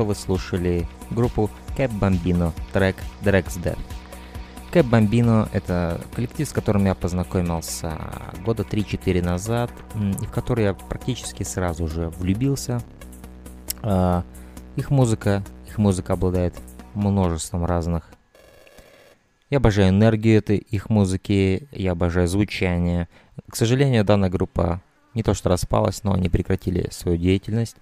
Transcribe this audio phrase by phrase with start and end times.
[0.00, 3.78] что вы слушали группу Cap Bambino, трек Drex Dead.
[4.72, 7.98] Cap Bambino— это коллектив, с которым я познакомился
[8.42, 12.80] года 3-4 назад, и в который я практически сразу же влюбился.
[13.82, 14.24] А,
[14.76, 16.54] их музыка, их музыка обладает
[16.94, 18.08] множеством разных.
[19.50, 23.06] Я обожаю энергию этой их музыки, я обожаю звучание.
[23.50, 24.80] К сожалению, данная группа
[25.12, 27.76] не то что распалась, но они прекратили свою деятельность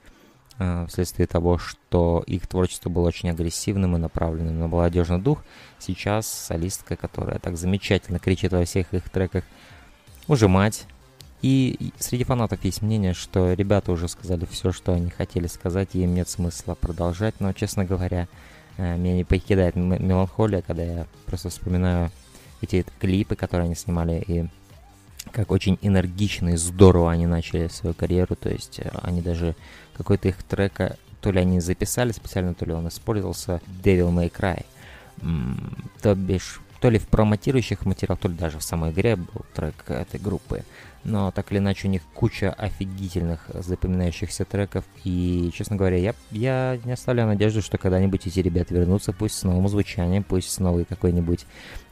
[0.88, 5.44] вследствие того, что их творчество было очень агрессивным и направленным на молодежный дух.
[5.78, 9.44] Сейчас солистка, которая так замечательно кричит во всех их треках,
[10.26, 10.86] уже мать.
[11.41, 16.02] И среди фанатов есть мнение, что ребята уже сказали все, что они хотели сказать, и
[16.02, 17.36] им нет смысла продолжать.
[17.38, 18.26] Но, честно говоря,
[18.76, 22.10] э, меня не покидает меланхолия, когда я просто вспоминаю
[22.60, 24.48] эти клипы, которые они снимали, и
[25.28, 29.55] как очень энергично и здорово они начали свою карьеру, то есть э, они даже
[29.97, 34.65] какой-то их трека, то ли они записали специально, то ли он использовался Devil May Cry,
[36.00, 39.75] то бишь то ли в промотирующих материалах, то ли даже в самой игре был трек
[39.88, 40.64] этой группы.
[41.05, 44.85] Но так или иначе у них куча офигительных запоминающихся треков.
[45.05, 49.43] И, честно говоря, я, я не оставляю надежду, что когда-нибудь эти ребята вернутся, пусть с
[49.44, 51.47] новым звучанием, пусть с новой какой-нибудь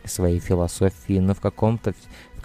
[0.05, 1.95] своей философией, но в каком-то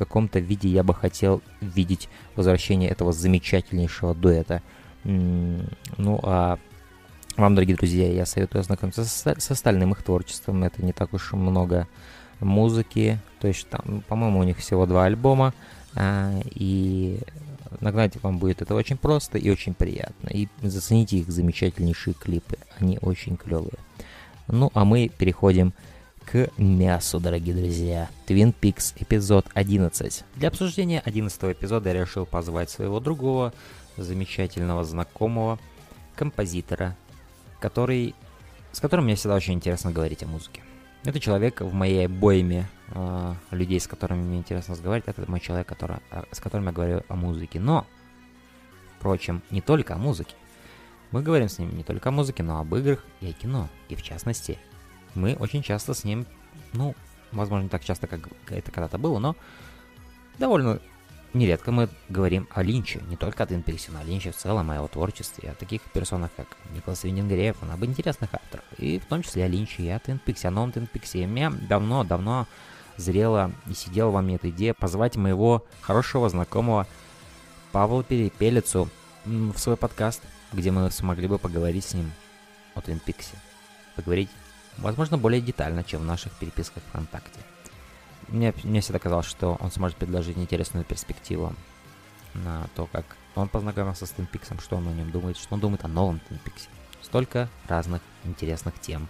[0.06, 4.62] каком-то виде я бы хотел видеть возвращение этого замечательнейшего дуэта.
[5.03, 6.57] Ну а
[7.38, 10.63] вам, дорогие друзья, я советую ознакомиться с, с остальным их творчеством.
[10.63, 11.88] Это не так уж много
[12.39, 13.19] музыки.
[13.39, 15.53] То есть там, по-моему, у них всего два альбома.
[15.95, 17.19] А, и
[17.80, 20.30] нагнать вам будет это очень просто и очень приятно.
[20.30, 22.57] И зацените их замечательнейшие клипы.
[22.80, 23.80] Они очень клевые.
[24.48, 25.75] Ну, а мы переходим к
[26.57, 28.10] мясу, дорогие друзья.
[28.28, 30.24] Twin Peaks эпизод 11.
[30.36, 33.54] Для обсуждения 11 эпизода я решил позвать своего другого,
[33.98, 35.60] замечательного знакомого,
[36.16, 36.95] композитора,
[37.60, 38.16] который,
[38.72, 40.62] с которым мне всегда очень интересно говорить о музыке.
[41.04, 45.07] Это человек в моей бойме э, людей, с которыми мне интересно разговаривать.
[45.07, 47.60] Это мой человек, который, э, с которым я говорю о музыке.
[47.60, 47.88] Но,
[48.98, 50.36] впрочем, не только о музыке.
[51.12, 53.68] Мы говорим с ним не только о музыке, но об играх и о кино.
[53.89, 54.57] И в частности,
[55.16, 56.25] мы очень часто с ним,
[56.74, 56.96] ну,
[57.31, 59.36] возможно, не так часто, как это когда-то было, но
[60.38, 60.80] довольно
[61.34, 64.69] нередко мы говорим о Линче, не только о Твин Пиксе, но о Линче в целом,
[64.69, 69.24] о его творчестве, о таких персонах, как Николас Виндингрейв, об интересных авторах, и в том
[69.24, 71.25] числе о Линче и о Твин Пиксе, о новом Твин Пиксе.
[71.25, 72.48] Меня давно-давно
[72.98, 76.88] зрела и сидела во мне эта идея позвать моего хорошего знакомого
[77.72, 78.90] Павла Перепелицу
[79.25, 80.22] в свой подкаст,
[80.52, 82.12] где мы смогли бы поговорить с ним
[82.75, 83.36] о Твин Пиксе.
[83.96, 84.30] Поговорить,
[84.81, 87.39] возможно, более детально, чем в наших переписках ВКонтакте
[88.31, 91.54] мне, мне всегда казалось, что он сможет предложить интересную перспективу
[92.33, 93.06] на то, как
[93.36, 96.68] он познакомился с Peaks, что он о нем думает, что он думает о новом Peaks.
[97.01, 99.07] Столько разных интересных тем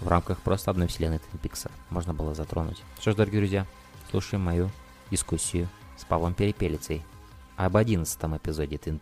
[0.00, 2.82] в рамках просто одной вселенной Peaks можно было затронуть.
[3.00, 3.66] Что ж, дорогие друзья,
[4.10, 4.70] слушаем мою
[5.10, 7.04] дискуссию с Павлом Перепелицей
[7.56, 9.00] об одиннадцатом эпизоде Twin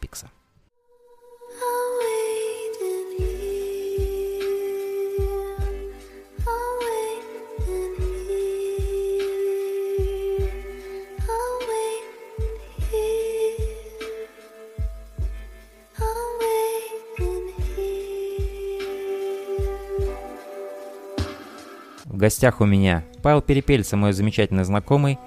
[22.18, 25.20] В гостях у меня Павел Перепельца, мой замечательный знакомый,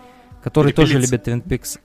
[0.44, 1.80] который тоже любит Twin Peaks.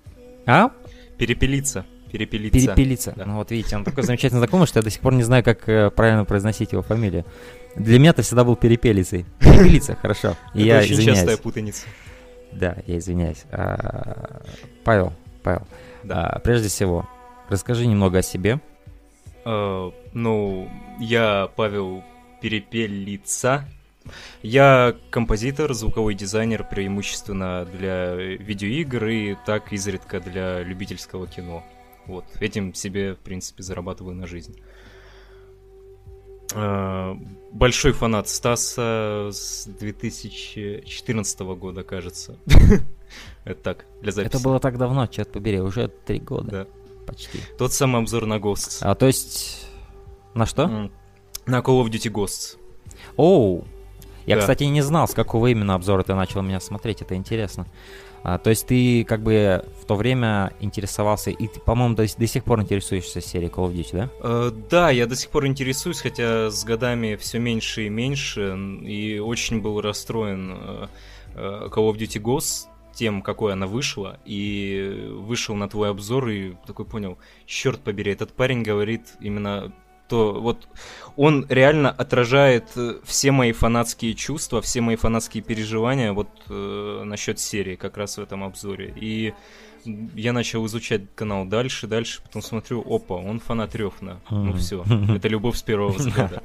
[0.47, 0.73] А?
[1.17, 1.87] Перепелиться.
[2.11, 2.59] Перепелиться.
[2.59, 3.15] Перепелиться.
[3.15, 3.25] Да.
[3.25, 5.69] Ну вот видите, он такой замечательный знакомый, что я до сих пор не знаю, как
[5.69, 7.25] э, правильно произносить его фамилию.
[7.77, 9.27] Для меня это всегда был Перепелицей.
[9.39, 10.37] Перепелица, хорошо.
[10.55, 11.19] И это я очень извиняюсь.
[11.19, 11.87] частая путаница.
[12.51, 13.45] Да, я извиняюсь.
[13.53, 14.43] А,
[14.83, 15.13] Павел,
[15.45, 15.69] Павел,
[16.03, 16.31] да.
[16.31, 17.09] а, прежде всего,
[17.49, 18.61] расскажи немного о себе.
[19.45, 20.69] Uh, ну,
[20.99, 22.03] я Павел
[22.43, 23.69] Перепелица,
[24.43, 31.65] я композитор, звуковой дизайнер преимущественно для видеоигр и так изредка для любительского кино.
[32.07, 34.61] Вот, этим себе, в принципе, зарабатываю на жизнь.
[36.55, 37.17] А,
[37.53, 42.39] большой фанат Стаса с 2014 года, кажется.
[43.45, 44.35] Это так, для записи.
[44.35, 46.51] Это было так давно, черт побери, уже три года.
[46.51, 46.67] Да.
[47.07, 47.39] Почти.
[47.57, 48.79] Тот самый обзор на Ghosts.
[48.81, 49.69] А то есть...
[50.35, 50.91] На что?
[51.47, 52.59] На Call of Duty Ghosts.
[53.17, 53.65] Оу,
[54.27, 54.41] я, да.
[54.41, 57.67] кстати, не знал, с какого именно обзора ты начал меня смотреть, это интересно.
[58.23, 62.27] А, то есть ты как бы в то время интересовался, и ты, по-моему, до, до
[62.27, 64.11] сих пор интересуешься серией Call of Duty, да?
[64.21, 69.21] Э, да, я до сих пор интересуюсь, хотя с годами все меньше и меньше, и
[69.21, 70.87] очень был расстроен э,
[71.37, 76.55] э, Call of Duty Ghosts тем, какой она вышла, и вышел на твой обзор, и
[76.67, 79.73] такой понял, черт побери, этот парень говорит именно
[80.09, 80.69] то вот
[81.17, 87.39] он реально отражает э, все мои фанатские чувства, все мои фанатские переживания вот э, насчет
[87.39, 88.93] серии как раз в этом обзоре.
[88.97, 89.35] И
[90.15, 94.21] я начал изучать канал дальше, дальше, потом смотрю, опа, он фанат Рёфна.
[94.31, 96.43] Ну все, это любовь с первого взгляда.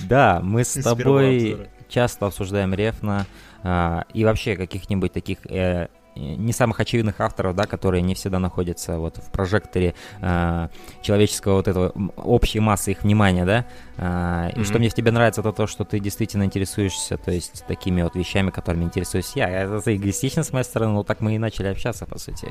[0.00, 3.26] Да, мы с тобой часто обсуждаем Рефна
[3.62, 8.98] а, и вообще каких-нибудь таких э, не самых очевидных авторов, да, которые не всегда находятся
[8.98, 10.68] вот в прожекторе э,
[11.02, 13.66] человеческого вот этого общей массы их внимания, да.
[13.96, 14.60] Mm-hmm.
[14.60, 18.02] И что мне в тебе нравится, это то, что ты действительно интересуешься, то есть такими
[18.02, 19.48] вот вещами, которыми интересуюсь я.
[19.48, 22.48] Это эгоистично с моей стороны, но так мы и начали общаться, по сути.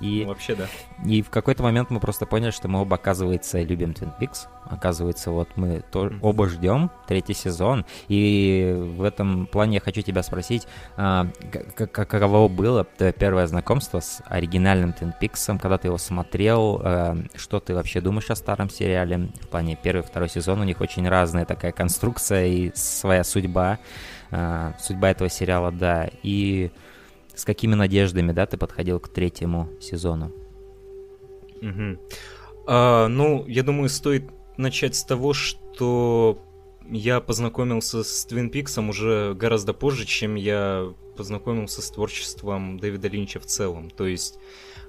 [0.00, 0.66] И, ну, вообще, да.
[1.04, 4.48] И в какой-то момент мы просто поняли, что мы оба, оказывается, любим Twin Peaks.
[4.68, 7.86] Оказывается, вот мы то, оба ждем третий сезон.
[8.08, 10.66] И в этом плане я хочу тебя спросить,
[10.96, 11.28] а,
[11.76, 17.74] каково было первое знакомство с оригинальным Twin Peaks, когда ты его смотрел, а, что ты
[17.74, 19.30] вообще думаешь о старом сериале?
[19.40, 23.78] В плане первый второй сезон у них очень разная такая конструкция и своя судьба.
[24.30, 26.10] А, судьба этого сериала, да.
[26.22, 26.70] И
[27.34, 30.32] с какими надеждами, да, ты подходил к третьему сезону?
[31.62, 31.98] Угу.
[32.66, 34.24] А, ну, я думаю, стоит
[34.56, 36.42] начать с того, что
[36.88, 43.40] я познакомился с Twin Peaks уже гораздо позже, чем я познакомился с творчеством Дэвида Линча
[43.40, 43.90] в целом.
[43.90, 44.38] То есть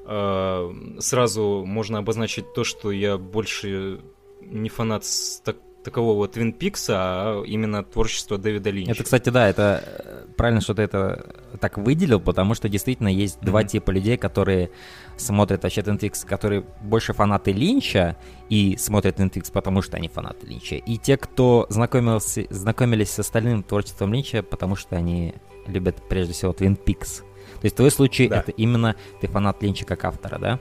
[0.06, 4.02] э, сразу можно обозначить то, что я больше
[4.42, 5.06] не фанат
[5.44, 5.58] так,
[5.88, 8.92] такового Twin Peaks, а именно творчество Дэвида Линча.
[8.92, 11.26] Это, кстати, да, это э, правильно, что ты это
[11.62, 13.46] так выделил, потому что действительно есть mm-hmm.
[13.46, 14.70] два типа людей, которые
[15.16, 18.18] смотрят вообще Twin Peaks, которые больше фанаты Линча
[18.50, 23.20] и смотрят Twin Peaks, потому что они фанаты Линча, и те, кто знакомился, знакомились с
[23.20, 25.36] остальным творчеством Линча, потому что они
[25.68, 27.24] любят прежде всего Twin Peaks.
[27.62, 28.40] То есть в твоем случае да.
[28.40, 30.60] это именно ты фанат Линча как автора, да?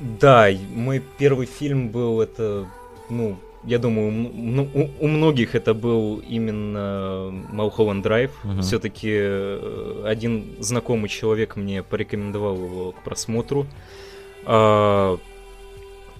[0.00, 2.66] Да, мой первый фильм был это,
[3.08, 4.30] ну, я думаю,
[4.74, 8.30] у, у многих это был именно Малхолланд Драйв.
[8.44, 8.62] Uh-huh.
[8.62, 13.66] Все-таки э, один знакомый человек мне порекомендовал его к просмотру.
[14.44, 15.18] А,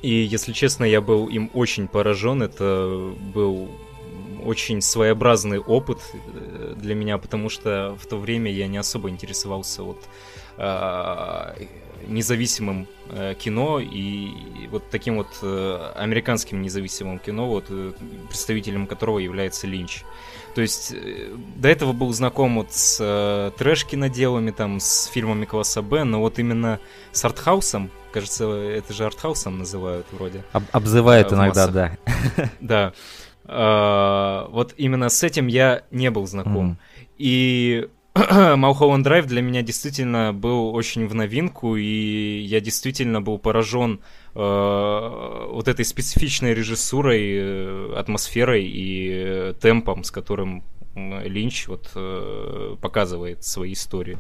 [0.03, 2.43] и, если честно, я был им очень поражен.
[2.43, 3.69] Это был
[4.45, 9.85] очень своеобразный опыт э, для меня, потому что в то время я не особо интересовался
[9.85, 10.03] вот
[10.59, 11.55] а,
[12.07, 14.31] независимым э, кино и
[14.71, 17.93] вот таким вот э, американским независимым кино, вот э,
[18.29, 20.05] представителем которого является Линч.
[20.55, 25.83] То есть э, до этого был знаком вот с э, трэш-киноделами, там, с фильмами класса
[25.83, 26.81] Б, но вот именно
[27.13, 30.45] с артхаусом, кажется, это же артхаусом называют вроде.
[30.53, 31.97] Об обзывают э, иногда, да.
[32.61, 32.93] Да.
[33.45, 36.79] Э, вот именно с этим я не был знаком.
[37.19, 37.89] И
[38.57, 44.01] Малхолланд Драйв для меня действительно был очень в новинку, и я действительно был поражен
[44.35, 52.77] э, вот этой специфичной режиссурой, э, атмосферой и э, темпом, с которым Линч вот э,
[52.81, 54.19] показывает свои истории.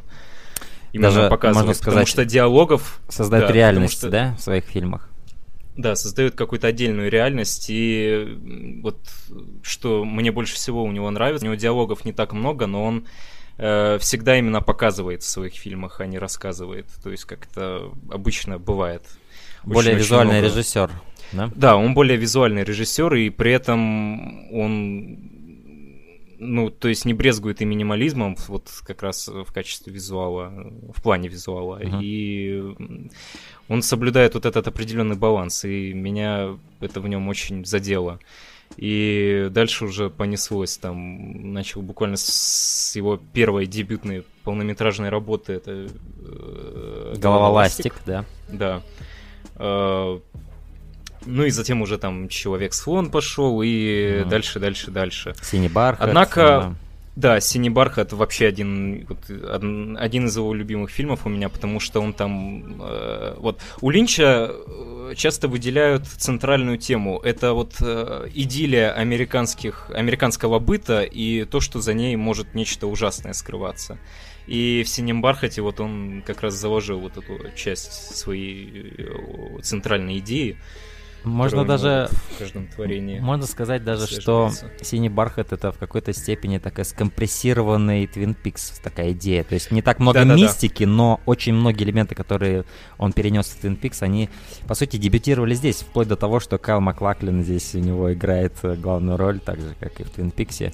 [0.92, 3.00] Именно Даже, показывает, можно сказать, потому что диалогов...
[3.08, 5.08] Создает да, реальность, что, да, в своих фильмах?
[5.74, 8.98] Да, создает какую-то отдельную реальность, и вот
[9.62, 13.06] что мне больше всего у него нравится, у него диалогов не так много, но он
[13.58, 16.86] э, всегда именно показывает в своих фильмах, а не рассказывает.
[17.02, 19.02] То есть как это обычно бывает.
[19.64, 20.90] Более очень, визуальный очень режиссер,
[21.32, 21.50] да?
[21.54, 25.36] Да, он более визуальный режиссер, и при этом он
[26.38, 30.52] ну, то есть не брезгует и минимализмом, вот как раз в качестве визуала,
[30.94, 31.80] в плане визуала.
[31.80, 32.00] Uh-huh.
[32.02, 32.74] И
[33.68, 38.18] он соблюдает вот этот определенный баланс, и меня это в нем очень задело.
[38.76, 45.88] И дальше уже понеслось, там, начал буквально с его первой дебютной полнометражной работы, это...
[46.18, 48.26] Э, Голова ластик, да.
[48.48, 48.82] Да.
[49.54, 50.18] Э,
[51.24, 54.28] ну и затем уже там Человек-слон пошел, и mm.
[54.28, 55.34] дальше, дальше, дальше.
[55.42, 56.08] Синий бархат.
[56.08, 56.74] Однако, да.
[57.16, 59.18] Да, «Синий бархат» вообще один, вот,
[59.98, 62.82] один из его любимых фильмов у меня, потому что он там...
[62.82, 67.18] Э, вот у Линча э, часто выделяют центральную тему.
[67.24, 73.32] Это вот э, идиллия американских, американского быта и то, что за ней может нечто ужасное
[73.32, 73.98] скрываться.
[74.46, 80.18] И в «Синем бархате» вот он как раз заложил вот эту часть своей э, центральной
[80.18, 80.58] идеи.
[81.26, 83.18] Можно даже в каждом творении.
[83.18, 89.12] Можно сказать даже, что синий бархат это в какой-то степени такая скомпрессированный Twin Peaks такая
[89.12, 89.42] идея.
[89.42, 92.64] То есть не так много да, мистики, но очень многие элементы, которые
[92.96, 94.30] он перенес в Twin Peaks, они
[94.68, 99.16] по сути дебютировали здесь, вплоть до того, что Кайл Маклаклин здесь у него играет главную
[99.16, 100.72] роль, так же как и в Twin Peaks.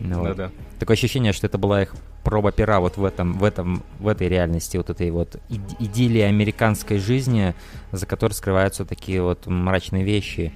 [0.00, 0.50] Ну.
[0.80, 4.28] Такое ощущение, что это была их проба пера вот в этом, в этом, в этой
[4.28, 5.36] реальности, вот этой вот
[5.78, 7.54] идиллии американской жизни,
[7.90, 10.52] за которой скрываются такие вот мрачные вещи.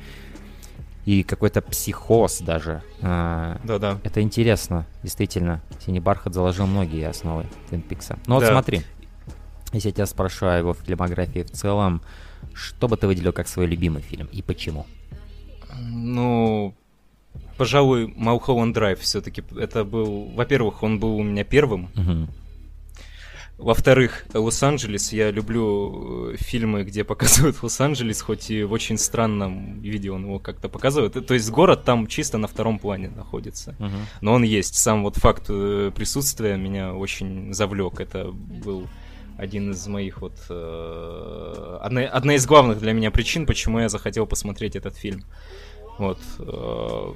[1.05, 2.83] и какой-то психоз даже.
[3.01, 4.01] А, Да-да.
[4.03, 5.61] Это интересно, действительно.
[5.85, 8.19] Синий бархат заложил многие основы Твин Пикса.
[8.27, 8.51] Ну вот Да.
[8.51, 8.83] смотри,
[9.73, 12.03] если я тебя спрошу о его фильмографии в целом,
[12.55, 14.85] что бы ты выделил как свой любимый фильм и почему?
[15.79, 16.75] Ну,
[17.57, 19.43] пожалуй, Малхолланд Драйв все-таки.
[19.57, 21.91] Это был, во-первых, он был у меня первым.
[23.59, 25.15] Во-вторых, Лос-Анджелес.
[25.15, 30.39] Я люблю э, фильмы, где показывают Лос-Анджелес, хоть и в очень странном виде он его
[30.39, 31.17] как-то показывает.
[31.17, 33.75] Э, То есть город там чисто на втором плане находится.
[33.79, 34.07] Мгм.
[34.21, 34.75] Но он есть.
[34.75, 37.99] Сам вот факт э, присутствия меня очень завлек.
[37.99, 38.89] Это был
[39.39, 40.35] один из моих вот...
[40.51, 45.25] э, одна, одна из главных для меня причин, почему я захотел посмотреть этот фильм.
[45.99, 46.19] Вот.
[46.39, 47.13] э,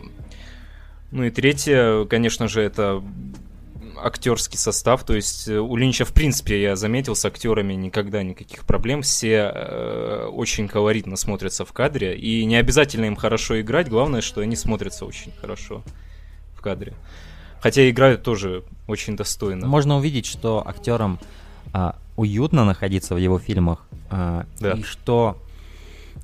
[1.11, 3.03] Ну и третье, конечно же, это
[4.03, 5.05] актерский состав.
[5.05, 9.03] То есть э, у Линча, в принципе, я заметил, с актерами никогда никаких проблем.
[9.03, 12.17] Все э, очень колоритно смотрятся в кадре.
[12.17, 13.89] И не обязательно им хорошо играть.
[13.89, 15.83] Главное, что они смотрятся очень хорошо
[16.55, 16.95] в кадре.
[17.61, 19.67] Хотя играют тоже очень достойно.
[19.67, 21.19] Можно увидеть, что актерам
[21.73, 24.73] а, уютно находиться в его фильмах, а, Да.
[24.73, 25.37] и что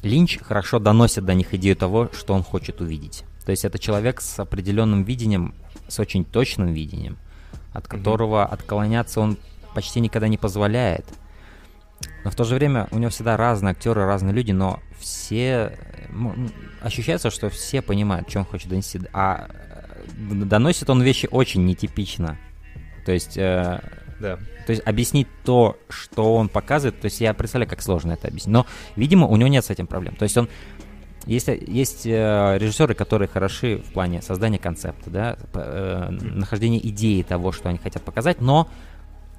[0.02, 3.24] Линч хорошо доносит до них идею того, что он хочет увидеть.
[3.44, 5.54] То есть это человек с определенным видением,
[5.88, 7.18] с очень точным видением,
[7.72, 9.38] от которого отклоняться он
[9.74, 11.06] почти никогда не позволяет.
[12.24, 15.78] Но в то же время у него всегда разные актеры, разные люди, но все...
[16.80, 19.00] Ощущается, что все понимают, что он хочет донести.
[19.12, 22.38] А э, доносит он вещи очень нетипично.
[23.04, 23.36] То есть...
[23.36, 23.80] э,
[24.18, 24.38] Да.
[24.66, 28.52] то есть объяснить то, что он показывает, то есть я представляю, как сложно это объяснить.
[28.52, 30.16] Но, видимо, у него нет с этим проблем.
[30.16, 30.48] То есть он
[31.26, 37.50] есть, есть э, режиссеры, которые хороши в плане создания концепта, да, э, нахождения идеи того,
[37.50, 38.68] что они хотят показать, но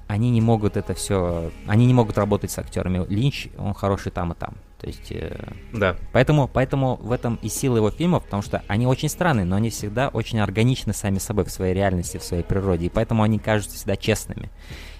[0.06, 3.04] они не могут это все, они не могут работать с актерами.
[3.08, 4.54] Линч, он хороший там и там.
[4.80, 5.36] То есть, э,
[5.72, 5.96] Да.
[6.12, 9.70] поэтому, поэтому в этом и сила его фильмов, потому что они очень странные, но они
[9.70, 13.76] всегда очень органичны сами собой в своей реальности, в своей природе, и поэтому они кажутся
[13.76, 14.50] всегда честными.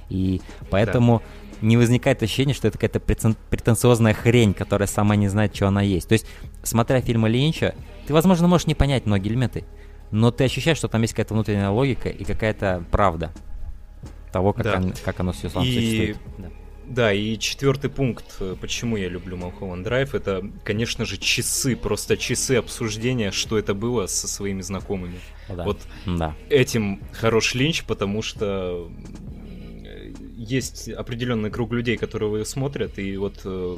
[0.09, 1.23] И поэтому
[1.61, 2.99] не возникает ощущение, что это какая-то
[3.51, 6.09] претенциозная хрень, которая сама не знает, что она есть.
[6.09, 6.27] То есть,
[6.65, 7.75] смотря фильмы Линча,
[8.07, 9.65] ты, возможно, можешь не понять многие элементы,
[10.11, 13.33] но ты ощущаешь, что там есть какая-то внутренняя логика и какая-то правда
[14.33, 14.77] того, как, Да.
[14.79, 16.17] он- как оно все И- существует.
[16.39, 16.49] Да.
[16.89, 22.17] Да, и четвертый пункт, э, почему я люблю Малхолланд Драйв, это, конечно же, часы, просто
[22.17, 25.21] часы обсуждения, что это было со своими знакомыми.
[25.49, 25.65] Да.
[25.65, 26.35] Вот Да.
[26.49, 33.43] этим хорош Линч, потому что м, есть определенный круг людей, которые его смотрят, и вот
[33.45, 33.77] э,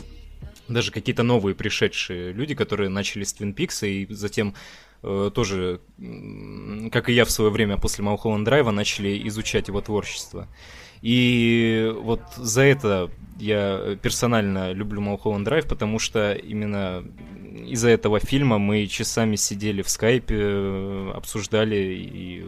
[0.69, 4.55] даже какие-то новые пришедшие люди, которые начали с Твин Пикса и затем
[5.03, 5.81] э, тоже,
[6.93, 10.47] как и я в свое время после Малхолланд Драйва, начали изучать его творчество.
[11.03, 17.03] И вот за это я персонально люблю Малхолланд Драйв, потому что именно
[17.67, 22.47] из-за этого фильма мы часами сидели в скайпе, обсуждали и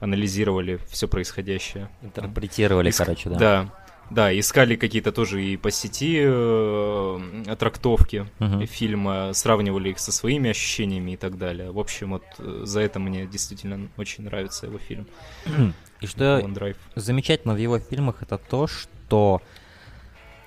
[0.00, 1.88] анализировали все происходящее.
[2.02, 3.36] Интерпретировали, Иск- короче, да.
[3.38, 3.74] Да,
[4.10, 8.66] да, искали какие-то тоже и по сети э, трактовки Мгм.
[8.66, 11.72] фильма, сравнивали их со своими ощущениями и так далее.
[11.72, 15.06] В общем, вот э, за это мне действительно очень нравится его фильм.
[16.00, 16.40] И что
[16.94, 19.42] замечательно в его фильмах это то, что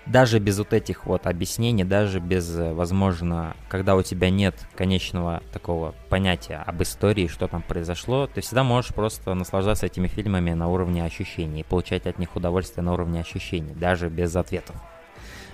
[0.05, 5.43] даже без вот этих вот объяснений, даже без, э, возможно, когда у тебя нет конечного
[5.53, 10.67] такого понятия об истории, что там произошло, ты всегда можешь просто наслаждаться этими фильмами на
[10.69, 14.75] уровне ощущений и получать от них удовольствие на уровне ощущений, даже без ответов.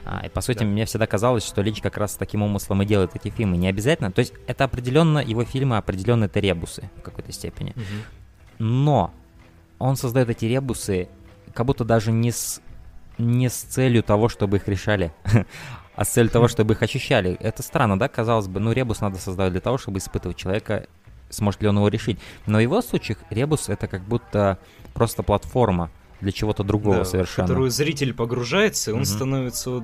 [0.05, 0.65] А, и по сути, Да.
[0.65, 3.57] мне всегда казалось, что Линч как раз с таким умыслом и делает эти фильмы.
[3.57, 4.11] Не обязательно.
[4.13, 7.75] То есть это определенно, его фильмы определенные это ребусы в какой-то степени.
[8.59, 9.13] Но
[9.79, 11.07] он создает эти ребусы
[11.53, 12.62] как будто даже не с,
[13.17, 15.12] не с целью того, чтобы их решали,
[15.95, 17.38] а с целью того, чтобы их ощущали.
[17.39, 20.88] Это странно, да, казалось бы, ну ребус надо создавать для того, чтобы испытывать человека,
[21.30, 22.19] сможет ли он его решить.
[22.45, 24.60] Но в его случаях ребус это как будто
[24.93, 25.89] просто платформа
[26.21, 27.45] для чего-то другого Да, совершенно.
[27.45, 29.06] В которую зритель погружается, и он Мгм.
[29.06, 29.84] становится вот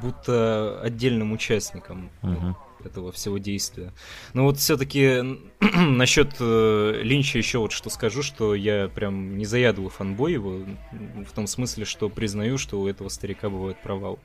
[0.00, 2.56] будто отдельным участником Мгм.
[2.86, 3.92] Этого всего действия.
[4.34, 5.22] Но вот все-таки
[5.60, 11.32] насчет э, Линча еще вот что скажу, что я прям не заядлый фанбой его, в
[11.34, 14.18] том смысле, что признаю, что у этого старика бывает провал.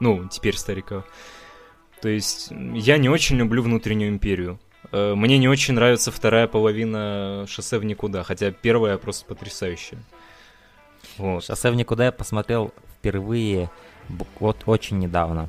[0.00, 1.04] Ну, теперь старика.
[2.00, 4.58] То есть я не очень люблю внутреннюю империю.
[4.92, 10.02] Э, Мне не очень нравится вторая половина шоссе в никуда, хотя первая просто потрясающая.
[11.18, 11.44] Вот.
[11.44, 13.70] Шоссе в никуда я посмотрел впервые
[14.38, 15.48] вот очень недавно.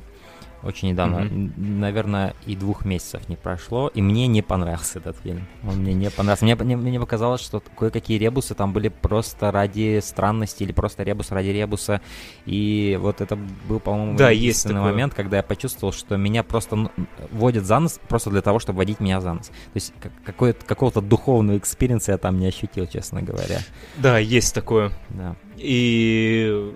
[0.62, 1.16] Очень недавно.
[1.18, 5.46] Н- Наверное, и двух месяцев не прошло, и мне не понравился этот фильм.
[5.66, 6.44] Он мне не понравился.
[6.44, 11.30] Мне, мне, мне показалось, что кое-какие ребусы там были просто ради странности или просто ребус
[11.30, 12.00] ради ребуса.
[12.46, 13.36] И вот это
[13.68, 14.90] был, по-моему, Да, есть единственный такое.
[14.92, 16.90] момент, когда я почувствовал, что меня просто
[17.30, 19.46] водят за нос просто для того, чтобы водить меня за нос.
[19.48, 19.92] То есть
[20.24, 23.58] какого-то духовного experience а я там не ощутил, честно говоря.
[23.96, 24.92] Да, есть такое.
[25.10, 25.36] Да.
[25.56, 26.72] И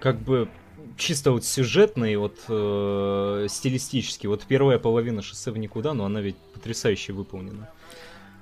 [0.00, 0.48] как бы
[1.00, 4.26] чисто вот сюжетно и вот э, стилистически.
[4.26, 7.68] Вот первая половина шоссе в никуда, но она ведь потрясающе выполнена.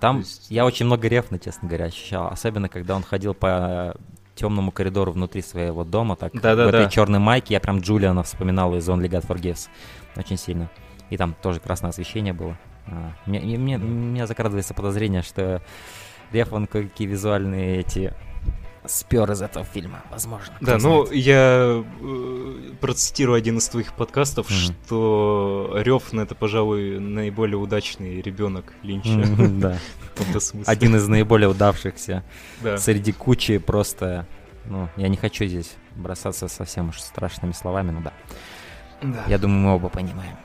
[0.00, 2.28] Там То есть- я очень много рефна, честно говоря, ощущал.
[2.28, 3.96] Особенно, когда он ходил по
[4.34, 6.66] темному коридору внутри своего дома, так Да-да-да.
[6.66, 7.54] в этой черной майке.
[7.54, 9.68] Я прям Джулиана вспоминал из Only God Forgives.
[10.16, 10.70] Очень сильно.
[11.10, 12.56] И там тоже красное освещение было.
[12.86, 15.62] А, мне, мне, мне- закрадывается подозрение, что
[16.30, 18.12] Реф, он кое-какие визуальные эти
[18.88, 20.54] спер из этого фильма, возможно.
[20.60, 21.22] Да, ну знает.
[21.24, 24.56] я э, процитирую один из твоих подкастов, Мгм.
[24.56, 29.22] что Рёфн это, пожалуй, наиболее удачный ребенок Линча.
[29.38, 29.78] Да.
[30.66, 32.24] Один из наиболее удавшихся.
[32.60, 32.76] Да.
[32.78, 34.26] Среди кучи просто...
[34.64, 38.12] Ну, я не хочу здесь бросаться совсем уж страшными словами, но да.
[39.02, 39.24] Да.
[39.28, 40.36] Я думаю, мы оба понимаем,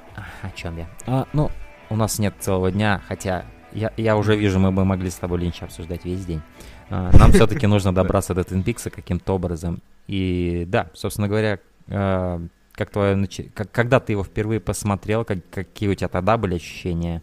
[0.41, 0.88] о чем я.
[1.08, 1.49] А, ну,
[1.89, 5.39] у нас нет целого дня, хотя я, я уже вижу, мы бы могли с тобой
[5.39, 6.41] Линча обсуждать весь день.
[6.89, 9.81] А, нам все-таки нужно добраться до Твин Пикса каким-то образом.
[10.07, 12.41] И да, собственно говоря, а,
[12.73, 17.21] как твое как- когда ты его впервые посмотрел, как- какие у тебя тогда были ощущения?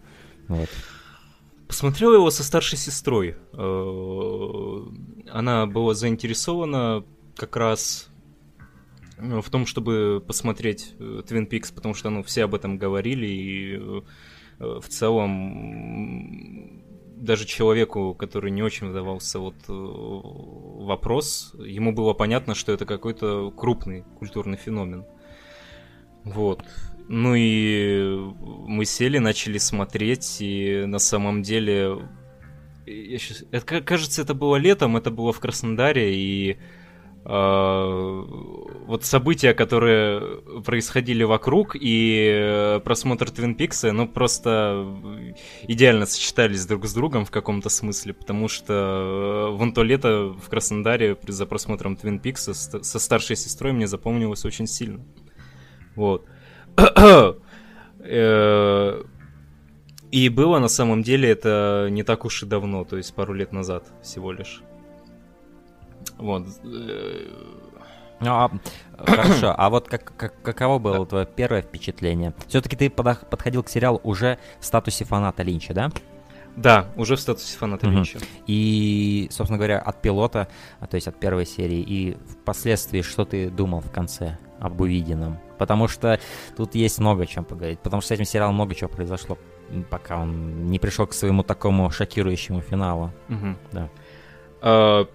[0.49, 0.69] Вот.
[1.69, 3.37] Посмотрел его со старшей сестрой.
[3.53, 4.81] Э,
[5.33, 7.05] Она была заинтересована
[7.37, 8.11] как раз
[9.19, 10.95] э, в том, чтобы посмотреть
[11.29, 14.01] Твин Пикс, потому что ну, все об этом говорили, и э,
[14.61, 16.83] в целом
[17.17, 23.51] даже человеку, который не очень вдавался вот э, вопрос, ему было понятно, что это какой-то
[23.51, 25.05] крупный культурный феномен.
[26.25, 26.63] Вот.
[27.09, 28.17] Ну и
[28.67, 31.99] мы сели, начали смотреть, и на самом деле...
[32.87, 36.57] я щас- это, ка- кажется, это было летом, это было в Краснодаре, и э,
[37.23, 44.87] вот события, которые происходили вокруг, и э, просмотр Твин Пикса, ну просто
[45.69, 50.49] идеально сочетались друг с другом в каком-то смысле, потому что э, вон то лето в
[50.49, 55.05] Краснодаре за просмотром Твин Пикса со старшей сестрой мне запомнилось очень сильно.
[55.97, 56.25] Вот.
[58.03, 59.03] Э,
[60.11, 63.53] И было на самом деле это не так уж и давно, то есть пару лет
[63.53, 64.63] назад всего лишь.
[66.21, 66.47] Вот.
[68.23, 68.51] Ну, а,
[68.99, 72.35] хорошо, а вот как, как- каково было твое первое впечатление?
[72.49, 75.91] Все-таки ты подходил к сериалу уже в статусе фаната Линча, да?
[76.57, 77.97] Да, уже в статусе фаната Мгм.
[77.97, 78.19] Линча.
[78.47, 80.49] И, собственно говоря, от пилота,
[80.81, 85.39] а, то есть от первой серии, и впоследствии, что ты думал в конце об увиденном?
[85.59, 86.21] Потому что
[86.57, 87.79] тут есть много чем поговорить.
[87.81, 89.39] Потому что с этим сериалом много чего произошло,
[89.89, 93.13] пока он не пришел к своему такому шокирующему финалу.
[93.29, 93.57] Мгм.
[93.73, 93.89] Да.
[94.61, 95.07] А,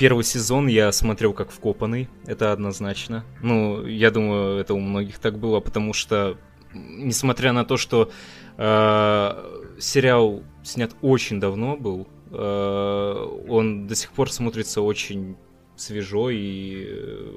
[0.00, 3.22] Первый сезон я смотрел как вкопанный, это однозначно.
[3.42, 6.38] Ну, я думаю, это у многих так было, потому что,
[6.72, 8.10] несмотря на то, что
[8.56, 15.36] э, сериал снят очень давно был, э, он до сих пор смотрится очень
[15.76, 17.32] свежо и э,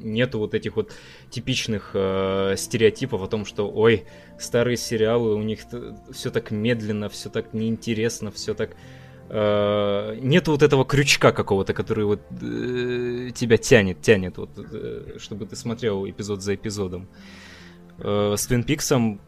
[0.00, 0.92] нету вот этих вот
[1.30, 4.04] типичных э, стереотипов о том, что, ой,
[4.38, 5.60] старые сериалы, у них
[6.12, 12.04] все так медленно, все так неинтересно, все так э, нет вот этого крючка какого-то, который
[12.04, 17.08] вот э, тебя тянет, тянет, вот, э, чтобы ты смотрел эпизод за эпизодом.
[17.98, 19.20] Э, с Твин Пиксом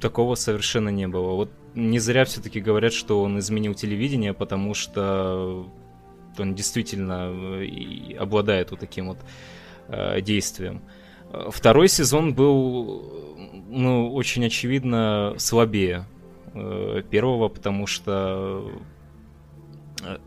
[0.00, 1.34] такого совершенно не было.
[1.34, 5.70] Вот не зря все-таки говорят, что он изменил телевидение, потому что
[6.38, 9.18] он действительно э, обладает вот таким вот
[9.88, 10.82] э, действием.
[11.32, 13.34] Э, Второй сезон был,
[13.68, 16.06] ну, очень очевидно слабее
[16.54, 18.70] э, первого, потому что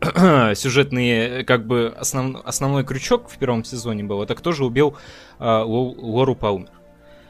[0.00, 4.96] э, сюжетный, как бы, основ- основной крючок в первом сезоне был, это кто же убил
[5.38, 6.68] э, Ло- Лору Палмер.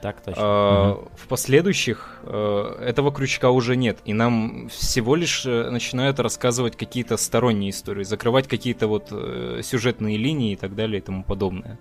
[0.02, 0.42] Так точно.
[0.42, 1.08] А, Мгм.
[1.14, 7.18] В последующих э, этого крючка уже нет, и нам всего лишь э, начинают рассказывать какие-то
[7.18, 11.78] сторонние истории, закрывать какие-то вот э, сюжетные линии и так далее и тому подобное.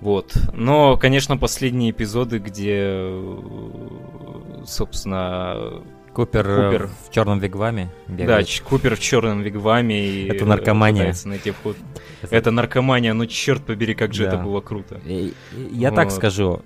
[0.00, 0.34] Вот.
[0.52, 3.38] Но, конечно, последние эпизоды, где, э,
[4.66, 5.82] собственно,
[6.14, 6.90] Купер, э, Купер.
[7.08, 8.46] в черном вигваме да, бегает.
[8.46, 11.14] Ч- Купер в черном вигваме и Это наркомания.
[11.24, 11.76] найти вход.
[12.30, 14.28] Это наркомания, ну черт побери, как же Да.
[14.34, 15.00] это было круто.
[15.04, 15.32] И-
[15.72, 16.14] Я так Вот.
[16.14, 16.62] скажу,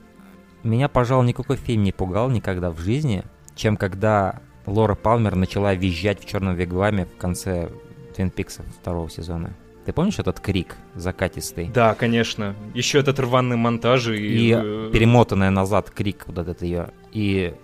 [0.63, 3.25] меня, пожалуй, никакой фильм не пугал никогда в жизни,
[3.57, 7.71] чем когда Лора Палмер начала визжать в черном вигваме в конце
[8.15, 9.55] Твин Пикса второго сезона.
[9.87, 11.69] Ты помнишь этот крик закатистый?
[11.73, 12.55] Да, конечно.
[12.75, 14.17] Еще этот рваный монтаж и...
[14.17, 16.91] И э, перемотанная назад крик вот этот ее.
[17.13, 17.55] И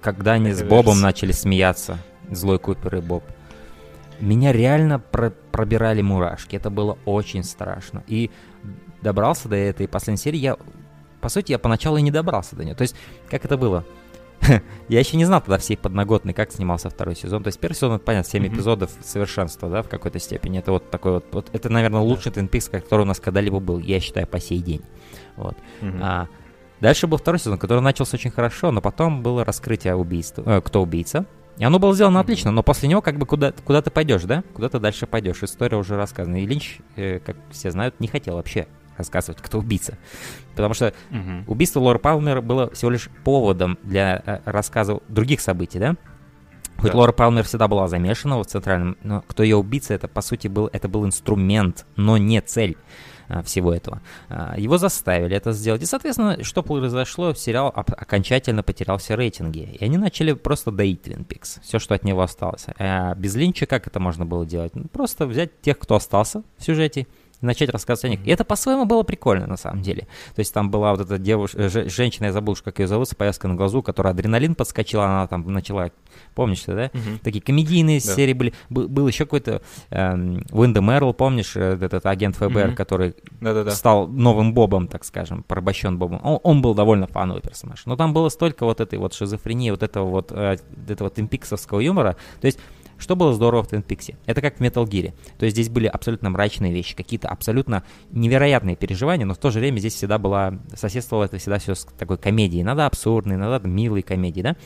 [0.00, 1.98] когда они с Это Бобом начали смеяться,
[2.30, 3.24] злой Купер и Боб,
[4.20, 6.56] меня реально про- пробирали мурашки.
[6.56, 8.02] Это было очень страшно.
[8.06, 8.30] И
[9.02, 10.38] добрался до этой последней серии.
[10.38, 10.56] Я,
[11.20, 12.74] по сути, я поначалу и не добрался до нее.
[12.74, 12.94] То есть,
[13.28, 13.84] как это было?
[14.88, 17.42] Я еще не знал тогда всей подноготной, как снимался второй сезон.
[17.42, 18.54] То есть первый сезон, это понятно, 7 Мгм.
[18.54, 20.58] эпизодов совершенства, да, в какой-то степени.
[20.58, 23.78] Это вот такой вот, вот это, наверное, лучший Twin Peaks, который у нас когда-либо был,
[23.78, 24.82] я считаю, по сей день.
[25.36, 25.56] Вот.
[25.80, 26.00] мгм.
[26.02, 26.28] А,
[26.80, 30.82] дальше был второй сезон, который начался очень хорошо, но потом было раскрытие убийства, э, кто
[30.82, 31.26] убийца.
[31.56, 34.42] И оно было сделано отлично, но после него как бы куда, куда ты пойдешь, да?
[34.54, 35.42] Куда ты дальше пойдешь?
[35.42, 36.42] История уже рассказана.
[36.42, 39.96] И Линч, э, как все знают, не хотел вообще рассказывать, кто убийца.
[40.54, 41.44] Потому что Мгм.
[41.46, 45.96] убийство Лора Палмера было всего лишь поводом для э, рассказа других событий, да?
[46.78, 46.98] Хоть Да.
[46.98, 50.68] Лора Палмер всегда была замешана в центральном, но кто ее убийца, это по сути был,
[50.72, 52.76] это был инструмент, но не цель
[53.44, 54.00] всего этого.
[54.28, 55.82] А, Его заставили это сделать.
[55.82, 59.76] И, соответственно, что произошло, сериал окончательно потерял все рейтинги.
[59.80, 61.60] И они начали просто доить Twin Peaks.
[61.62, 62.66] Все, что от него осталось.
[62.78, 64.74] А без Линча как это можно было делать?
[64.74, 67.06] Ну, просто взять тех, кто остался в сюжете,
[67.44, 68.26] начать рассказывать о них.
[68.26, 70.06] И это по-своему было прикольно, на самом деле.
[70.34, 73.46] То есть там была вот эта девушка, женщина, я забыл, как ее зовут, с повязкой
[73.46, 75.90] на глазу, которая адреналин подскочила, она там начала,
[76.34, 76.90] помнишь да?
[76.92, 77.18] Мгм.
[77.22, 78.14] Такие комедийные Да.
[78.14, 78.54] серии были.
[78.70, 82.74] Был, был еще какой-то эм, Уиндом Эрл, помнишь, э, этот агент ФБР, Мгм.
[82.74, 83.70] который Да-да-да.
[83.72, 86.20] стал новым Бобом, так скажем, порабощен Бобом.
[86.22, 87.84] Он, он был довольно фановый персонаж.
[87.86, 90.56] Но там было столько вот этой вот шизофрении, вот этого вот, э,
[90.88, 92.16] этого тимпиксовского юмора.
[92.40, 92.58] То есть,
[93.04, 94.16] что было здорово в Пиксе?
[94.24, 95.12] Это как в Metal Gear.
[95.38, 99.58] То есть здесь были абсолютно мрачные вещи, какие-то абсолютно невероятные переживания, но в то же
[99.58, 102.62] время здесь всегда была, соседствовало это всегда все с такой комедией.
[102.62, 104.56] Иногда абсурдной, иногда милой комедии, да?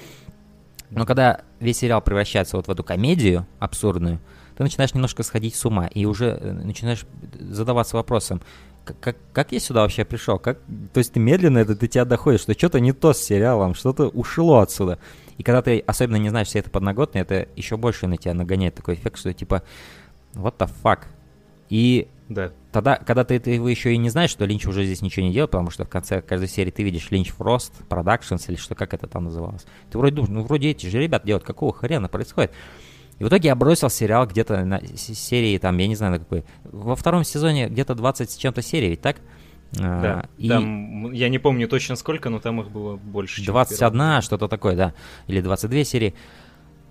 [0.91, 4.21] Но когда весь сериал превращается вот в эту комедию абсурдную,
[4.57, 7.05] ты начинаешь немножко сходить с ума и уже э, начинаешь
[7.39, 8.41] задаваться вопросом,
[9.01, 10.39] как, как, я сюда вообще пришел?
[10.39, 10.61] Как,
[10.93, 14.09] то есть ты медленно это до тебя доходишь, что что-то не то с сериалом, что-то
[14.09, 14.99] ушло отсюда.
[15.39, 18.75] И когда ты особенно не знаешь все это подноготное, это еще больше на тебя нагоняет
[18.75, 19.63] такой эффект, что типа,
[20.35, 21.05] what the fuck?
[21.71, 22.51] И Да.
[22.73, 25.51] тогда, когда ты этого еще и не знаешь, что Линч уже здесь ничего не делает,
[25.51, 29.07] потому что в конце каждой серии ты видишь Линч Фрост, Productions или что, как это
[29.07, 29.65] там называлось.
[29.91, 32.53] Ты вроде думаешь, ну вроде эти же ребят делают, какого хрена происходит?
[33.19, 36.45] И в итоге я бросил сериал где-то на серии, там, я не знаю на какой.
[36.65, 39.17] Во втором сезоне где-то 20 с чем-то серий, ведь так?
[39.79, 40.29] А, Да.
[40.39, 43.97] и Там, я не помню точно сколько, но там их было больше, чем в первом.
[43.97, 44.95] 21, что-то такое, да.
[45.27, 46.15] Или 22 серии.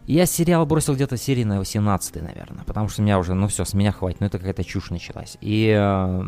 [0.05, 3.73] Я сериал бросил где-то серии на 18, наверное, потому что меня уже, ну все, с
[3.73, 5.37] меня хватит, ну это какая-то чушь началась.
[5.41, 6.21] И, э,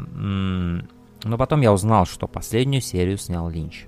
[1.24, 3.86] но потом я узнал, что последнюю серию снял Линч.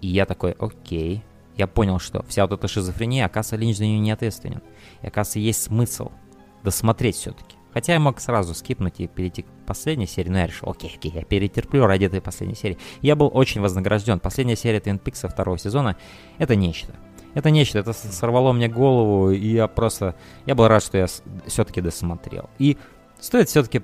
[0.00, 1.22] И я такой, окей.
[1.56, 4.60] Я понял, что вся вот эта шизофрения, оказывается, Линч за нее не ответственен.
[5.02, 6.10] И оказывается, есть смысл
[6.64, 7.56] досмотреть все-таки.
[7.72, 11.12] Хотя я мог сразу скипнуть и перейти к последней серии, но я решил, окей, окей,
[11.14, 12.78] я перетерплю ради этой последней серии.
[13.02, 14.20] Я был очень вознагражден.
[14.20, 15.96] Последняя серия Twin Peaks второго сезона—
[16.38, 16.94] это нечто.
[17.34, 20.14] Это нечто, это сорвало мне голову, и я просто...
[20.46, 21.06] Я был рад, что я
[21.46, 22.48] все-таки досмотрел.
[22.58, 22.78] И
[23.20, 23.82] стоит все-таки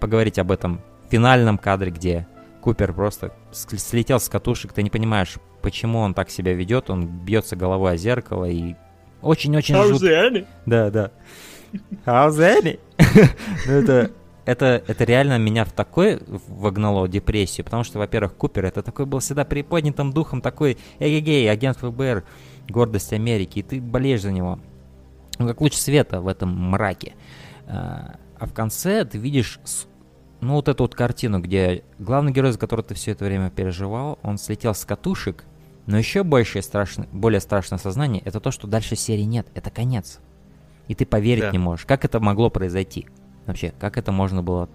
[0.00, 2.26] поговорить об этом финальном кадре, где
[2.60, 7.56] Купер просто слетел с катушек, ты не понимаешь, почему он так себя ведет, он бьется
[7.56, 8.74] головой о зеркало и
[9.22, 10.46] очень-очень жутко.
[10.66, 11.10] Да, да.
[12.04, 12.78] How's Annie?
[13.66, 14.10] Ну, это,
[14.44, 19.18] это, это реально меня в такой вогнало депрессию, потому что, во-первых, Купер это такой был
[19.20, 22.24] всегда приподнятым духом, такой эгегей, агент ФБР,
[22.68, 24.58] гордость Америки, и ты болеешь за него.
[25.38, 27.14] Он как луч света в этом мраке.
[27.66, 29.60] А а в конце ты видишь,
[30.40, 34.18] ну, вот эту вот картину, где главный герой, за которого ты все это время переживал,
[34.22, 35.44] он слетел с катушек,
[35.86, 40.20] но еще большее страшное, более страшное сознание, это то, что дальше серии нет, это конец.
[40.88, 41.50] И ты поверить Да.
[41.50, 41.84] не можешь.
[41.84, 43.06] Как это могло произойти?
[43.50, 44.68] Вообще, как это можно было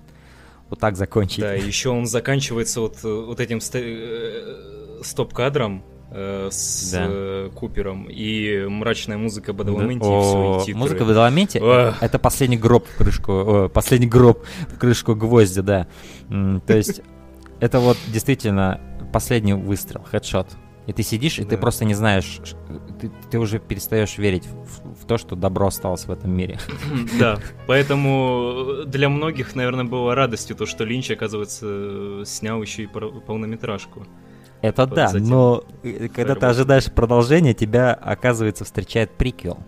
[0.69, 1.39] вот так закончить?
[1.41, 7.49] Да, еще он заканчивается вот, э, вот этим э, стоп-кадром э, с Да.
[7.57, 10.19] Купером и мрачная музыка Бадаламенти Да.
[10.19, 10.79] и все, и титры.
[10.79, 11.05] Музыка
[11.61, 12.01] Эх.
[12.01, 15.87] это последний гроб в крышку, о, последний гроб в крышку гвоздя, да.
[16.29, 17.01] То есть
[17.59, 18.81] это вот действительно
[19.13, 20.47] последний выстрел, хедшот.
[20.87, 21.57] И ты сидишь, и ты Да.
[21.57, 22.39] просто не знаешь,
[23.01, 26.57] ты, ты уже перестаешь верить в, в то, что добро осталось в этом мире.
[27.19, 27.37] Да,
[27.67, 34.07] поэтому для многих, наверное, было радостью то, что Линч, оказывается, снял еще и полнометражку.
[34.61, 39.59] Это Вот да, но э, когда ты ожидаешь продолжения, тебя, оказывается, встречает приквел.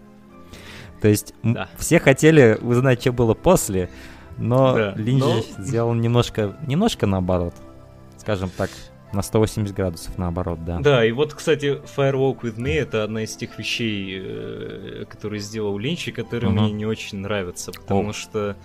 [1.01, 1.69] То есть Да.
[1.77, 3.91] все хотели узнать, что было после,
[4.37, 7.53] но Да, Линч но- сделал немножко, немножко наоборот.
[8.17, 8.71] Скажем так,
[9.13, 10.79] на 180 градусов наоборот, да.
[10.79, 15.77] Да, и вот, кстати, Firewalk With Me это одна из тех вещей, э, которые сделал
[15.77, 16.63] Линч, и которые Мгм.
[16.63, 18.13] мне не очень нравятся, потому О.
[18.13, 18.55] что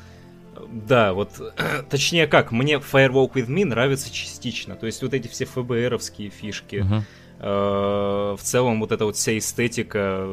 [0.71, 1.31] Да, вот,
[1.91, 6.77] точнее как, мне Firewalk with Me нравится частично, то есть вот эти все ФБРовские фишки,
[6.77, 7.03] uh-huh.
[7.41, 10.27] э, в целом вот эта вот вся эстетика,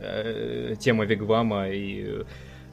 [0.00, 2.24] э, тема Вигвама и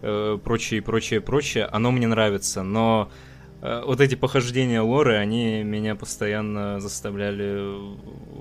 [0.02, 3.33] э, прочее, прочее, прочее, оно мне нравится, но э,
[3.64, 7.96] вот эти похождения Лоры, они меня постоянно заставляли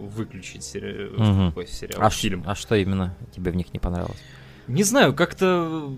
[0.08, 1.08] выключить сери...
[1.08, 1.64] угу.
[1.66, 2.42] сериал, а фильм.
[2.44, 4.20] А что именно тебе в них не понравилось?
[4.66, 5.92] Не знаю, как-то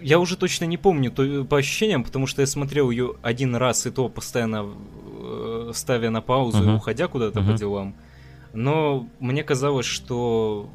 [0.00, 3.86] я уже точно не помню то, по ощущениям, потому что я смотрел ее один раз
[3.86, 6.74] и то постоянно э, ставя на паузу uh-huh.
[6.74, 7.52] и уходя куда-то uh-huh.
[7.52, 7.96] по делам.
[8.52, 10.70] Но мне казалось, что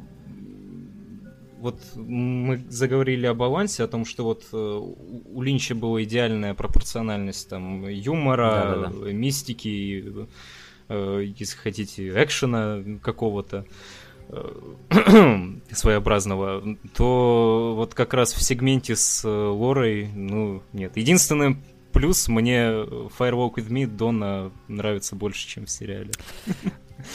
[1.64, 7.48] вот мы заговорили о балансе, о том, что вот э, у Линча была идеальная пропорциональность
[7.48, 9.12] там юмора, Да-да-да.
[9.12, 10.26] мистики,
[10.90, 13.64] э, если хотите, экшена какого-то.
[14.28, 14.50] Э,
[15.70, 20.98] своеобразного, то вот как раз в сегменте с Лорой, ну, нет.
[20.98, 21.56] Единственный
[21.92, 22.66] плюс мне
[23.18, 26.10] Firewalk with Me Дона нравится больше, чем в сериале.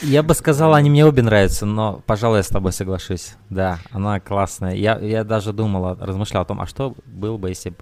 [0.02, 3.34] Я бы сказал, они мне обе нравятся, но, пожалуй, я с тобой соглашусь.
[3.48, 4.74] Да, она классная.
[4.74, 7.76] Я, я даже думал, размышлял о том, а что было бы, если бы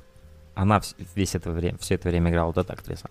[0.59, 0.81] она
[1.15, 3.09] весь это время, все это время играла вот эта актриса.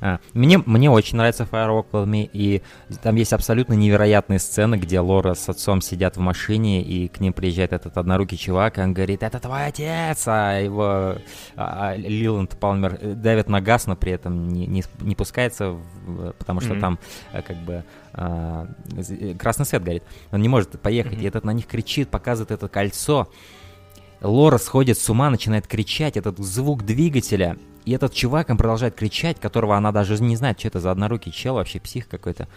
[0.00, 2.62] А, мне, мне очень нравится Firewalk With Me, и
[3.02, 7.34] там есть абсолютно невероятные сцены, где Лора с отцом сидят в машине, и к ним
[7.34, 11.16] приезжает этот однорукий чувак, и он говорит, это твой отец, а его
[11.54, 15.76] а, а Лиланд Палмер э, давит на газ, но при этом не, не, не пускается,
[16.38, 16.80] потому что mm-hmm.
[16.80, 16.98] там
[17.32, 18.66] э, как бы а,
[19.38, 20.02] красный свет горит.
[20.32, 21.22] Он не может поехать, mm-hmm.
[21.22, 23.28] и этот на них кричит, показывает это кольцо,
[24.20, 29.38] Лора сходит с ума, начинает кричать, этот звук двигателя, и этот чувак, он продолжает кричать,
[29.38, 32.48] которого она даже не знает, что это за однорукий чел, вообще псих какой-то.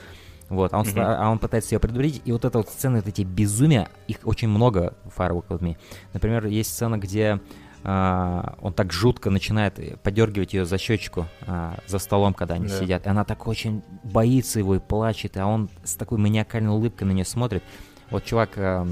[0.49, 1.15] Вот, а он, mm-hmm.
[1.19, 4.49] а он пытается ее предупредить, и вот эта вот сцена, вот эти безумия, их очень
[4.49, 5.77] много в Firewalk With Me.
[6.13, 7.39] Например, есть сцена, где
[7.83, 12.79] а, он так жутко начинает подергивать ее за щечку а, за столом, когда они yeah.
[12.79, 17.03] сидят, и она так очень боится его и плачет, а он с такой маниакальной улыбкой
[17.03, 17.63] на нее смотрит.
[18.09, 18.51] Вот чувак...
[18.57, 18.87] А,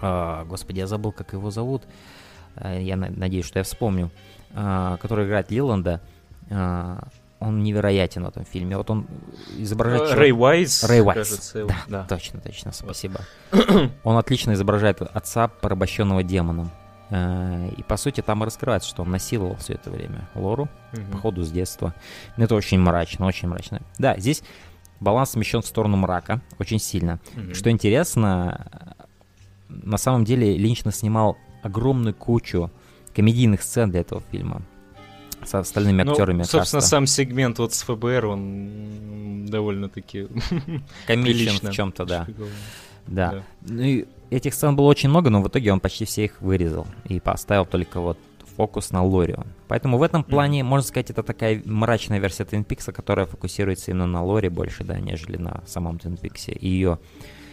[0.00, 1.84] а, господи, я забыл, как его зовут,
[2.56, 4.10] а, я надеюсь, что я вспомню,
[4.54, 6.00] а, который играет Лиланда,
[7.40, 8.76] он невероятен в этом фильме.
[8.76, 9.06] Вот он
[9.58, 10.12] изображает...
[10.14, 11.28] Рэй Уайс, Рэй Уайс.
[11.28, 13.20] Кажется, да, да, точно, точно, спасибо.
[14.02, 16.72] он отлично изображает отца, порабощенного демоном.
[17.10, 21.44] И, по сути, там и раскрывается, что он насиловал все это время Лору, mm походу,
[21.44, 21.94] с детства.
[22.36, 23.82] Это очень мрачно, очень мрачно.
[23.98, 24.42] Да, здесь
[24.98, 27.20] баланс смещен в сторону мрака очень сильно.
[27.36, 28.96] mm Что интересно,
[29.68, 32.70] на самом деле Линч снимал огромную кучу
[33.14, 34.62] комедийных сцен для этого фильма
[35.44, 36.42] с остальными ну, актерами.
[36.42, 36.80] Собственно, каста.
[36.80, 40.28] сам сегмент вот с ФБР, он довольно-таки
[41.06, 42.26] комичен в чем-то, да.
[43.06, 43.30] Да.
[43.30, 43.42] да.
[43.62, 46.86] Ну и этих сцен было очень много, но в итоге он почти все их вырезал
[47.06, 48.18] и поставил только вот
[48.56, 49.46] фокус на Лорион.
[49.68, 50.64] Поэтому в этом плане, mm.
[50.64, 54.98] можно сказать, это такая мрачная версия Твин Пикса, которая фокусируется именно на Лори больше, да,
[54.98, 56.98] нежели на самом Твин Пиксе и ее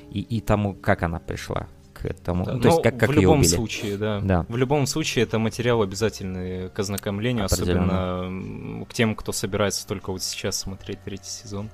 [0.10, 2.45] и, и тому, как она пришла к этому.
[2.45, 3.47] Да, то есть как, как в любом убили.
[3.47, 4.19] случае, да.
[4.19, 4.45] да.
[4.49, 10.21] В любом случае это материал обязательный к ознакомлению, особенно к тем, кто собирается только вот
[10.21, 11.69] сейчас смотреть третий сезон.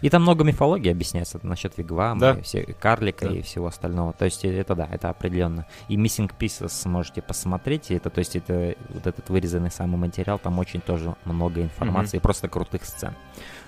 [0.00, 2.32] И там много мифологии объясняется насчет Вигвама, да.
[2.32, 3.34] и все, карлика да.
[3.34, 4.12] и всего остального.
[4.12, 5.66] То есть это да, это определенно.
[5.88, 7.90] И Missing Pieces можете посмотреть.
[7.90, 12.22] Это, то есть это вот этот вырезанный самый материал, там очень тоже много информации, mm-hmm.
[12.22, 13.14] просто крутых сцен.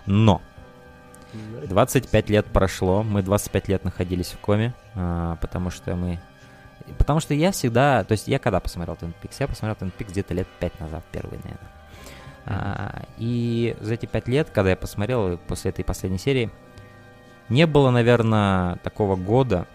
[0.06, 0.42] Но
[1.32, 6.18] 25 лет прошло, мы 25 лет находились в коме, а, потому что мы...
[6.96, 8.04] Потому что я всегда...
[8.04, 9.36] То есть я когда посмотрел Peaks?
[9.38, 11.70] Я посмотрел Peaks где-то лет 5 назад, первый, наверное.
[12.46, 16.50] А, и за эти 5 лет, когда я посмотрел после этой последней серии,
[17.50, 19.66] не было, наверное, такого года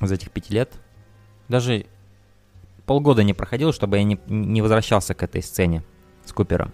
[0.00, 0.72] за этих 5 лет,
[1.48, 1.86] даже
[2.86, 5.82] полгода не проходило, чтобы я не, не возвращался к этой сцене
[6.24, 6.72] с Купером.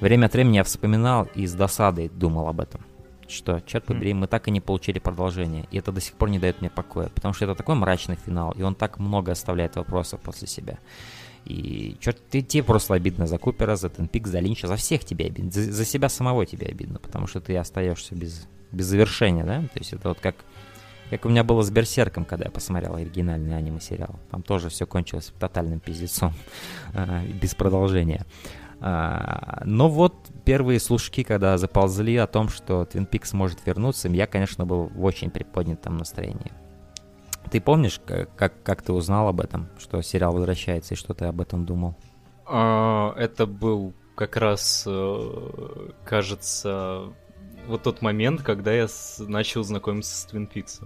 [0.00, 2.87] Время от времени я вспоминал и с досадой думал об этом
[3.30, 5.66] что, черт побери, мы так и не получили продолжение.
[5.70, 8.52] И это до сих пор не дает мне покоя, потому что это такой мрачный финал,
[8.52, 10.78] и он так много оставляет вопросов после себя.
[11.44, 15.26] И черт, ты, тебе просто обидно за Купера, за Тенпик, за Линча, за всех тебе
[15.26, 19.62] обидно, за, за себя самого тебе обидно, потому что ты остаешься без, без завершения, да?
[19.62, 20.36] То есть это вот как,
[21.10, 24.18] как у меня было с Берсерком, когда я посмотрел оригинальный аниме-сериал.
[24.30, 26.34] Там тоже все кончилось тотальным пиздецом,
[26.94, 28.26] а, без продолжения.
[28.80, 30.14] А, но вот
[30.44, 35.04] первые слушки, когда заползли о том, что Twin Peaks может вернуться, я, конечно, был в
[35.04, 36.52] очень приподнятом настроении.
[37.50, 41.40] Ты помнишь, как, как, ты узнал об этом, что сериал возвращается, и что ты об
[41.40, 41.96] этом думал?
[42.46, 47.12] А, это был как раз, э, кажется,
[47.66, 48.86] вот тот момент, когда я
[49.20, 50.82] начал знакомиться с Twin Peaks.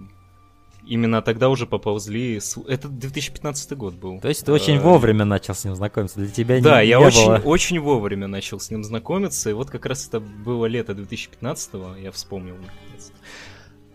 [0.85, 2.39] Именно тогда уже поползли...
[2.67, 4.19] Это 2015 год был.
[4.19, 7.05] То есть ты очень вовремя начал с ним знакомиться, для тебя Да, не, я не
[7.05, 7.37] очень, было.
[7.37, 12.11] очень вовремя начал с ним знакомиться, и вот как раз это было лето 2015-го, я
[12.11, 13.11] вспомнил наконец.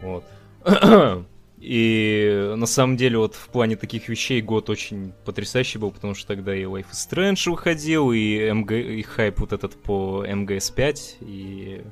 [0.00, 0.24] Вот.
[1.60, 6.28] И на самом деле вот в плане таких вещей год очень потрясающий был, потому что
[6.28, 11.82] тогда и Life is Strange выходил, и, МГ, и хайп вот этот по МГС-5, и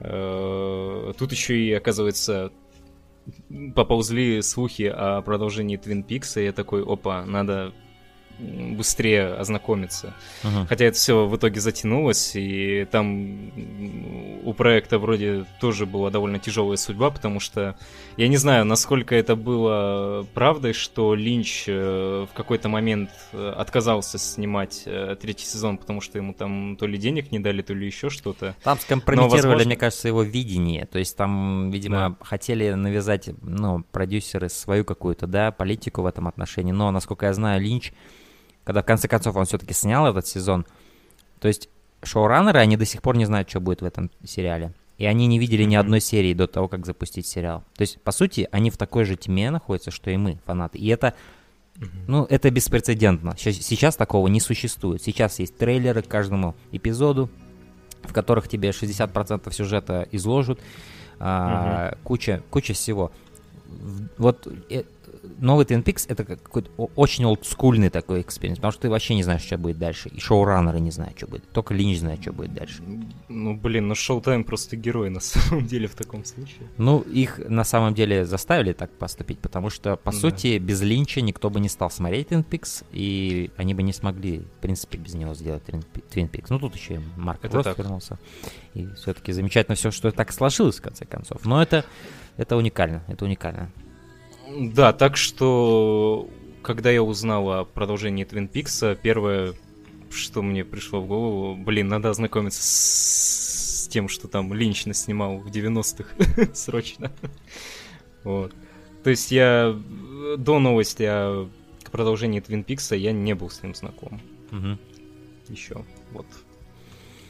[0.00, 2.52] э, тут еще и, оказывается,
[3.74, 7.72] поползли слухи о продолжении Twin Peaks, и я такой, опа, надо
[8.38, 10.14] быстрее ознакомиться.
[10.42, 10.66] Мгм.
[10.66, 13.52] Хотя это все в итоге затянулось, и там
[14.44, 17.76] у проекта вроде тоже была довольно тяжелая судьба, потому что
[18.16, 24.18] я не знаю, насколько это было правдой, что Линч э, в какой-то момент э, отказался
[24.18, 27.86] снимать э, третий сезон, потому что ему там то ли денег не дали, то ли
[27.86, 28.54] еще что-то.
[28.62, 30.86] Там скомпрометировали, возможно- мне кажется, его видение.
[30.86, 36.72] То есть там, видимо, хотели навязать, ну, продюсеры свою какую-то, да, политику в этом отношении.
[36.72, 37.92] Но, насколько я знаю, Линч,
[38.64, 40.66] когда в конце концов он все-таки снял этот сезон,
[41.40, 41.68] то есть
[42.02, 44.72] шоураннеры, они до сих пор не знают, что будет в этом сериале.
[44.98, 47.64] И они не видели ни одной серии до того, как запустить сериал.
[47.74, 50.78] То есть, по сути, они в такой же тьме находятся, что и мы, фанаты.
[50.78, 51.14] И это
[52.06, 53.34] ну, это беспрецедентно.
[53.36, 55.02] Щас- Сейчас такого не существует.
[55.02, 57.30] Сейчас есть трейлеры к каждому эпизоду,
[58.02, 60.60] в которых тебе 60% сюжета изложат,
[61.18, 63.12] а, куча, куча всего.
[64.18, 64.82] Вот э,
[65.38, 69.22] новый Twin Peaks это как какой-то очень олдскульный такой эксперимент, потому что ты вообще не
[69.22, 70.08] знаешь, что будет дальше.
[70.10, 71.48] И шоураннеры не знают, что будет.
[71.52, 72.82] Только Линч знает, что будет дальше.
[73.28, 76.68] Ну, блин, ну Шоутайм просто герой на самом деле в таком случае.
[76.78, 80.16] Ну, их на самом деле заставили так поступить, потому что, по Да.
[80.18, 84.40] сути, без Линча никто бы не стал смотреть Twin Peaks, и они бы не смогли,
[84.40, 86.46] в принципе, без него сделать Twin Pe- Twin Peaks.
[86.50, 88.18] Ну, тут еще и Марк Это Рост вернулся.
[88.74, 91.44] И все-таки замечательно все, что так сложилось, в конце концов.
[91.44, 91.84] Но это,
[92.36, 93.70] это уникально, это уникально.
[94.58, 96.28] Да, так что,
[96.62, 99.54] когда я узнал о продолжении Твин Пикса, первое,
[100.10, 105.38] что мне пришло в голову, блин, надо ознакомиться с, с тем, что там Линч снимал
[105.38, 107.10] в 90-х срочно.
[108.24, 108.52] Вот.
[109.04, 109.74] То есть я
[110.36, 111.48] до новости о
[111.90, 114.20] продолжении Твин Пикса я не был с ним знаком
[114.50, 114.78] Мгм.
[115.48, 115.84] еще.
[116.12, 116.26] Вот.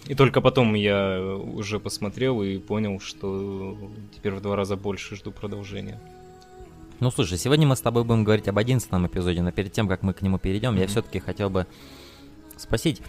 [0.06, 3.78] И только потом я уже посмотрел и понял, что
[4.14, 6.00] теперь в два раза больше жду продолжения.
[7.00, 10.02] Ну, слушай, сегодня мы с тобой будем говорить об 11 эпизоде, но перед тем, как
[10.02, 10.88] мы к нему перейдем, я Мгм.
[10.88, 11.66] все-таки хотел бы
[12.56, 13.00] спросить,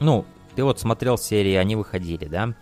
[0.00, 0.24] ну,
[0.54, 2.54] ты вот смотрел серии, они выходили, да?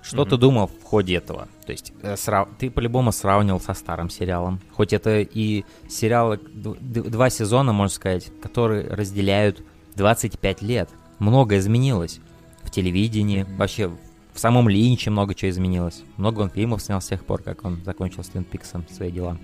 [0.00, 0.40] Что ты Мгм.
[0.40, 1.48] думал в ходе этого?
[1.66, 4.60] То есть э, срав- ты по-любому сравнивал со старым сериалом.
[4.72, 9.62] Хоть это и сериалы, два сезона, можно сказать, которые разделяют
[9.96, 10.88] 25 лет.
[11.18, 12.20] Много изменилось
[12.68, 13.88] в телевидении, вообще
[14.32, 16.02] в самом Линче много чего изменилось.
[16.16, 19.38] Много он фильмов снял с тех пор, как он закончил с Твин Пиксом свои дела.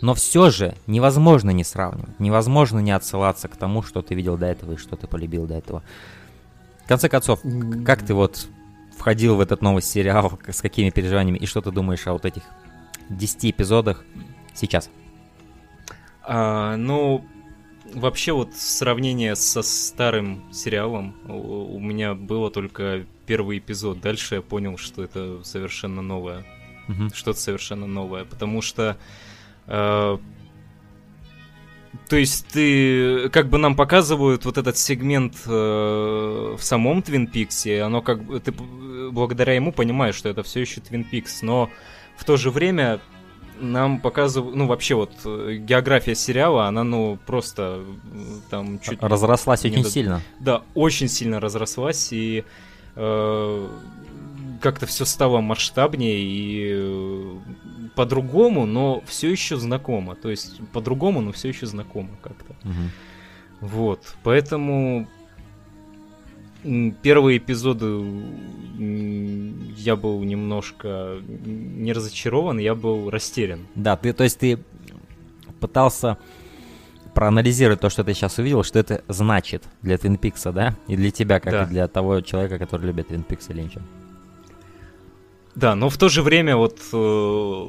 [0.00, 4.46] Но все же невозможно не сравнивать, невозможно не отсылаться к тому, что ты видел до
[4.46, 5.82] этого и что ты полюбил до этого.
[6.84, 7.40] В конце концов,
[7.84, 8.48] как ты вот
[8.96, 12.42] входил в этот новый сериал, с какими переживаниями, и что ты думаешь о вот этих
[13.10, 14.04] 10 эпизодах
[14.54, 14.90] сейчас?
[16.22, 17.24] А, ну,
[17.94, 24.00] вообще вот сравнение со старым сериалом у, меня было только первый эпизод.
[24.00, 26.44] Дальше я понял, что это совершенно новое.
[26.88, 27.10] Мгм.
[27.12, 28.24] Что-то совершенно новое.
[28.24, 28.96] Потому что...
[29.66, 30.18] э,
[32.08, 37.82] то есть ты, как бы нам показывают вот этот сегмент э, в самом Твин Пиксе,
[37.82, 41.70] оно как бы, ты п- благодаря ему понимаешь, что это все еще Твин Пикс, но
[42.16, 43.00] в то же время
[43.60, 47.82] нам показывают, ну вообще вот э, география сериала, она ну просто
[48.12, 48.18] э,
[48.50, 50.20] там чуть Разрослась очень до- сильно.
[50.40, 52.44] да, очень сильно разрослась и
[52.94, 53.68] э,
[54.60, 57.36] как-то все стало масштабнее и э,
[57.94, 60.14] по-другому, но все еще знакомо.
[60.14, 62.54] То есть по-другому, но все еще знакомо как-то.
[62.64, 62.90] Мгм.
[63.60, 65.08] Вот, поэтому
[67.02, 68.04] первые эпизоды
[69.76, 73.66] я был немножко не разочарован, я был растерян.
[73.74, 74.58] Да, ты, то есть ты
[75.60, 76.18] пытался
[77.14, 80.76] проанализировать то, что ты сейчас увидел, что это значит для Твин Пикса, да?
[80.86, 81.62] И для тебя, как Да.
[81.64, 83.80] и для того человека, который любит Твин Пикс и Линча.
[85.54, 87.66] Да, но в то же время вот э,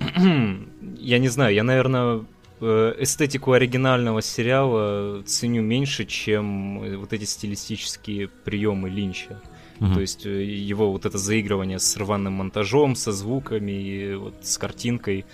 [0.98, 2.24] я не знаю, я, наверное,
[2.60, 9.40] эстетику оригинального сериала ценю меньше, чем э, вот эти стилистические приемы Линча.
[9.80, 9.94] Мгм.
[9.94, 14.56] То есть э, его вот это заигрывание с рваным монтажом, со звуками и вот с
[14.58, 15.26] картинкой.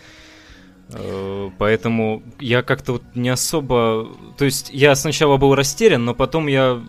[0.88, 4.08] Э, Поэтому я как-то вот не особо...
[4.36, 6.82] То есть я сначала был растерян, но потом я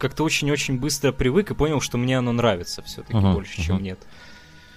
[0.00, 3.84] как-то очень-очень быстро привык и понял, что мне оно нравится все-таки Мгм, больше, чем мгм.
[3.84, 3.98] нет.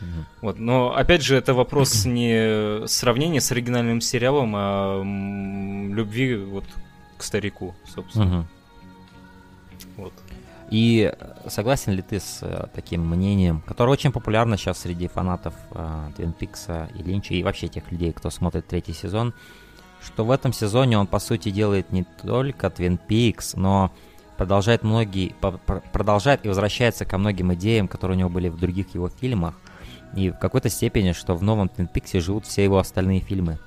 [0.02, 0.24] Mm-hmm.
[0.42, 6.66] Вот, но опять же, это вопрос не сравнения с оригинальным сериалом, а любви вот
[7.18, 8.24] к старику, собственно.
[8.24, 9.90] Mm-hmm.
[9.98, 10.14] Вот.
[10.70, 11.12] И
[11.48, 16.32] согласен ли ты с э, таким мнением, которое очень популярно сейчас среди фанатов э, Твин
[16.32, 19.34] Пикса и Линча, и вообще тех людей, кто смотрит третий сезон,
[20.02, 23.92] что в этом сезоне он, по сути, делает не только Твин Пикс, но
[24.38, 25.36] продолжает многие,
[25.92, 29.56] продолжает и возвращается ко многим идеям, которые у него были в других его фильмах,
[30.16, 33.60] и в какой-то степени, что в новом Твин Пиксе живут все его остальные фильмы.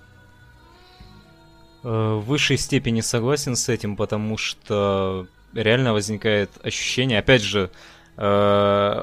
[1.84, 7.70] Э, в высшей степени согласен с этим, потому что реально возникает ощущение, опять же,
[8.16, 9.03] э,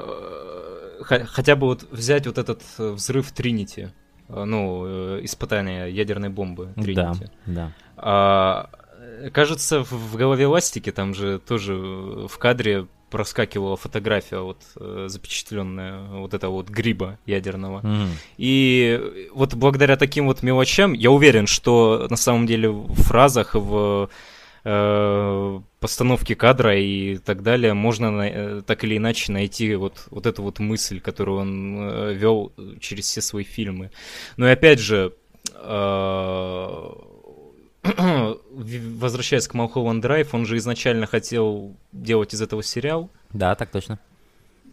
[1.02, 3.90] хотя бы вот взять вот этот взрыв Тринити,
[4.28, 7.30] э, ну, испытание ядерной бомбы Тринити.
[7.46, 7.72] Да, да.
[7.96, 8.70] А,
[9.32, 16.34] кажется, в голове Ластики там же тоже в кадре проскакивала фотография вот э, запечатленная вот
[16.34, 17.80] этого вот гриба ядерного.
[17.80, 18.08] Mm.
[18.38, 24.08] И вот благодаря таким вот мелочам я уверен, что на самом деле в фразах, в
[24.64, 30.26] э, постановке кадра и так далее можно на, э, так или иначе найти вот, вот
[30.26, 33.90] эту вот мысль, которую он вел через все свои фильмы.
[34.36, 35.12] Но и опять же,
[35.54, 36.92] э,
[38.52, 43.10] возвращаясь к Малхолланд Драйв, он же изначально хотел делать из этого сериал.
[43.32, 43.98] Да, так точно.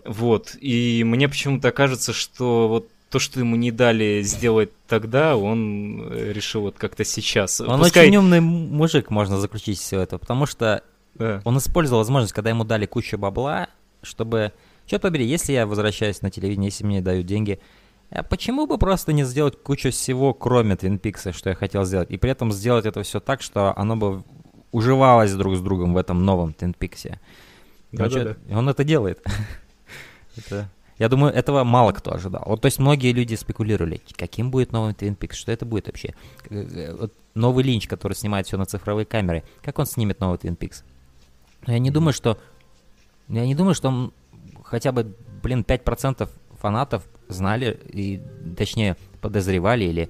[0.06, 6.12] Вот, и мне почему-то кажется, что вот то, что ему не дали сделать тогда, он
[6.12, 7.62] решил вот как-то сейчас.
[7.62, 8.08] Он Пускай...
[8.08, 10.84] очень умный мужик, можно заключить все это, потому что
[11.16, 11.42] да.
[11.46, 13.70] он использовал возможность, когда ему дали кучу бабла,
[14.02, 14.54] чтобы...
[14.86, 17.60] Черт побери, если я возвращаюсь на телевидение, если мне дают деньги,
[18.10, 22.10] а почему бы просто не сделать кучу всего, кроме Твин Пикса, что я хотел сделать,
[22.10, 24.24] и при этом сделать это все так, что оно бы
[24.72, 27.20] уживалось друг с другом в этом новом Твин Пиксе.
[27.96, 29.22] Короче, он это делает.
[30.38, 30.70] это...
[30.98, 32.44] Я думаю, этого мало кто ожидал.
[32.48, 36.16] Вот, то есть многие люди спекулировали, каким будет новый Твин Пикс, что это будет вообще.
[36.50, 40.84] Вот новый Линч, который снимает все на цифровые камеры, как он снимет новый Твин Пикс?
[41.68, 42.40] Я не думаю, что...
[43.28, 44.14] Я не думаю, что он
[44.64, 46.28] хотя бы, блин, 5%
[46.60, 48.22] фанатов знали, и
[48.58, 50.10] точнее подозревали или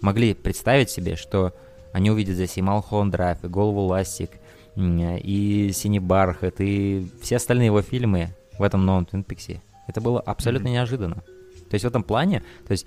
[0.00, 1.54] могли представить себе, что
[1.92, 4.30] они увидят здесь и Малхон Драйв, и Голову Ластик,
[4.76, 9.62] и Синий Бархат, и все остальные его фильмы в этом новом Твин Пиксе.
[9.86, 10.72] Это было абсолютно mm-hmm.
[10.72, 11.16] неожиданно.
[11.68, 12.86] То есть в этом плане, то есть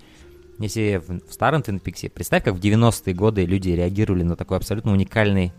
[0.60, 4.58] если в, в старом Твин Пиксе, представь, как в 90-е годы люди реагировали на такой
[4.58, 5.52] абсолютно уникальный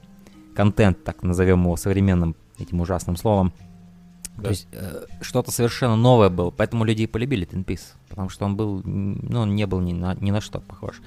[0.54, 3.52] контент, так назовем его современным этим ужасным словом,
[4.36, 4.44] да.
[4.44, 8.44] То есть э, что-то совершенно новое было, поэтому люди и полюбили Twin Peaks, потому что
[8.44, 11.00] он был, ну, он не был ни на, ни на что похож.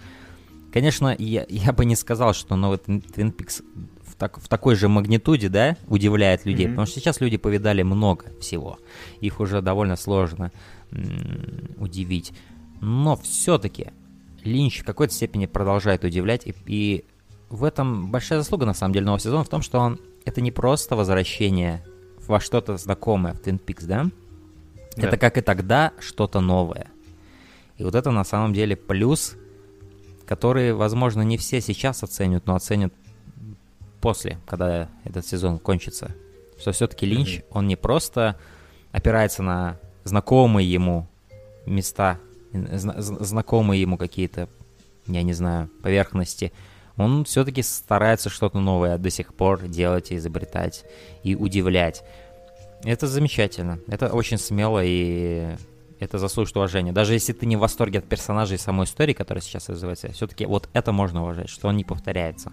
[0.71, 3.63] Конечно, я, я бы не сказал, что новый Twin Peaks
[4.03, 6.69] в, так, в такой же магнитуде, да, удивляет людей, mm-hmm.
[6.69, 8.79] потому что сейчас люди повидали много всего,
[9.19, 10.51] их уже довольно сложно
[10.91, 12.33] м- удивить.
[12.79, 13.87] Но все-таки
[14.43, 17.05] Линч в какой-то степени продолжает удивлять, и, и
[17.49, 20.51] в этом большая заслуга, на самом деле, нового сезона в том, что он это не
[20.51, 21.83] просто возвращение
[22.27, 24.09] во что-то знакомое в Twin Peaks, да?
[24.95, 25.07] да?
[25.07, 26.87] Это как и тогда что-то новое.
[27.77, 29.35] И вот это на самом деле плюс,
[30.25, 32.93] который, возможно, не все сейчас оценят, но оценят
[34.01, 36.15] после, когда этот сезон кончится.
[36.59, 37.45] Что все-таки Линч, mm-hmm.
[37.51, 38.37] он не просто
[38.91, 41.07] опирается на знакомые ему
[41.65, 42.19] места,
[42.51, 44.49] знакомые ему какие-то,
[45.05, 46.51] я не знаю, поверхности,
[46.97, 50.83] он все-таки старается что-то новое до сих пор делать и изобретать,
[51.23, 52.03] и удивлять.
[52.83, 53.79] Это замечательно.
[53.87, 55.55] Это очень смело и
[55.99, 56.91] это заслужит уважения.
[56.91, 60.45] Даже если ты не в восторге от персонажей и самой истории, которая сейчас развивается, все-таки
[60.45, 62.51] вот это можно уважать, что он не повторяется.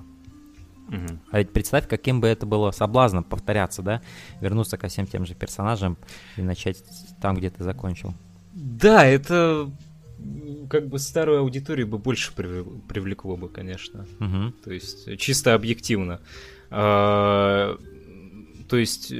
[0.89, 1.19] Угу.
[1.31, 4.03] А ведь представь, каким бы это было соблазном повторяться, да?
[4.41, 5.97] Вернуться ко всем тем же персонажам
[6.37, 6.83] и начать
[7.21, 8.15] там, где ты закончил.
[8.53, 9.71] Да, это
[10.69, 14.07] как бы старую аудиторию бы больше привлекло бы, конечно.
[14.21, 14.53] Угу.
[14.65, 16.21] То есть чисто объективно.
[16.71, 17.77] А,
[18.69, 19.13] то есть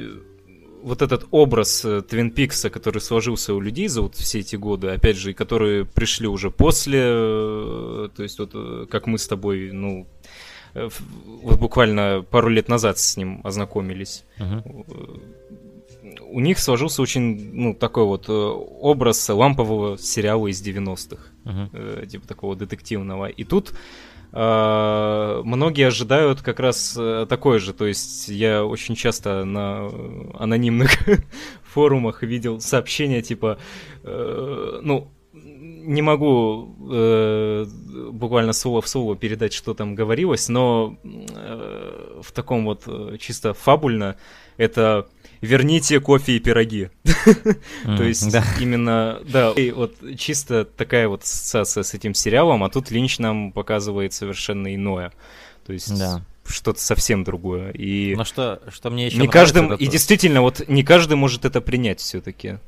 [0.83, 5.17] вот этот образ Твин Пикса, который сложился у людей за вот все эти годы, опять
[5.17, 9.71] же, и которые пришли уже после, э, то есть вот э, как мы с тобой,
[9.73, 10.07] ну,
[10.75, 10.89] э,
[11.43, 14.25] вот буквально пару лет назад с ним ознакомились.
[14.39, 15.23] Uh-huh
[16.21, 21.69] у них сложился очень, ну, такой вот э, образ лампового сериала из 90-х, uh-huh.
[21.73, 23.27] э, типа такого детективного.
[23.27, 23.73] И тут
[24.33, 27.73] э, многие ожидают как раз э, такое же.
[27.73, 29.91] То есть я очень часто на
[30.35, 30.91] анонимных
[31.63, 33.59] форумах видел сообщения типа,
[34.03, 37.67] э, ну, не могу э,
[38.11, 42.89] буквально слово в слово передать, что там говорилось, но э, в таком вот
[43.19, 44.17] чисто фабульно
[44.57, 45.09] это
[45.45, 46.91] верните кофе и пироги.
[47.85, 53.19] То есть именно, да, вот чисто такая вот ассоциация с этим сериалом, а тут Линч
[53.19, 55.13] нам показывает совершенно иное.
[55.67, 55.93] То есть
[56.47, 57.71] что-то совсем другое.
[57.71, 61.61] И Но что, что мне еще не каждым И действительно, вот не каждый может это
[61.61, 62.59] принять все-таки.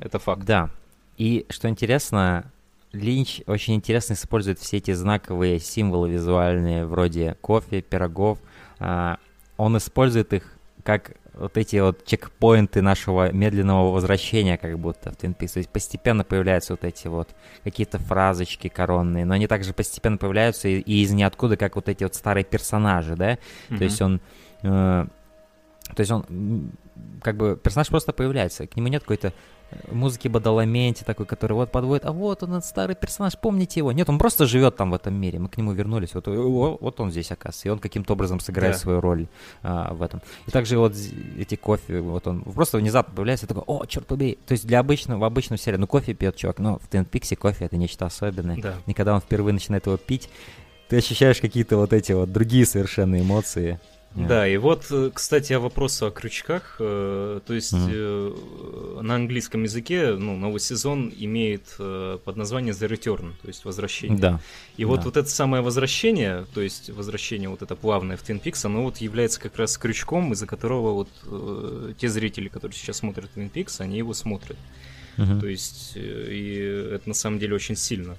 [0.00, 0.44] Это факт.
[0.44, 0.70] Да.
[1.16, 2.50] И что интересно,
[2.92, 8.38] Линч очень интересно использует все эти знаковые символы визуальные, вроде кофе, пирогов.
[8.78, 9.18] А,
[9.56, 10.44] он использует их
[10.82, 15.54] как вот эти вот чекпоинты нашего медленного возвращения, как будто в Twin Peaks.
[15.54, 17.28] То есть постепенно появляются вот эти вот
[17.62, 22.04] какие-то фразочки коронные, но они также постепенно появляются и, и из ниоткуда, как вот эти
[22.04, 23.32] вот старые персонажи, да?
[23.32, 23.78] Mm-hmm.
[23.78, 24.20] То есть он...
[24.62, 25.06] Э,
[25.94, 26.72] то есть он
[27.22, 29.32] как бы персонаж просто появляется, к нему нет какой-то
[29.90, 33.92] музыки Бадаламенти такой, который вот подводит, а вот он, этот старый персонаж, помните его?
[33.92, 37.10] Нет, он просто живет там в этом мире, мы к нему вернулись, вот, вот он
[37.10, 38.78] здесь, оказывается, и он каким-то образом сыграет да.
[38.78, 39.26] свою роль
[39.62, 40.22] а, в этом.
[40.46, 40.94] И также вот
[41.38, 44.80] эти кофе, вот он просто внезапно появляется, и такой, о, черт побери, то есть для
[44.80, 48.06] обычного, в обычном сериале, ну кофе пьет чувак, но в Twin Peaks кофе это нечто
[48.06, 48.74] особенное, да.
[48.86, 50.28] и когда он впервые начинает его пить,
[50.88, 53.80] ты ощущаешь какие-то вот эти вот другие совершенно эмоции.
[54.14, 56.76] Да, и вот, э, кстати, о вопросу о крючках.
[56.78, 59.02] Э, то есть mm-hmm.
[59.02, 64.18] на английском языке ну, новый сезон имеет под названием The Return, то есть возвращение.
[64.18, 64.40] Да.
[64.76, 65.06] И вот, да.
[65.06, 68.98] вот это самое возвращение, то есть возвращение вот это плавное в Twin Peaks, оно вот
[68.98, 73.98] является как раз крючком, из-за которого вот те зрители, которые сейчас смотрят Twin Peaks, они
[73.98, 74.56] его смотрят.
[75.16, 75.40] Mm-hmm.
[75.40, 78.16] То есть, и это на самом деле очень сильно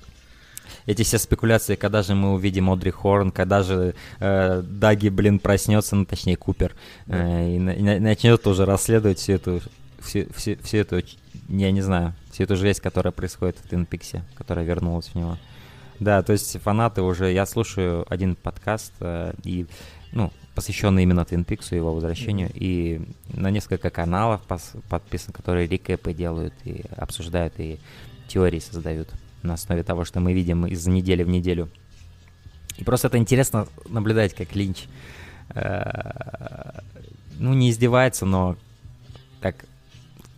[0.86, 5.96] эти все спекуляции, когда же мы увидим Одри Хорн, когда же э, Даги, блин, проснется,
[5.96, 6.76] ну, точнее, Купер,
[7.08, 9.62] э, и, и начнет уже расследовать всю эту,
[10.00, 11.02] всю, всю, всю эту,
[11.50, 15.38] я не знаю, всю эту жесть, которая происходит в Твин Пиксе, которая вернулась в него.
[16.00, 19.66] Да, то есть фанаты уже, я слушаю один подкаст, э, и,
[20.12, 23.02] ну, посвященный именно Твин Пиксу и его возвращению, и
[23.34, 24.42] на несколько каналов
[24.90, 27.80] подписан, которые рекэпы делают и обсуждают, и
[28.28, 29.10] теории создают
[29.46, 31.70] на основе того, что мы видим из недели в неделю.
[32.78, 34.86] И просто это интересно наблюдать, как Линч,
[35.54, 36.82] э,
[37.40, 38.58] ну, не издевается, но,
[39.42, 39.66] так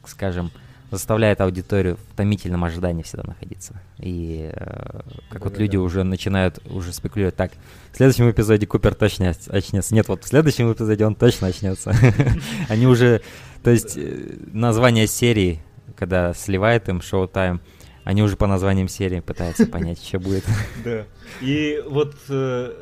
[0.06, 0.52] скажем,
[0.92, 3.82] заставляет аудиторию в томительном ожидании всегда находиться.
[3.98, 7.52] И э, как да, вот да, люди уже начинают уже спекулировать, так,
[7.92, 9.94] в следующем эпизоде Купер точно очнется.
[9.94, 11.94] Нет, вот в следующем эпизоде он точно очнется.
[12.70, 13.22] Они уже,
[13.64, 15.62] то есть э, название серии,
[15.96, 17.60] когда сливает им шоу-тайм,
[18.08, 20.46] они уже по названиям серии пытаются понять, что будет.
[20.86, 21.06] Да.
[21.42, 22.74] И вот э,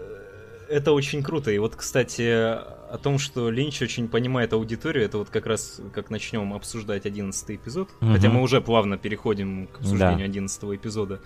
[0.69, 1.49] это очень круто.
[1.49, 6.11] И вот, кстати, о том, что Линч очень понимает аудиторию, это вот как раз как
[6.11, 7.89] начнем обсуждать одиннадцатый эпизод.
[8.01, 11.19] Хотя мы уже плавно переходим к обсуждению одиннадцатого эпизода.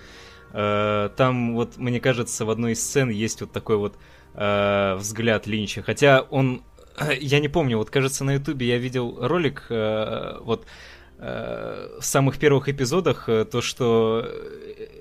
[0.53, 3.97] Э, там вот, мне кажется, в одной из сцен есть вот такой вот
[4.33, 5.81] э, взгляд Линча.
[5.81, 6.63] Хотя он
[7.19, 12.69] я не помню, вот кажется на ютубе я видел ролик, вот Э, в самых первых
[12.69, 14.25] эпизодах э, то, что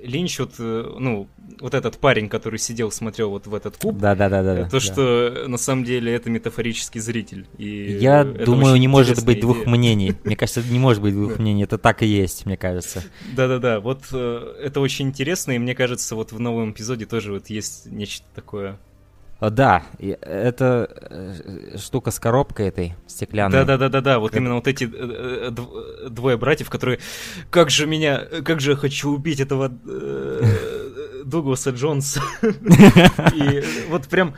[0.02, 1.28] Линч вот, э, ну,
[1.60, 4.70] вот этот парень, который сидел, смотрел вот в этот куб, да, да, да, да, то,
[4.70, 4.80] да.
[4.80, 7.46] что на самом деле это метафорический зритель.
[7.56, 9.42] И Я думаю, не может быть идея.
[9.42, 10.14] двух мнений.
[10.24, 11.62] Мне кажется, не может быть двух мнений.
[11.62, 13.04] Это так и есть, мне кажется.
[13.36, 13.78] Да-да-да.
[13.78, 18.26] Вот это очень интересно, и мне кажется, вот в новом эпизоде тоже вот есть нечто
[18.34, 18.78] такое
[19.40, 23.52] да, это э, штука с коробкой этой стеклянной.
[23.52, 24.18] Да, да, да, да, да.
[24.18, 24.40] Вот как...
[24.40, 26.98] именно вот эти э, э, двое братьев, которые,
[27.50, 29.68] как же меня, как же я хочу убить этого
[31.24, 32.20] Дугласа Джонса.
[32.42, 34.34] И вот прям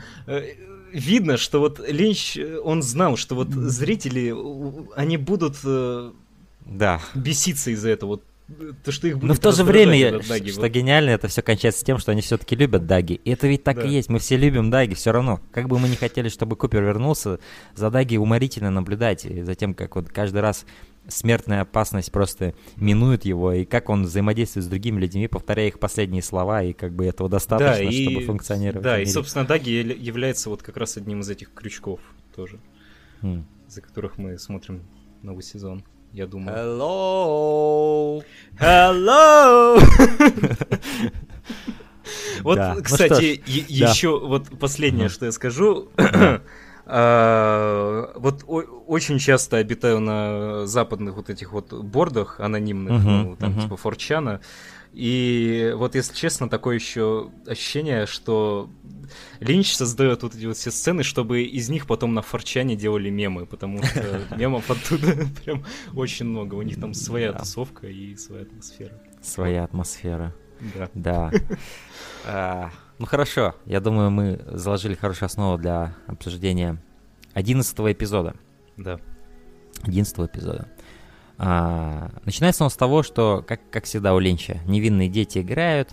[0.91, 4.35] видно, что вот Линч, он знал, что вот зрители,
[4.95, 5.57] они будут
[6.65, 7.01] да.
[7.15, 8.11] беситься из-за этого.
[8.11, 8.23] Вот
[8.83, 11.83] то, что их будет Но в то же время, я, что гениально, это все кончается
[11.83, 13.13] тем, что они все-таки любят Даги.
[13.13, 13.83] И это ведь так да.
[13.83, 15.41] и есть, мы все любим Даги, все равно.
[15.51, 17.39] Как бы мы не хотели, чтобы Купер вернулся,
[17.75, 20.65] за Даги уморительно наблюдать, и за тем, как вот каждый раз
[21.07, 26.21] смертная опасность просто минует его, и как он взаимодействует с другими людьми, повторяя их последние
[26.21, 28.83] слова, и как бы этого достаточно, да, и, чтобы функционировать.
[28.83, 31.99] Да, и, собственно, Даги является вот как раз одним из этих крючков
[32.35, 32.59] тоже,
[33.21, 33.43] mm.
[33.67, 34.83] за которых мы смотрим
[35.21, 35.83] новый сезон
[36.13, 36.57] я думаю.
[36.57, 38.23] Hello!
[38.59, 39.79] Hello!
[42.43, 45.89] Вот, ну кстати, еще вот последнее, что я скажу.
[46.93, 53.77] А, вот очень часто обитаю на западных вот этих вот бордах анонимных, ну, там типа
[53.77, 54.41] Форчана.
[54.93, 58.69] И вот, если честно, такое еще ощущение, что
[59.39, 63.45] Линч создает вот эти вот все сцены, чтобы из них потом на форчане делали мемы,
[63.45, 65.63] потому что мемов оттуда прям
[65.93, 66.55] очень много.
[66.55, 69.01] У них там своя тусовка и своя атмосфера.
[69.21, 70.35] Своя атмосфера.
[70.75, 70.89] Да.
[70.93, 71.31] Да.
[72.25, 76.77] А, ну хорошо, я думаю, мы заложили хорошую основу для обсуждения
[77.33, 78.35] одиннадцатого эпизода.
[78.77, 78.99] Да.
[79.81, 80.67] Одиннадцатого эпизода.
[81.43, 85.89] А, начинается он с того, что, как, как всегда у Линча, невинные дети играют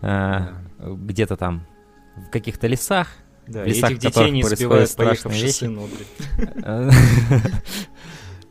[0.00, 1.66] а, где-то там
[2.16, 3.08] в каких-то лесах.
[3.48, 5.64] Да, В и лесах, этих детей не сбивает страшные вещи.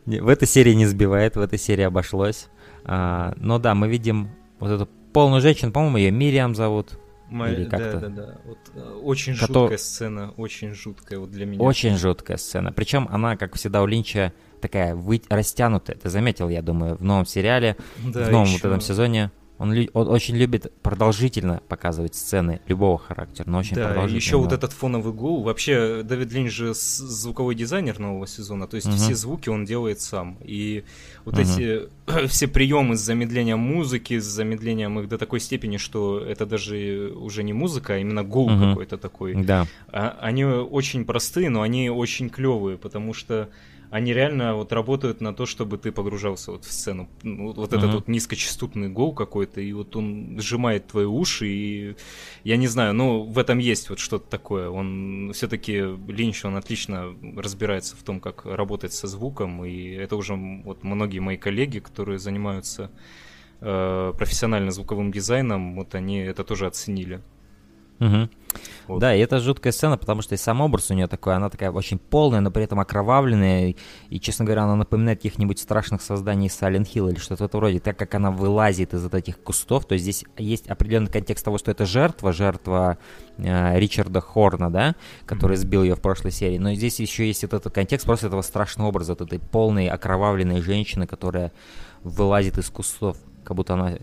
[0.06, 2.48] В этой серии не сбивает, в этой серии обошлось.
[2.84, 4.30] А, но да, мы видим
[4.60, 7.00] вот эту полную женщину, по-моему, ее Мириам зовут.
[7.30, 8.38] Мо- Или Да, да, да.
[8.46, 11.60] Вот, э, очень Кото- жуткая сцена, очень жуткая вот для меня.
[11.60, 12.72] Очень жуткая сцена.
[12.72, 14.32] Причем она, как всегда у Линча,
[14.68, 15.22] такая вы...
[15.30, 15.96] растянутая.
[15.98, 19.32] Ты заметил, я думаю, в новом сериале, Да, в новом ещё- вот этом сезоне.
[19.58, 24.18] Он, лю- он очень любит продолжительно показывать сцены любого характера, но очень Да, продолжительно.
[24.18, 25.44] еще вот этот фоновый гул.
[25.44, 28.98] Вообще, Дэвид Линч же звуковой дизайнер нового сезона, то есть Мгм.
[28.98, 30.38] все звуки он делает сам.
[30.44, 30.84] И
[31.24, 31.44] вот Мгм.
[31.44, 31.84] эти
[32.28, 37.42] все приемы с замедлением музыки, с замедлением их до такой степени, что это даже уже
[37.44, 38.72] не музыка, а именно гул Мгм.
[38.72, 39.36] какой-то такой.
[39.42, 39.68] Да.
[39.88, 43.48] А- они очень простые, но они очень клевые, потому что
[43.96, 47.08] они реально вот работают на то, чтобы ты погружался вот в сцену.
[47.24, 51.96] Ну, Вот, вот этот вот низкочастотный гол какой-то, и вот он сжимает твои уши, и
[52.44, 54.70] я не знаю, ну в этом есть вот что-то такое.
[54.70, 60.36] Он все-таки Линч, он отлично разбирается в том, как работать со звуком, и это уже
[60.36, 62.92] вот многие мои коллеги, которые занимаются
[63.62, 67.22] э, профессионально звуковым дизайном, вот они это тоже оценили.
[68.00, 68.30] Мгм.
[68.88, 69.00] Вот.
[69.00, 71.72] Да, и это жуткая сцена, потому что и сам образ у нее такой, она такая
[71.72, 73.76] очень полная, но при этом окровавленная,
[74.10, 77.80] и, честно говоря, она напоминает каких-нибудь страшных созданий Silent Hill или что-то в этом роде,
[77.80, 81.72] так как она вылазит из этих кустов, то есть здесь есть определенный контекст того, что
[81.72, 82.98] это жертва, жертва
[83.38, 87.74] э, Ричарда Хорна, да, который сбил ее в прошлой серии, но здесь еще есть этот
[87.74, 91.52] контекст просто этого страшного образа, вот этой полной окровавленной женщины, которая
[92.04, 93.98] вылазит из кустов, как будто она э,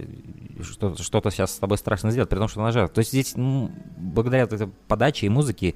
[0.62, 2.94] что-то, что-то сейчас с тобой страшно сделает, при том, что она жертва.
[2.94, 5.74] То есть здесь, ну, благодаря этой подаче и музыке,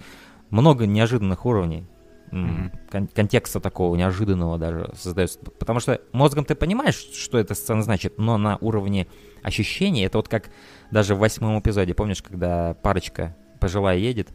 [0.51, 1.87] много неожиданных уровней.
[2.33, 2.73] Мгм.
[2.91, 5.39] кон- контекста такого неожиданного даже создается.
[5.39, 9.07] Потому что мозгом ты понимаешь, что эта сцена значит, но на уровне
[9.45, 10.51] ощущений, это вот как
[10.91, 14.29] даже в восьмом эпизоде, помнишь, когда парочка пожилая едет,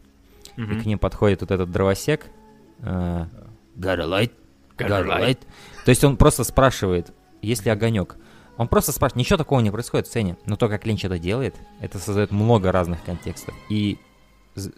[0.56, 0.80] и Мгм.
[0.80, 2.26] к ним подходит вот этот дровосек,
[2.80, 3.26] э,
[3.76, 4.32] got a light?
[4.78, 5.38] Got a light?
[5.84, 7.12] То есть он просто спрашивает,
[7.42, 8.16] есть ли огонек.
[8.62, 11.56] Он просто спрашивает, ничего такого не происходит в сцене, но то, как Линч это делает,
[11.80, 13.56] это создает много разных контекстов.
[13.68, 13.98] И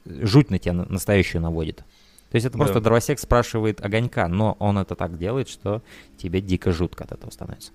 [0.06, 1.84] жуть на тебя на- настоящую наводит.
[2.30, 2.80] То есть это просто Да.
[2.80, 5.82] дровосек спрашивает огонька, но он это так делает, что
[6.16, 7.72] тебе дико жутко от этого становится.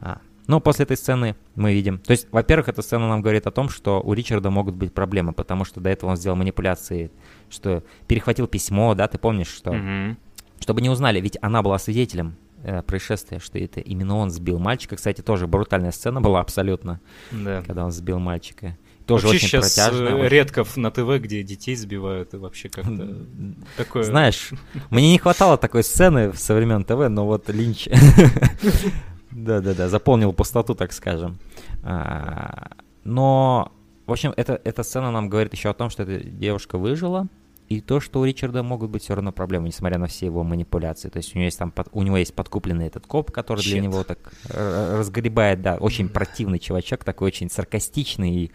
[0.00, 0.18] А.
[0.48, 2.00] Но после этой сцены мы видим...
[2.00, 5.32] То есть, во-первых, эта сцена нам говорит о том, что у Ричарда могут быть проблемы,
[5.32, 7.12] потому что до этого он сделал манипуляции,
[7.50, 9.72] что перехватил письмо, да, ты помнишь, что...
[9.72, 10.18] Мгм.
[10.58, 14.96] Чтобы не узнали, ведь она была свидетелем э, происшествия, что это именно он сбил мальчика.
[14.96, 17.00] Кстати, тоже брутальная сцена была абсолютно,
[17.30, 17.62] Да.
[17.66, 18.76] когда он сбил мальчика.
[19.06, 20.14] Тоже Вообще очень сейчас протяжная.
[20.14, 23.26] очень- редко в- на ТВ, где детей сбивают, и вообще как-то
[23.76, 24.04] такое...
[24.04, 24.50] Знаешь,
[24.90, 27.88] мне не хватало такой сцены со времен ТВ, но вот Линч...
[29.30, 31.38] Да-да-да, заполнил пустоту, так скажем.
[31.82, 32.72] А,
[33.04, 33.72] Но,
[34.06, 37.26] в общем, эта, эта сцена нам говорит еще о том, что эта девушка выжила,
[37.68, 41.08] и то, что у Ричарда могут быть все равно проблемы, несмотря на все его манипуляции.
[41.08, 43.74] То есть у него есть там под- у него есть подкупленный этот коп, который для
[43.74, 43.82] Чет.
[43.82, 44.18] него так
[44.50, 48.50] э, разгребает, да, очень противный чувачок, такой очень саркастичный и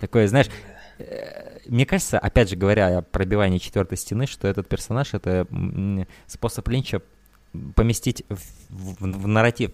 [0.00, 0.48] такой, знаешь,
[0.98, 5.46] э, мне кажется, опять же говоря о пробивании четвертой стены, что этот персонаж это
[6.26, 7.00] способ Линча
[7.74, 8.36] поместить в,
[8.68, 9.70] в- в нарратив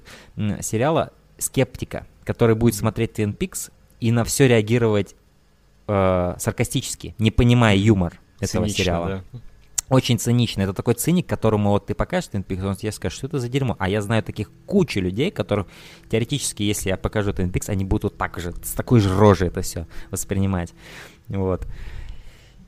[0.61, 5.17] сериала скептика, который будет смотреть Twin Peaks и на все реагировать
[5.89, 9.25] э, саркастически, не понимая юмор этого Цинично, сериала.
[9.33, 9.41] да.
[9.91, 10.63] Очень цинично.
[10.63, 13.75] Это такой циник, которому вот ты покажешь Peaks, он тебе скажет, что это за дерьмо.
[13.79, 15.67] А я знаю таких кучу людей, которых
[16.11, 19.87] теоретически, если я покажу Peaks, они будут так же, с такой же рожей это все
[20.11, 20.75] воспринимать.
[21.29, 21.67] Вот.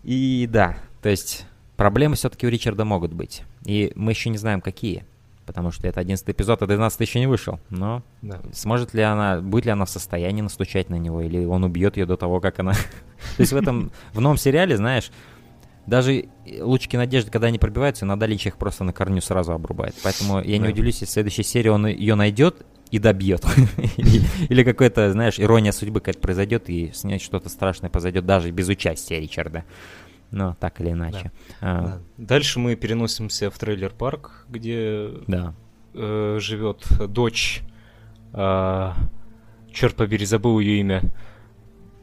[0.03, 1.45] И да, то есть
[1.77, 3.43] проблемы все-таки у Ричарда могут быть.
[3.67, 5.05] И мы еще не знаем, какие.
[5.45, 7.59] Потому что это 11 эпизод, а 12 еще не вышел.
[7.71, 8.41] Но Да.
[8.53, 12.07] сможет ли она, будет ли она в состоянии настучать на него, или он убьет ее
[12.07, 12.73] до того, как она...
[13.37, 15.11] То есть в этом, в новом сериале, знаешь,
[15.91, 16.29] даже
[16.61, 19.95] лучики надежды, когда они пробиваются, иногда Линч их просто на корню сразу обрубает.
[20.03, 20.71] Поэтому я не Да.
[20.71, 23.45] удивлюсь, если в следующей серии он ее найдет и добьет.
[23.99, 28.51] Или, или какой-то, знаешь, ирония судьбы какая-то произойдет, и с ней что-то страшное произойдет даже
[28.51, 29.65] без участия Ричарда.
[30.33, 31.33] Но так или иначе.
[31.61, 31.99] А, Да.
[32.17, 35.55] Дальше мы переносимся в трейлер-парк, где Да.
[35.95, 37.63] э, живет дочь.
[38.33, 38.95] а,
[39.73, 41.03] черт побери, забыл ее имя.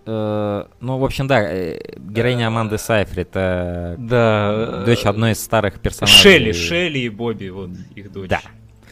[0.07, 4.83] Э, Ну, в общем, да, э, героиня Аманды Сайфрид, это Да.
[4.85, 6.17] дочь одной из старых персонажей.
[6.17, 8.29] Шелли, Шелли и Бобби, вот их дочь.
[8.29, 8.41] Да.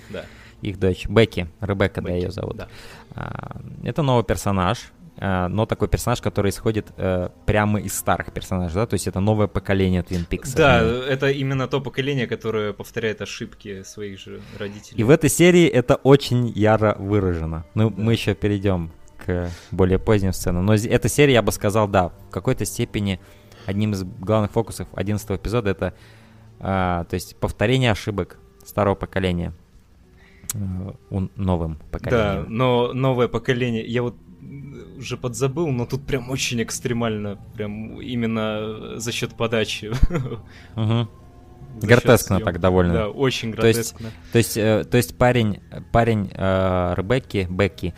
[0.10, 0.26] Да.
[0.62, 2.58] их дочь Бекки, Ребекка, да, Бекки, ее зовут.
[2.58, 2.68] да.
[3.16, 4.78] А, Это новый персонаж,
[5.18, 9.20] а, но такой персонаж, который исходит э, прямо из старых персонажей, да, то есть это
[9.20, 10.56] новое поколение Twin Peaks.
[10.56, 15.00] Да, это именно то поколение, которое повторяет ошибки своих же родителей.
[15.00, 17.64] И в этой серии это очень яро выражено.
[17.76, 17.96] Ну, Да.
[18.02, 18.90] мы еще перейдем
[19.26, 20.66] к более поздним сценам.
[20.66, 23.20] Но эта серия, я бы сказал, да, в какой-то степени
[23.66, 25.94] одним из главных фокусов 11 эпизода это,
[26.60, 29.54] а, то есть повторение ошибок старого поколения
[30.54, 30.58] э,
[31.10, 32.46] у новым Да, поколением.
[32.50, 39.00] но новое поколение, я вот м, уже подзабыл, но тут прям очень экстремально, прям именно
[39.00, 39.92] за счет подачи.
[40.76, 41.10] Мгм.
[41.82, 42.94] Гротескно так довольно.
[42.94, 44.10] Да, очень То есть- гротескно.
[44.32, 45.62] То есть, э, то есть парень,
[45.92, 47.94] парень э, Ребекки, Бекки,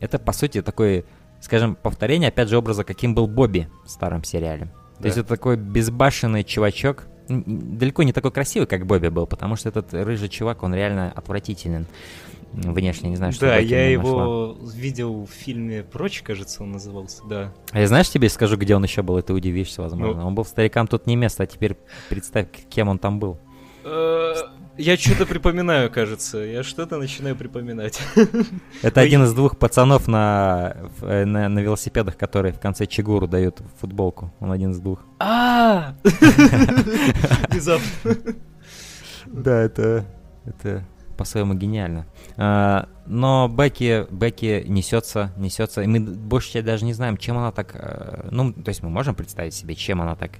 [0.00, 1.04] это по сути такой,
[1.40, 4.66] скажем, повторение, опять же, образа, каким был Бобби в старом сериале.
[4.96, 5.08] То Да.
[5.08, 9.92] есть это такой безбашенный чувачок, далеко не такой красивый, как Бобби был, потому что этот
[9.92, 11.86] рыжий чувак, он реально отвратителен
[12.52, 17.52] внешне, не знаю, что Да, я его видел в фильме «Прочь», кажется, он назывался, да.
[17.72, 20.22] А я знаешь, тебе скажу, где он еще был, и ты удивишься, возможно.
[20.22, 20.26] Ну.
[20.28, 21.76] Он был старикам тут не место, а теперь
[22.08, 23.38] представь, кем он там был.
[23.84, 24.34] Э,
[24.76, 26.38] Я что-то припоминаю, кажется.
[26.38, 28.00] Я что-то начинаю припоминать.
[28.82, 33.60] Это один из двух пацанов на, э, на, на велосипедах, которые в конце Чигуру дают
[33.80, 34.32] футболку.
[34.40, 35.00] Он один из двух.
[35.18, 35.94] А!
[37.48, 38.16] Внезапно.
[39.26, 40.04] Да, это,
[40.44, 40.84] это
[41.18, 42.06] по-своему гениально.
[42.36, 47.52] А, но Бекки, Бекки несется, несется, и мы больше часть даже не знаем, чем она
[47.52, 47.72] так...
[47.74, 50.30] э, Ну, то есть мы можем представить себе, чем она так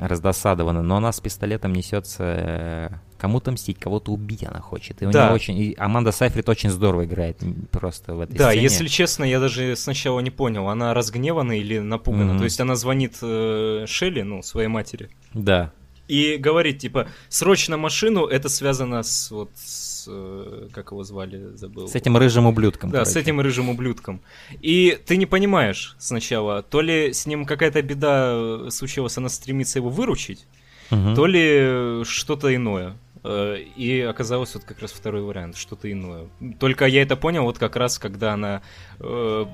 [0.00, 2.88] раздосадована, но она с пистолетом несется э,
[3.18, 5.02] кому-то мстить, кого-то убить она хочет.
[5.02, 5.26] И у Да.
[5.26, 5.58] нее очень...
[5.58, 7.38] и Аманда Сайфрид очень здорово играет
[7.70, 8.62] просто в этой Да, сцене.
[8.62, 12.32] если честно, я даже сначала не понял, она разгневана или напугана.
[12.32, 12.38] Мгм.
[12.38, 15.70] То есть она звонит э, Шелли, ну, своей матери, Да,
[16.08, 21.88] и говорит, типа, срочно машину, это связано с, вот, с, э, как его звали, забыл.
[21.88, 22.90] с этим рыжим ублюдком.
[22.90, 23.20] Да, с короче.
[23.20, 24.20] этим рыжим ублюдком.
[24.60, 29.88] И ты не понимаешь сначала, то ли с ним какая-то беда случилась, она стремится его
[29.90, 30.46] выручить,
[30.90, 31.14] Мгм.
[31.14, 32.96] то ли что-то иное.
[33.24, 36.26] Э, И оказалось вот как раз второй вариант, что-то иное.
[36.58, 38.62] Только я это понял вот как раз, когда она
[38.98, 39.44] э, э,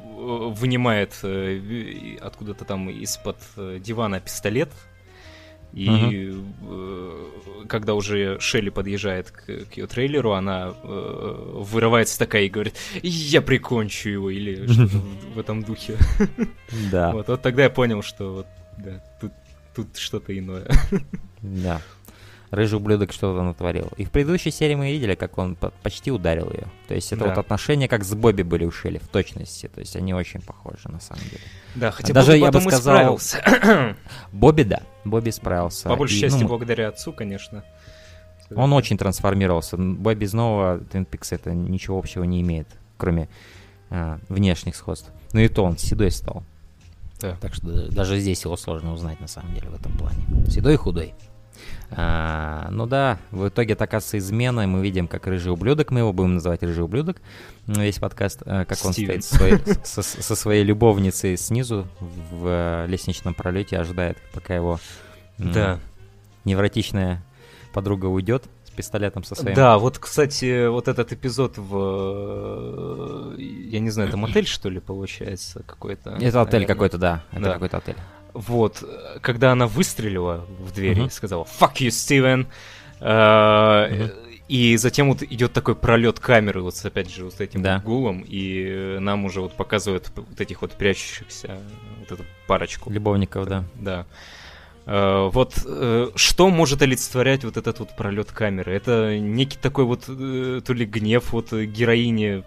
[0.55, 3.37] вынимает э, откуда-то там из-под
[3.83, 4.71] дивана пистолет.
[5.79, 7.25] И э,
[7.69, 13.41] когда уже Шелли подъезжает к, к ее трейлеру, она э, вырывается такая и говорит, я
[13.43, 15.97] прикончу его, или что-то в, в этом духе.
[16.91, 18.47] Да, Вот, вот тогда я понял, что вот,
[18.79, 19.33] да, тут,
[19.75, 20.67] тут что-то иное.
[21.43, 21.81] да.
[22.51, 23.89] Рыжий ублюдок что-то натворил.
[23.99, 26.67] И в предыдущей серии мы видели, как он по- почти ударил ее.
[26.87, 27.29] То есть это Да.
[27.31, 29.69] вот отношения как с Бобби были у Шелли, в точности.
[29.69, 31.43] То есть они очень похожи на самом деле.
[31.75, 32.79] Да, хотя Даже Бобби я бы сказал,
[33.17, 33.97] исправился.
[34.33, 34.83] Бобби, да.
[35.05, 35.89] Бобби справился.
[35.89, 37.65] По большей И, части ну, благодаря отцу, конечно.
[38.55, 39.77] Он очень трансформировался.
[39.77, 43.29] Бобби из нового Twin Peaks это ничего общего не имеет, кроме
[43.91, 45.11] а, внешних сходств.
[45.35, 46.43] Ну и то он седой стал.
[47.21, 47.37] Да.
[47.43, 50.25] Так что да- даже здесь его сложно узнать на самом деле в этом плане.
[50.49, 51.15] Седой и худой.
[51.91, 56.13] А, ну да, в итоге это оказывается измена, мы видим, как рыжий ублюдок, мы его
[56.13, 57.17] будем называть рыжий ублюдок,
[57.67, 59.23] весь подкаст, а, как он Стивен.
[59.23, 64.79] стоит со своей, со, со своей любовницей снизу в, э, лестничном пролете, ожидает, пока его
[65.39, 65.79] Да.
[66.45, 67.23] невротичная
[67.73, 68.45] подруга уйдет
[68.79, 69.55] пистолетом со своим.
[69.57, 73.35] Да, вот, кстати, вот этот эпизод в...
[73.37, 76.11] Я не знаю, это мотель, что ли, получается, какой-то?
[76.21, 77.25] Это отель какой-то, да.
[77.33, 77.53] Это Да.
[77.55, 77.97] какой-то отель.
[78.35, 78.85] Вот,
[79.21, 82.47] когда она выстрелила в дверь и сказала «Fuck you, Steven!»
[83.01, 84.11] э.
[84.49, 87.75] И затем вот идет такой пролет камеры, вот с, опять же, вот с этим Да.
[87.77, 91.59] вот гулом, и нам уже вот показывают вот этих вот прячущихся,
[92.01, 92.91] вот эту парочку.
[92.91, 93.65] Любовников, да.
[93.75, 94.07] Да.
[94.89, 98.73] Э, Вот э, что может олицетворять вот этот вот пролет камеры?
[98.73, 102.43] Это некий такой вот э, то ли гнев вот героини,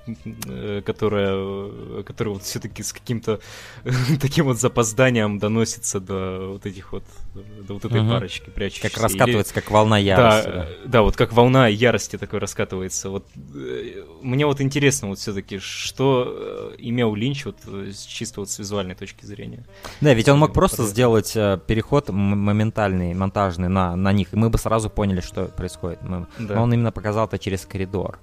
[0.81, 3.39] которая, которая вот все-таки с каким-то
[4.21, 7.03] таким вот запозданием доносится до вот этих вот
[7.34, 8.09] до вот этой Мгм.
[8.11, 8.89] парочки прячущейся.
[8.93, 10.49] Как раскатывается, как волна ярости.
[10.49, 10.67] да.
[10.86, 13.09] да, вот как волна ярости такой раскатывается.
[13.09, 13.25] Вот
[13.55, 18.49] э, мне вот интересно вот все-таки, что э, имел Линч вот э, с чисто вот
[18.49, 19.65] с визуальной точки зрения.
[20.01, 24.49] Да, ведь он мог просто сделать э, переход моментальный, монтажный на, на них, и мы
[24.49, 26.01] бы сразу поняли, что происходит.
[26.01, 26.55] Мы- Да.
[26.55, 28.19] Но он именно показал это через коридор.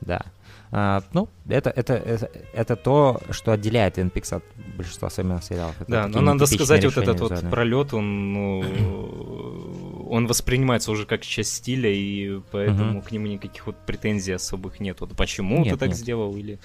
[0.00, 0.22] Да.
[0.72, 4.44] А, ну, это, это, это, это то, что отделяет Peaks от
[4.76, 5.74] большинства особенно сериалов.
[5.80, 11.22] Это Да, но надо сказать, вот этот вот пролет, он, ну, он воспринимается уже как
[11.22, 13.02] часть стиля, и поэтому Мгм.
[13.02, 15.00] к нему никаких вот претензий особых нет.
[15.00, 15.98] Вот почему Нет, ты так нет.
[15.98, 16.60] сделал, или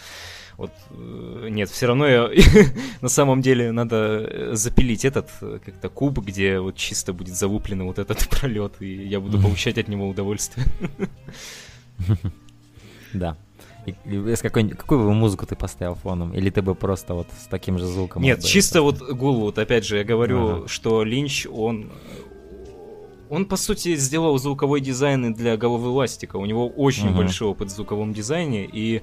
[0.57, 2.29] вот э, нет, все равно я,
[3.01, 7.85] на самом деле надо э, запилить этот э, как-то куб, где вот чисто будет залуплено
[7.85, 10.65] вот этот пролет, и я буду получать от него удовольствие.
[13.13, 13.37] Да.
[13.86, 16.33] И, какой, какую бы музыку ты поставил фоном?
[16.33, 18.21] Или ты бы просто вот с таким же звуком?
[18.21, 20.67] Нет, чисто вот гул, вот опять же, я говорю, ага.
[20.67, 21.91] что Линч, он...
[23.27, 26.38] Он, по сути, сделал звуковой дизайн для головы Ластика.
[26.38, 27.17] У него очень угу.
[27.17, 29.01] большой опыт в звуковом дизайне, и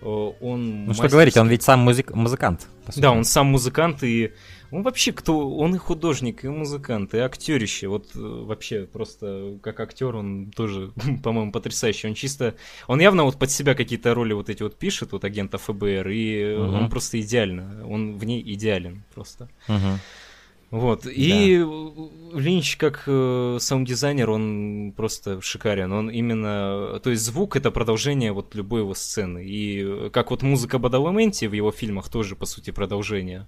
[0.00, 0.84] э, он...
[0.86, 2.14] Ну что говорить, он ведь сам музык...
[2.14, 2.68] музыкант.
[2.94, 4.32] Да, он сам музыкант, и
[4.70, 5.56] он вообще кто?
[5.56, 7.88] Он и художник, и музыкант, и актерище.
[7.88, 10.92] Вот э, вообще просто как актер он тоже,
[11.22, 12.08] по-моему, потрясающий.
[12.08, 12.54] Он чисто...
[12.86, 16.54] Он явно вот под себя какие-то роли вот эти вот пишет, вот агента ФБР, и
[16.54, 16.76] угу.
[16.76, 17.86] он просто идеально.
[17.88, 19.48] Он в ней идеален просто.
[19.68, 19.98] Угу.
[20.70, 21.04] Вот.
[21.04, 21.10] Да.
[21.10, 21.64] И
[22.34, 25.92] Линч, как э, саунд-дизайнер, он просто шикарен.
[25.92, 27.00] Он именно...
[27.02, 29.44] То есть звук— это продолжение вот любой его сцены.
[29.46, 33.46] И э, как вот музыка Бадаламенти в его фильмах тоже, по сути, продолжение.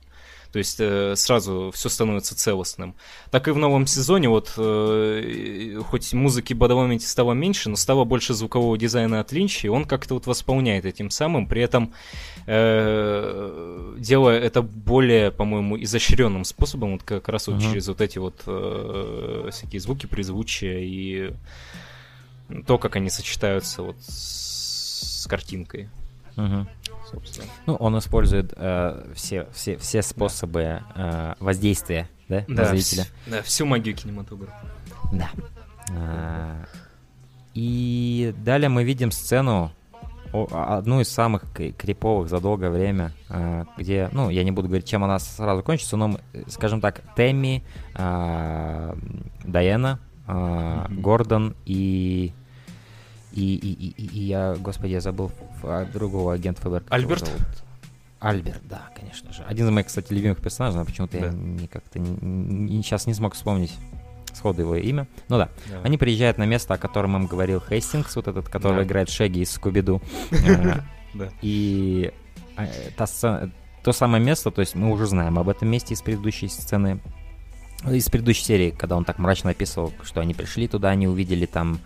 [0.53, 2.95] То есть э, сразу все становится целостным.
[3.31, 8.35] Так и в новом сезоне, вот э, хоть музыки Бадаламенти стало меньше, но стало больше
[8.35, 11.93] звукового дизайна от Линча, и он как-то вот восполняет этим самым, при этом
[12.47, 17.71] э, делая это более, по-моему, изощренным способом, вот как раз вот uh-huh.
[17.71, 21.33] через вот эти вот э, всякие звуки, призвучия и
[22.67, 25.89] то, как они сочетаются вот с картинкой.
[27.11, 27.47] Собственно.
[27.67, 33.03] Ну, он использует э, все, все, все способы э, воздействия, да, да, на зрителя.
[33.03, 34.55] Вс- да, всю магию кинематографа.
[35.13, 35.31] Да.
[35.93, 36.65] А,
[37.55, 39.73] и далее мы видим сцену,
[40.33, 45.03] одну из самых криповых за долгое время, а, где, ну, я не буду говорить, чем
[45.03, 47.65] она сразу кончится, но, скажем так, Тэмми,
[47.95, 48.97] а,
[49.43, 51.01] Дайана, mm-hmm.
[51.01, 52.33] Гордон и
[53.33, 55.31] и, и, и, и я, господи, я забыл
[55.63, 56.85] а, другого агента ФБР.
[56.89, 57.31] Альберт?
[58.21, 59.43] Альберт, да, конечно же.
[59.45, 61.27] Один из моих, кстати, любимых персонажей, но почему-то да.
[61.27, 63.73] я не, как-то не, не, сейчас не смог вспомнить
[64.35, 65.07] сходу его имя.
[65.29, 65.49] Ну да.
[65.69, 65.81] да.
[65.83, 68.83] Они приезжают на место, о котором им говорил Хейстингс, вот этот, который да.
[68.85, 70.01] играет Шеги из Скуби-Ду.
[71.13, 72.13] Э, и
[72.57, 72.69] а,
[73.83, 77.01] то самое место, то есть мы уже знаем об этом месте из предыдущей сцены
[77.89, 81.81] из предыдущей серии, когда он так мрачно описывал, что они пришли туда, они увидели там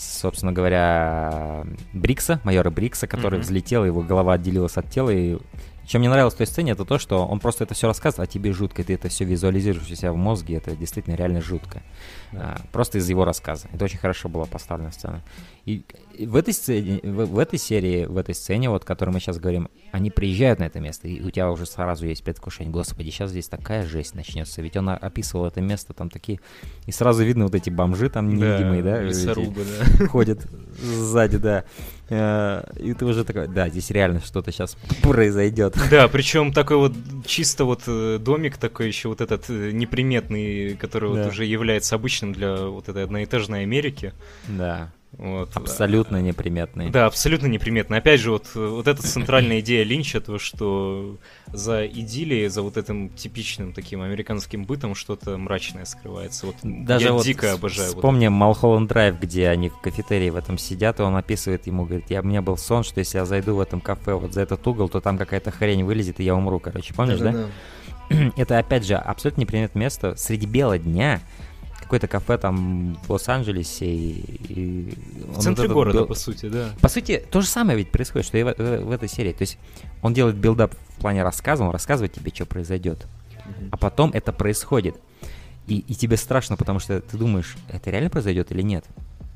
[0.00, 3.42] собственно говоря, Брикса, майора Брикса, который mm-hmm.
[3.42, 5.38] взлетел, его голова отделилась от тела, и
[5.86, 8.32] чем мне нравилось в той сцене, это то, что он просто это все рассказывает, а
[8.32, 11.82] тебе жутко, ты это все визуализируешь у себя в мозге, это действительно реально жутко.
[12.32, 12.56] Да.
[12.58, 13.68] А, просто из его рассказа.
[13.72, 15.22] Это очень хорошо была поставлена сцена.
[15.66, 15.84] И
[16.18, 19.38] в этой сцене, в, в этой серии, в этой сцене, вот, о которой мы сейчас
[19.38, 22.72] говорим, они приезжают на это место, и у тебя уже сразу есть предвкушение.
[22.72, 24.62] Господи, сейчас здесь такая жесть начнется.
[24.62, 26.40] Ведь он описывал это место, там такие...
[26.86, 29.02] И сразу видно вот эти бомжи там невидимые, да?
[29.02, 30.06] Лесорубы, да.
[30.08, 30.46] Ходят
[30.80, 31.64] сзади, да.
[32.10, 35.76] Э, и ты уже такой, да, здесь реально что-то сейчас произойдет.
[35.90, 36.92] Да, причем такой вот
[37.24, 41.22] чисто вот э, домик такой еще вот этот э, неприметный, который да.
[41.22, 44.12] вот уже является обычным для вот этой одноэтажной Америки.
[44.48, 44.90] Да.
[45.18, 45.56] Вот.
[45.56, 46.90] Абсолютно неприметный.
[46.90, 47.98] Да, абсолютно неприметный.
[47.98, 51.18] Опять же, вот, вот эта центральная идея Линча, то, что
[51.48, 56.46] за идиллией, за вот этим типичным таким американским бытом что-то мрачное скрывается.
[56.46, 57.88] Вот Даже я вот дико обожаю.
[57.88, 61.84] Вспомним вот Малхолланд Драйв, где они в кафетерии в этом сидят, и он описывает ему,
[61.84, 64.42] говорит, я, у меня был сон, что если я зайду в этом кафе вот за
[64.42, 66.94] этот угол, то там какая-то хрень вылезет, и я умру, короче.
[66.94, 67.32] Помнишь, да?
[67.32, 67.48] да?
[68.10, 68.32] да.
[68.36, 71.20] Это, опять же, абсолютно неприметное место среди бела дня,
[71.90, 73.84] какое-то кафе там в Лос-Анджелесе.
[73.84, 74.94] И, и
[75.26, 76.06] в центре вот города, был...
[76.06, 76.70] по сути, да.
[76.80, 79.32] По сути, то же самое ведь происходит, что и в, в, в этой серии.
[79.32, 79.58] То есть
[80.00, 83.08] он делает build-up в плане рассказа, он рассказывает тебе, что произойдет.
[83.34, 83.68] Mm-hmm.
[83.72, 84.94] А потом это происходит.
[85.66, 88.84] И, и тебе страшно, потому что ты думаешь, это реально произойдет или нет.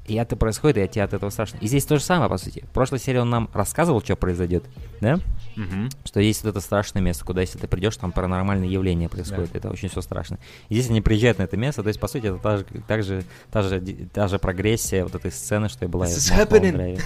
[0.06, 1.58] И это происходит, и тебе от этого страшно.
[1.62, 2.62] И здесь то же самое, по сути.
[2.66, 4.64] В прошлой серии он нам рассказывал, что произойдет,
[5.00, 5.14] да?
[5.56, 5.88] Угу.
[6.04, 9.52] Что есть вот это страшное место, куда если ты придешь, там паранормальные явления происходят.
[9.52, 9.58] Да.
[9.58, 10.38] Это очень все страшно.
[10.68, 13.02] И здесь они приезжают на это место, то есть, по сути, это та же, так
[13.02, 13.80] же, та же,
[14.12, 17.00] та же прогрессия вот этой сцены, что и была This is happening.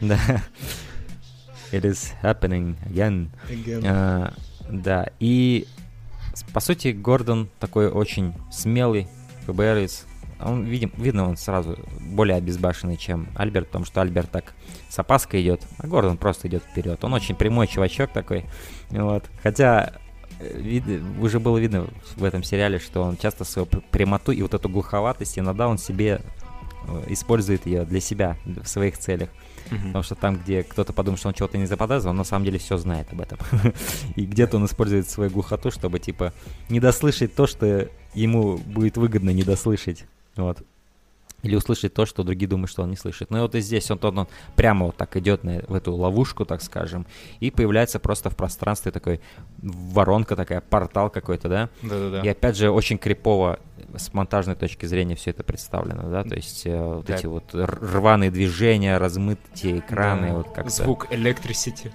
[0.00, 0.42] да.
[1.72, 3.30] It is happening again.
[3.48, 3.82] again.
[3.82, 4.32] Uh,
[4.68, 5.66] да, и
[6.52, 9.08] по сути Гордон такой очень смелый
[9.46, 10.06] ФБРец,
[10.44, 14.54] он, видим, видно, он сразу более обезбашенный, чем Альберт, потому что Альберт так
[14.88, 17.02] с опаской идет, а Гордон просто идет вперед.
[17.04, 18.44] Он очень прямой чувачок такой.
[18.90, 19.24] Вот.
[19.42, 19.94] Хотя
[20.38, 20.84] э, вид,
[21.20, 25.38] уже было видно в этом сериале, что он часто свою прямоту и вот эту глуховатость
[25.38, 26.20] иногда он себе
[26.88, 29.28] э, использует ее для себя, в своих целях.
[29.70, 29.86] Mm-hmm.
[29.86, 32.58] Потому что там, где кто-то подумает, что он чего-то не заподозрил, он на самом деле
[32.58, 33.38] все знает об этом.
[34.16, 36.32] и где-то он использует свою глухоту, чтобы, типа,
[36.68, 40.04] не дослышать то, что ему будет выгодно не дослышать.
[40.40, 40.62] Вот.
[41.42, 43.30] или услышать то, что другие думают, что он не слышит.
[43.30, 45.94] Ну и вот и здесь он, он, он прямо вот так идет на, в эту
[45.94, 47.06] ловушку, так скажем,
[47.40, 49.20] и появляется просто в пространстве такой
[49.62, 51.68] воронка такая, портал какой-то, да?
[51.80, 52.20] Да-да-да.
[52.20, 53.58] И опять же очень крипово
[53.96, 56.24] с монтажной точки зрения все это представлено, да?
[56.24, 57.14] То есть э, вот Да.
[57.14, 60.34] эти вот рваные движения, размытые экраны, Да.
[60.34, 60.70] вот как-то.
[60.70, 61.90] Звук Electricity.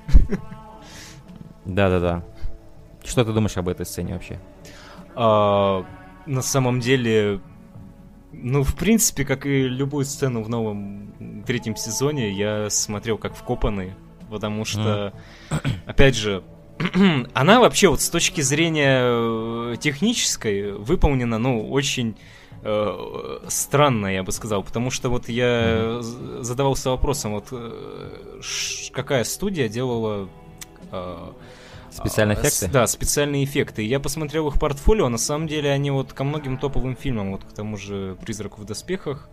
[1.65, 2.23] Да-да-да.
[3.03, 4.39] Что ты думаешь об этой сцене вообще?
[5.15, 5.85] А,
[6.25, 7.39] на самом деле,
[8.41, 13.93] ну, в принципе, как и любую сцену в новом третьем сезоне, я смотрел как вкопанный,
[14.29, 15.13] потому что,
[15.85, 16.43] опять же,
[17.33, 22.15] она вообще вот с точки зрения э, технической выполнена, ну, очень
[22.63, 28.41] э, странно, я бы сказал, потому что вот я з- задавался вопросом, вот э,
[28.91, 30.27] какая студия делала
[30.91, 31.17] э,
[31.95, 32.67] Специальные а, эффекты?
[32.67, 33.81] Да, специальные эффекты.
[33.83, 37.53] Я посмотрел их портфолио, на самом деле они вот ко многим топовым фильмам, вот к
[37.53, 39.29] тому же «Призраку в доспехах»,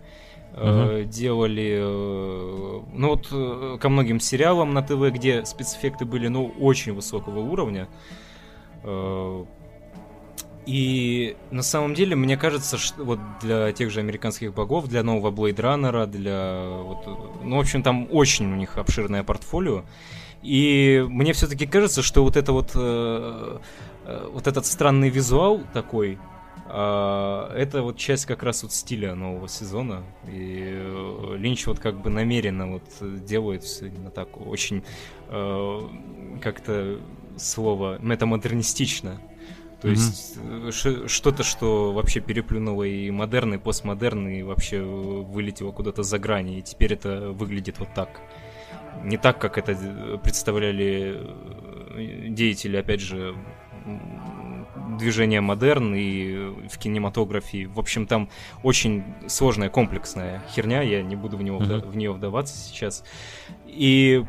[0.54, 6.54] э, делали, э, ну вот э, ко многим сериалам на ТВ, где спецэффекты были, ну,
[6.60, 7.88] очень высокого уровня.
[10.64, 15.32] И на самом деле, мне кажется, что вот для тех же американских богов, для нового
[15.32, 19.82] Blade Runner, для вот, ну, в общем, там очень у них обширное портфолио.
[20.42, 23.58] И мне все-таки кажется, что вот это вот, э,
[24.06, 26.18] э, вот этот странный визуал такой,
[26.74, 30.02] а, это вот часть как раз вот стиля нового сезона.
[30.26, 34.82] И э, Линч вот как бы намеренно вот э, делает все именно так очень
[35.28, 35.80] э,
[36.40, 36.98] как-то
[37.36, 39.20] слово метамодернистично.
[39.82, 39.96] То Мгм.
[39.96, 40.70] есть э,
[41.08, 46.58] что-то, что вообще переплюнуло и модерн, и постмодерн, и вообще э, вылетело куда-то за грани.
[46.58, 48.20] И теперь это выглядит вот так.
[49.02, 51.18] Не так, как это э, представляли
[51.96, 53.34] э, деятели, опять же,
[54.98, 57.66] движения модерн и в кинематографии.
[57.66, 58.28] В общем, там
[58.62, 61.80] очень сложная, комплексная херня, я не буду в, него Мгм.
[61.80, 63.04] в нее вдаваться сейчас.
[63.66, 64.24] И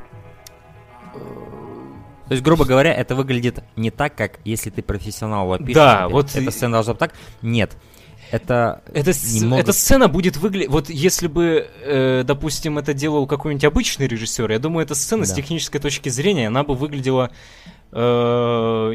[1.13, 5.75] То есть, грубо говоря, это выглядит не так, как если ты профессионал лопишь.
[5.75, 7.13] Да, вот Эта сцена должна быть так.
[7.41, 7.77] Нет.
[8.33, 10.69] Это, Эта, с- немного- эта сцена будет выглядеть...
[10.71, 15.29] Вот если бы, э, допустим, это делал какой-нибудь обычный режиссер, я думаю, эта сцена с
[15.29, 15.35] Да.
[15.35, 17.29] технической точки зрения, она бы выглядела...
[17.91, 18.93] э,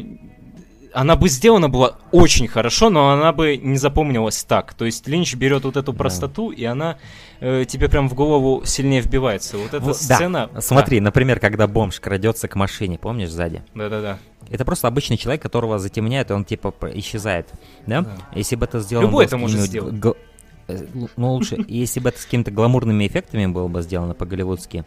[0.93, 4.73] она бы сделана была очень хорошо, но она бы не запомнилась так.
[4.73, 5.97] То есть Линч берет вот эту Да.
[5.97, 6.97] простоту, и она
[7.39, 9.57] э, тебе прям в голову сильнее вбивается.
[9.57, 10.15] Вот эта Вот, да.
[10.15, 10.49] сцена...
[10.59, 13.63] Смотри, например, когда бомж крадется к машине, помнишь, сзади?
[13.75, 14.17] Да-да-да.
[14.49, 17.47] Это просто обычный человек, которого затемняют, и он типа исчезает.
[17.85, 18.01] Да?
[18.01, 18.11] Да.
[18.35, 19.05] Если бы это сделано...
[19.05, 19.93] Любой это может какими-нибудь сделать.
[19.95, 20.17] гл-
[20.67, 24.83] э, Ну, лучше, если бы это с какими-то гламурными эффектами было бы сделано по-голливудски,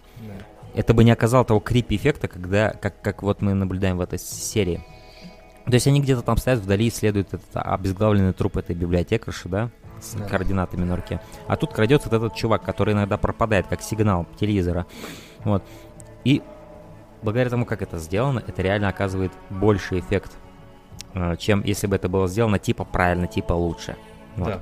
[0.74, 4.82] это бы не оказало того крипи-эффекта, когда, как, как вот мы наблюдаем в этой серии.
[5.66, 10.14] То есть они где-то там стоят вдали, исследуют этот обезглавленный труп этой библиотекарши, да, с
[10.14, 10.24] Да.
[10.24, 11.20] координатами на руке.
[11.46, 14.86] А тут крадется вот этот чувак, который иногда пропадает, как сигнал телевизора.
[15.44, 15.62] Вот.
[16.24, 16.42] И
[17.22, 20.32] благодаря тому, как это сделано, это реально оказывает больший эффект,
[21.14, 23.96] э, чем если бы это было сделано типа правильно, типа лучше.
[24.36, 24.48] Вот.
[24.48, 24.60] Да.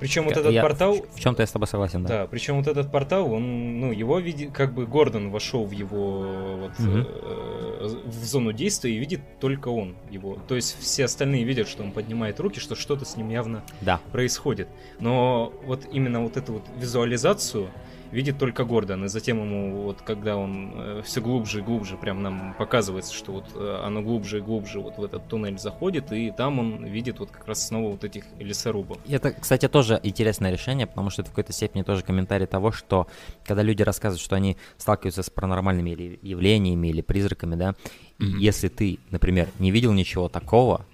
[0.00, 0.96] Причем вот этот я портал...
[1.14, 2.08] В чем-то я с тобой согласен, да.
[2.08, 6.56] Да, причем вот этот портал, он, ну, его видит, как бы Гордон вошел в его
[6.62, 7.06] вот, Мгм.
[7.06, 10.38] э, в зону действия и видит только он его.
[10.48, 14.00] То есть все остальные видят, что он поднимает руки, что что-то с ним явно Да.
[14.12, 14.68] происходит.
[14.98, 17.68] Но вот именно вот эту вот визуализацию
[18.10, 22.54] видит только Гордон, и затем ему вот когда он все глубже и глубже прям нам
[22.54, 26.58] показывается, что вот э, оно глубже и глубже вот в этот туннель заходит, и там
[26.58, 28.98] он видит вот как раз снова вот этих лесорубов.
[29.06, 32.72] И Это, кстати, тоже интересное решение, потому что это в какой-то степени тоже комментарий того,
[32.72, 33.06] что
[33.44, 37.74] когда люди рассказывают, что они сталкиваются с паранормальными или явлениями или призраками, да,
[38.18, 38.38] и Мгм.
[38.38, 40.84] если ты, например, не видел ничего такого,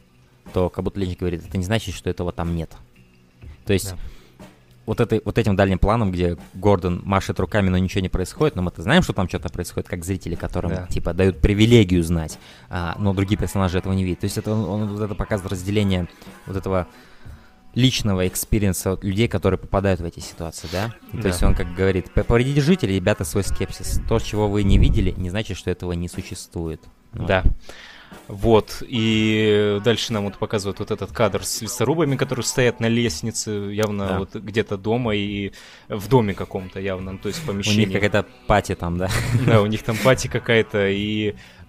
[0.52, 2.70] то как будто Линч говорит, это не значит, что этого там нет.
[3.64, 3.96] То есть Да.
[4.86, 8.62] Вот, этой, вот этим дальним планом, где Гордон машет руками, но ничего не происходит, но
[8.62, 10.86] мы-то знаем, что там что-то происходит, как зрители, которым, Да.
[10.86, 12.38] типа, дают привилегию знать,
[12.70, 14.20] а, но другие персонажи этого не видят.
[14.20, 16.08] То есть это, он, он вот это показывает разделение
[16.46, 16.86] вот этого
[17.74, 20.94] личного experience а от людей, которые попадают в эти ситуации, да?
[21.12, 21.28] И То Да.
[21.28, 24.00] есть он как говорит, «П- поумерьте зрители, ребята, свой скепсис.
[24.08, 26.80] То, чего вы не видели, не значит, что этого не существует.
[27.12, 27.26] Вот.
[27.26, 27.42] Да.
[28.28, 33.50] Вот, и дальше нам вот показывают вот этот кадр с лесорубами, которые стоят на лестнице,
[33.50, 34.18] явно Да.
[34.18, 35.52] вот где-то дома и
[35.88, 37.84] в доме каком-то явно, ну, то есть в У помещении.
[37.84, 39.08] них какая-то пати там, да?
[39.46, 41.34] Да, у них там пати какая-то и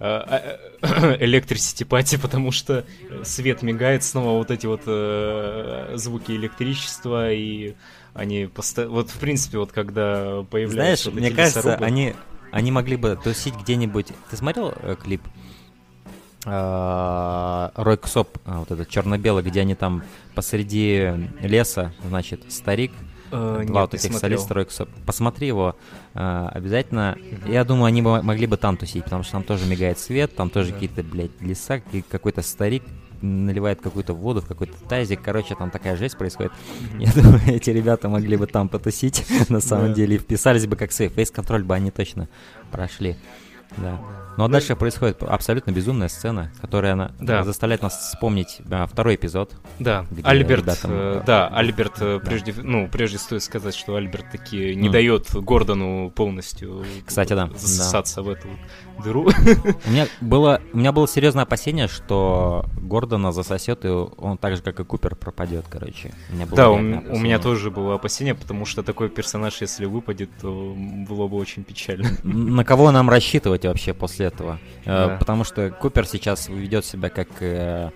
[1.20, 2.84] электрисити пати, потому что
[3.24, 7.74] свет мигает, снова вот эти вот э, звуки электричества, и
[8.14, 8.94] они постоянно...
[8.94, 12.14] Вот, в принципе, вот когда появляются Знаешь, вот мне кажется, лесорубы- они,
[12.52, 14.08] они могли бы тусить где-нибудь.
[14.30, 15.22] Ты смотрел э, клип
[17.76, 20.02] Рой Ксоп, а, вот этот черно-белый, где они там
[20.34, 22.92] посреди леса, значит, старик
[23.30, 24.88] Э, Два нет, вот этих солиста Ройкса.
[25.04, 25.76] Посмотри его
[26.14, 27.16] э, обязательно.
[27.46, 30.50] Я думаю, они бы могли бы там тусить, потому что там тоже мигает свет, там
[30.50, 30.74] тоже Да.
[30.74, 32.82] какие-то, блядь, леса, какой-то старик
[33.20, 35.20] наливает какую-то воду в какой-то тазик.
[35.22, 36.52] Короче, там такая жесть происходит.
[36.92, 37.00] Мгм.
[37.00, 39.94] Я думаю, эти ребята могли бы там потусить, на самом Да.
[39.94, 41.12] деле, и вписались бы как сейф.
[41.12, 42.28] Фейс-контроль бы они точно
[42.70, 43.16] прошли.
[43.76, 43.98] Да.
[44.36, 47.42] Ну а дальше происходит абсолютно безумная сцена, которая она Да.
[47.42, 49.52] заставляет нас вспомнить а, второй эпизод.
[49.80, 52.24] Да, Альберт, ребята, э, э, да, Альберт, э, да.
[52.24, 54.92] прежде, ну, прежде стоит сказать, что Альберт таки не Мгм.
[54.92, 58.48] дает Гордону полностью Кстати, да, засосаться в эту
[59.02, 59.28] дыру.
[59.86, 64.62] У меня было, у меня было серьезное опасение, что Гордона засосет, и он так же,
[64.62, 66.12] как и Купер, пропадет, короче.
[66.30, 69.86] У меня было Да, у, у меня тоже было опасение, потому что такой персонаж, если
[69.86, 70.74] выпадет, то
[71.08, 72.08] было бы очень печально.
[72.22, 74.58] На кого нам рассчитывать вообще после этого?
[74.84, 75.16] Э, Да.
[75.18, 77.90] Потому что Купер сейчас ведет себя как э,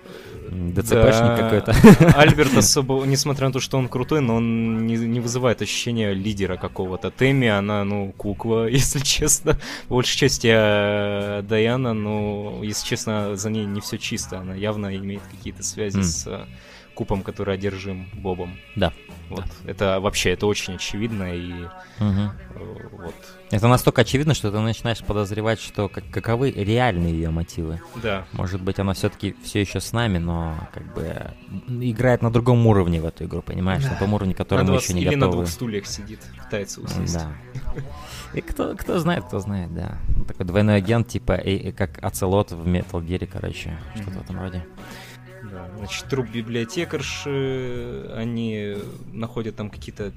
[0.49, 1.37] ДЦПшник Да.
[1.37, 1.73] какой-то.
[2.19, 6.57] Альберт особо, несмотря на то, что он крутой, но он не, не вызывает ощущения лидера
[6.57, 7.11] какого-то.
[7.11, 9.59] Тэмми, она, ну, кукла, если честно.
[9.87, 14.39] По большей части э, Даяна, но, если честно, за ней не все чисто.
[14.39, 16.03] Она явно имеет какие-то связи М.
[16.03, 16.45] с э,
[16.93, 18.57] купом, который одержим Бобом.
[18.75, 18.93] Да.
[19.29, 19.45] Вот.
[19.65, 21.51] Это вообще, это очень очевидно, и
[21.99, 22.29] э,
[22.91, 23.15] вот.
[23.49, 27.81] Это настолько очевидно, что ты начинаешь подозревать, что как- каковы реальные ее мотивы.
[28.01, 28.25] Да.
[28.33, 31.31] Может быть, она все-таки все еще с нами, но как бы
[31.83, 33.83] играет на другом уровне в эту игру, понимаешь?
[33.83, 35.43] На том уровне, который на мы еще не или на готовы.
[35.43, 37.13] двух стульях сидит, пытается усесть.
[37.15, 37.31] Да.
[38.33, 39.97] И кто, кто знает, кто знает, да.
[40.27, 44.39] Такой двойной агент, типа, и, и как Оцелот в Metal Gear, короче, что-то в этом
[44.39, 44.65] роде.
[45.53, 48.75] Да, значит, труп библиотекарши, они
[49.11, 50.11] находят там какие-то...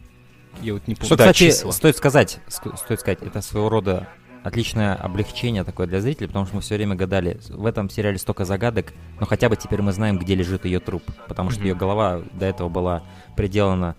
[0.62, 1.06] Я вот не помню.
[1.06, 1.72] Что, Да, кстати, числа.
[1.72, 4.08] стоит сказать, ск- стоит сказать, это своего рода
[4.42, 8.44] отличное облегчение такое для зрителей, потому что мы все время гадали, в этом сериале столько
[8.44, 11.68] загадок, но хотя бы теперь мы знаем, где лежит ее труп, потому что Мгм.
[11.68, 13.02] ее голова до этого была
[13.36, 13.96] приделана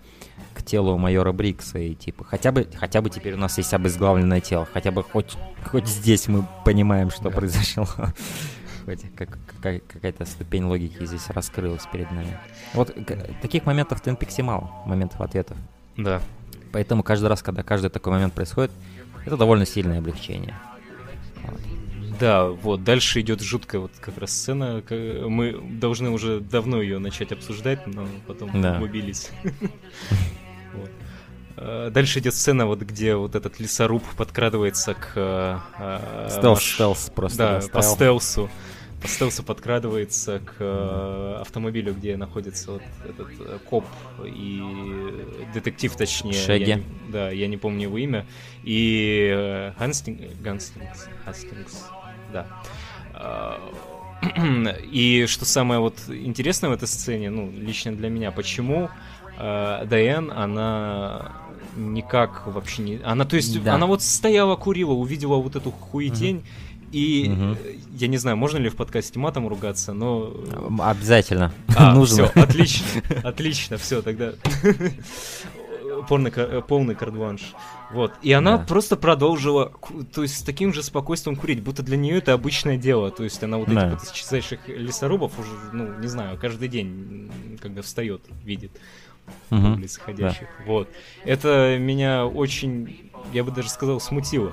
[0.54, 4.40] к телу майора Брикса, и типа, хотя бы, хотя бы теперь у нас есть обезглавленное
[4.40, 5.36] тело, хотя бы хоть,
[5.70, 7.30] хоть здесь мы понимаем, что Да.
[7.30, 7.86] произошло.
[8.88, 12.38] Хоть как- какая- какая-то ступень логики здесь раскрылась перед нами.
[12.72, 12.96] Вот
[13.42, 15.58] таких моментов в Twin Peaks мало, моментов ответов.
[15.98, 16.22] Да.
[16.72, 18.70] Поэтому каждый раз, когда каждый такой момент происходит,
[19.26, 20.54] это довольно сильное облегчение.
[21.44, 21.60] Вот.
[22.18, 24.82] Да, вот, дальше идет жуткая вот как раз сцена.
[24.90, 28.80] Мы должны уже давно ее начать обсуждать, но потом Да.
[28.80, 29.30] убились.
[31.56, 35.12] Э, Дальше идет сцена, вот где вот этот лесоруб подкрадывается к...
[35.14, 38.48] э, э, Стелс, стелс просто Да, по стелсу.
[39.00, 43.84] По стелсу подкрадывается к э, автомобилю, где находится вот этот э, коп
[44.24, 44.60] и
[45.54, 46.32] детектив, точнее.
[46.32, 48.26] я не- да, я не помню его имя.
[48.64, 50.20] И э, Ханстинг...
[50.40, 51.06] Ганстингс.
[51.24, 51.84] Хастингс.
[52.32, 52.46] Да.
[54.90, 58.90] И что самое вот интересное в этой сцене, ну, лично для меня, почему
[59.38, 61.32] э, Дайан, она
[61.76, 63.00] никак вообще не...
[63.04, 63.74] Она, то есть, Да.
[63.76, 66.44] она вот стояла, курила, увидела вот эту хуетень,
[66.92, 67.54] и, э,
[67.96, 70.32] я не знаю, можно ли в подкасте матом ругаться, но...
[70.68, 71.52] М, Обязательно.
[71.76, 72.28] А, Нужно.
[72.28, 72.86] все, отлично,
[73.22, 74.32] отлично, все, тогда
[76.08, 77.54] полный, кар- э, полный карт-бланш.
[77.92, 78.12] Вот.
[78.22, 78.64] И она Да.
[78.64, 79.72] просто продолжила,
[80.14, 83.10] то есть с таким же спокойствием курить, будто для нее это обычное дело.
[83.10, 83.88] То есть она вот Да.
[83.88, 88.72] этих вот исчезающих лесорубов уже, ну, не знаю, каждый день, когда встает, видит
[89.50, 89.74] Мгм.
[89.74, 90.48] улиц ходящих.
[90.66, 90.88] Вот.
[91.24, 94.52] Это меня очень, я бы даже сказал, смутило.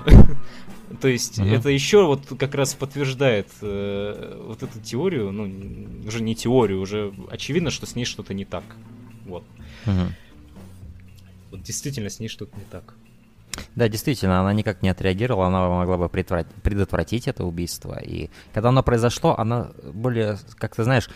[1.00, 1.52] То есть Мгм.
[1.52, 7.12] это еще вот как раз подтверждает э, вот эту теорию, ну, уже не теорию, уже
[7.28, 8.64] очевидно, что с ней что-то не так.
[9.24, 9.44] Вот.
[9.84, 10.14] Мгм.
[11.50, 12.94] Вот действительно с ней что-то не так.
[13.74, 17.98] Да, действительно, она никак не отреагировала, она могла бы предотвра- предотвратить это убийство.
[17.98, 21.08] И когда оно произошло, она более, как ты знаешь,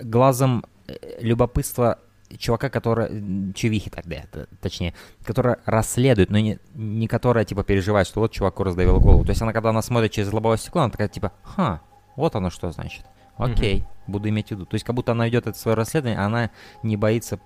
[0.00, 1.98] глазом э, любопытства
[2.38, 3.52] чувака, который...
[3.54, 4.16] Чувихи тогда,
[4.60, 4.94] точнее,
[5.24, 9.24] которая расследует, но не, не которая, типа, переживает, что вот чуваку раздавил голову.
[9.24, 11.80] То есть она, когда она смотрит через лобовое стекло, она такая, типа, ха,
[12.16, 13.04] вот оно что значит.
[13.38, 14.66] Окей, буду иметь в виду.
[14.66, 16.50] То есть как будто она ведет это свое расследование, она
[16.82, 17.40] не боится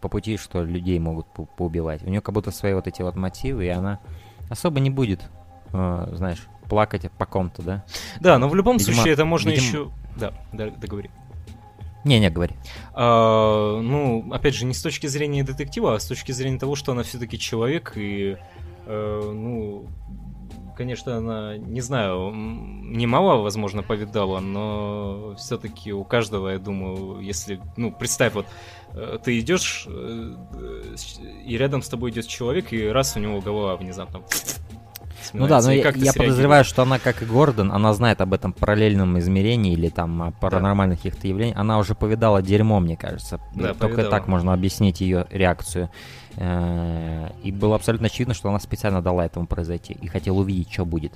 [0.00, 2.02] по пути, что людей могут по- поубивать.
[2.02, 4.00] У нее как будто свои вот эти вот мотивы, и она
[4.50, 5.22] особо не будет,
[5.72, 7.84] э, знаешь, плакать по ком-то, да?
[8.20, 9.92] Да, но в любом Видимо- случае это можно видимо- еще...
[10.16, 11.10] Да, да, договори.
[12.04, 12.54] Не-не, говори.
[12.92, 16.92] А, ну, опять же, не с точки зрения детектива, а с точки зрения того, что
[16.92, 18.36] она все-таки человек, и,
[18.86, 19.88] э, ну,
[20.76, 27.92] конечно, она, не знаю, немало, возможно, повидала, но все-таки у каждого, я думаю, если, ну,
[27.92, 28.46] представь, вот
[28.92, 30.94] э, ты идешь, э, э,
[31.46, 34.22] и рядом с тобой идет человек, и раз у него голова внезапно
[35.34, 38.52] Ну да, но я, я подозреваю, что она, как и Гордон, она знает об этом
[38.52, 41.58] параллельном измерении или там о паранормальных каких-то явлениях.
[41.58, 43.40] Она уже повидала дерьмо, мне кажется.
[43.54, 44.10] Да, Только повидала.
[44.10, 45.90] так можно объяснить ее реакцию.
[46.36, 50.84] Э, и было абсолютно очевидно, что она специально дала этому произойти и хотела увидеть, что
[50.84, 51.12] будет,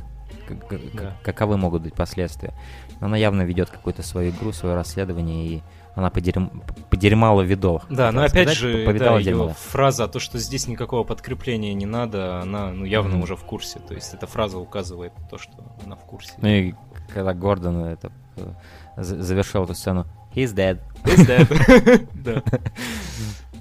[0.48, 1.16] как, Да.
[1.22, 2.52] каковы могут быть последствия.
[3.00, 5.62] Она явно ведет какую-то свою игру, свое расследование, и
[5.94, 7.82] она подерем, подерьмала видов.
[7.90, 9.52] Да, но Так опять сказать, же, да, да.
[9.54, 13.22] фраза о том, что здесь никакого подкрепления не надо, она ну, явно Мгм.
[13.24, 13.78] уже в курсе.
[13.80, 15.52] То есть эта фраза указывает то, что
[15.84, 16.32] она в курсе.
[16.40, 16.74] Ну и
[17.12, 18.52] когда Гордон это, э,
[18.96, 20.78] за- завершил эту сцену, he's dead.
[21.04, 22.08] That?
[22.14, 22.42] Да.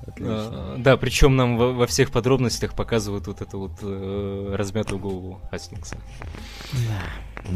[0.07, 0.49] Отлично.
[0.51, 5.41] А, Да, причем нам во, во всех подробностях показывают вот эту вот э, размятую голову
[5.51, 5.97] Хастингса.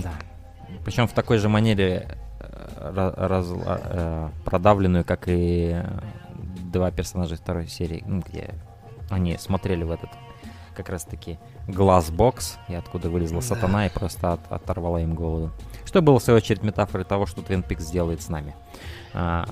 [0.03, 0.13] Да.
[0.85, 5.81] Причем в такой же манере э, ра- разла- э, продавленную, как и
[6.71, 8.53] два персонажа второй серии, ну, где
[9.09, 10.09] они смотрели в этот
[10.75, 11.37] как раз таки
[11.67, 13.45] глаз-бокс, и откуда вылезла Да.
[13.47, 15.51] сатана и просто от- оторвала им голову.
[15.85, 18.55] Что было, в свою очередь, метафорой того, что Твин Пикс сделает с нами.
[19.13, 19.45] А,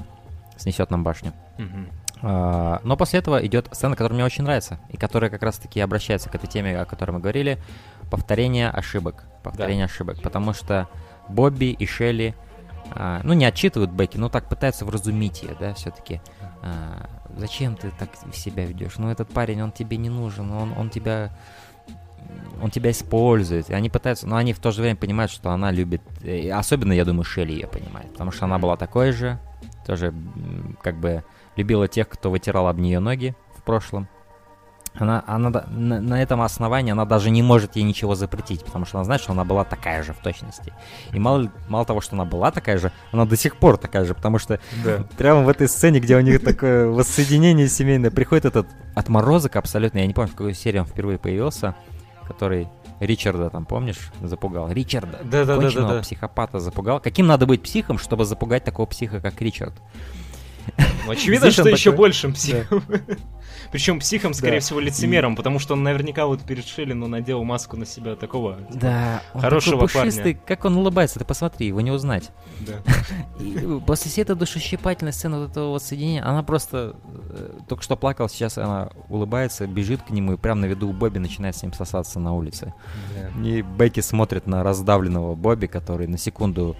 [0.55, 1.33] снесет нам башню.
[1.57, 1.89] Мгм.
[2.21, 6.29] А, Но после этого идет сцена, которая мне очень нравится, и которая как раз-таки обращается
[6.29, 7.59] к этой теме, о которой мы говорили,
[8.11, 9.25] повторение ошибок.
[9.43, 10.21] Повторение ошибок.
[10.21, 10.89] Потому что
[11.29, 12.35] Бобби и Шелли,
[12.91, 16.21] а, ну, не отчитывают Бекки, но так пытаются вразумить ее, да, все-таки.
[17.37, 18.97] зачем ты так себя ведешь?
[18.97, 21.31] Ну, этот парень, он тебе не нужен, он, он тебя
[22.61, 23.69] он тебя использует.
[23.69, 26.01] И они пытаются, но они в то же время понимают, что она любит,
[26.53, 29.39] особенно, я думаю, Шелли ее понимает, потому что она была такой же,
[29.85, 30.13] тоже
[30.81, 31.23] как бы
[31.59, 34.07] любила тех, кто вытирал об нее ноги в прошлом.
[34.95, 38.85] Она, она да- на, на этом основании она даже не может ей ничего запретить, потому
[38.85, 40.73] что она знает, что она была такая же в точности.
[41.13, 44.15] И мало, мало того, что она была такая же, она до сих пор такая же,
[44.15, 45.05] потому что Да.
[45.17, 50.07] прямо в этой сцене, где у них такое воссоединение семейное, приходит этот отморозок абсолютно, я
[50.07, 51.75] не помню, в какой серии он впервые появился,
[52.27, 52.67] который
[52.99, 54.71] Ричарда там, помнишь, запугал.
[54.71, 55.61] Ричарда, Да-да-да-да-да.
[55.61, 56.99] конченого психопата запугал.
[56.99, 59.73] Каким надо быть психом, чтобы запугать такого психа, как Ричард?
[61.05, 62.83] Ну, очевидно, что еще большим психом.
[63.71, 64.59] Причем психом, скорее Да.
[64.61, 68.57] всего, лицемером, потому что он наверняка вот перед Шелли, ну, надел маску на себя такого.
[68.57, 72.31] типа, Да, он Хорошего такой пушистый, как он улыбается, ты посмотри, его не узнать.
[72.59, 72.73] Да.
[73.39, 76.95] И э, после всей этой душещипательной сцены вот этого вот соединения, она просто
[77.29, 80.93] э, только что плакала, сейчас она улыбается, бежит к нему и прямо на виду у
[80.93, 82.73] Бобби начинает с ним сосаться на улице.
[83.43, 86.75] И Бекки смотрит на раздавленного Бобби, который на секунду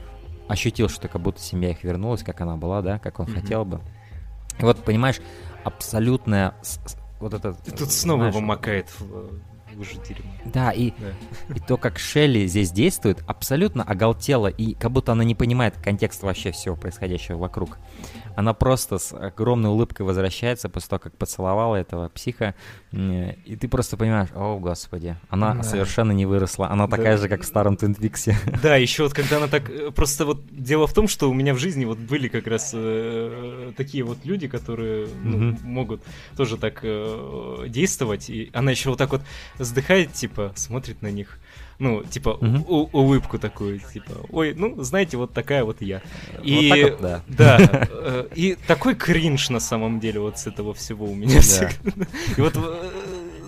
[0.49, 3.35] ощутил, что как будто семья их вернулась, как она была, да, как он Мгм.
[3.41, 3.79] хотел бы.
[4.59, 5.21] И вот, понимаешь,
[5.63, 6.53] абсолютная
[7.19, 7.55] вот это...
[7.65, 9.31] И тут снова знаешь, его макает в
[9.75, 10.31] лужу дерьма.
[10.45, 11.13] Да, и Да.
[11.55, 16.23] и то, как Шелли здесь действует, абсолютно оголтела, и как будто она не понимает контекст
[16.23, 17.77] вообще всего происходящего вокруг.
[18.39, 22.55] Она просто с огромной улыбкой возвращается после того, как поцеловала этого психа,
[22.93, 25.63] и ты просто понимаешь, о, господи, она Да.
[25.63, 26.95] совершенно не выросла, она Да.
[26.95, 28.37] такая же, как в старом Твин Пиксе.
[28.63, 29.69] Да, еще вот когда она так...
[29.69, 32.71] э, Просто вот дело в том, что у меня в жизни вот были как раз
[32.73, 35.59] э, такие вот люди, которые ну, Мгм.
[35.63, 36.01] могут
[36.37, 38.29] тоже так э, действовать.
[38.29, 39.21] И она еще вот так вот
[39.57, 41.39] вздыхает, типа, смотрит на них.
[41.79, 42.65] Ну, типа, Мгм.
[42.67, 46.01] у- улыбку такую, типа, ой, ну, знаете, вот такая вот я.
[46.37, 47.21] Вот И, так вот, да.
[47.27, 47.57] да,
[47.91, 51.41] э, и такой кринж на самом деле вот с этого всего у меня Да.
[51.41, 52.05] всегда.
[52.37, 52.89] И вот, э,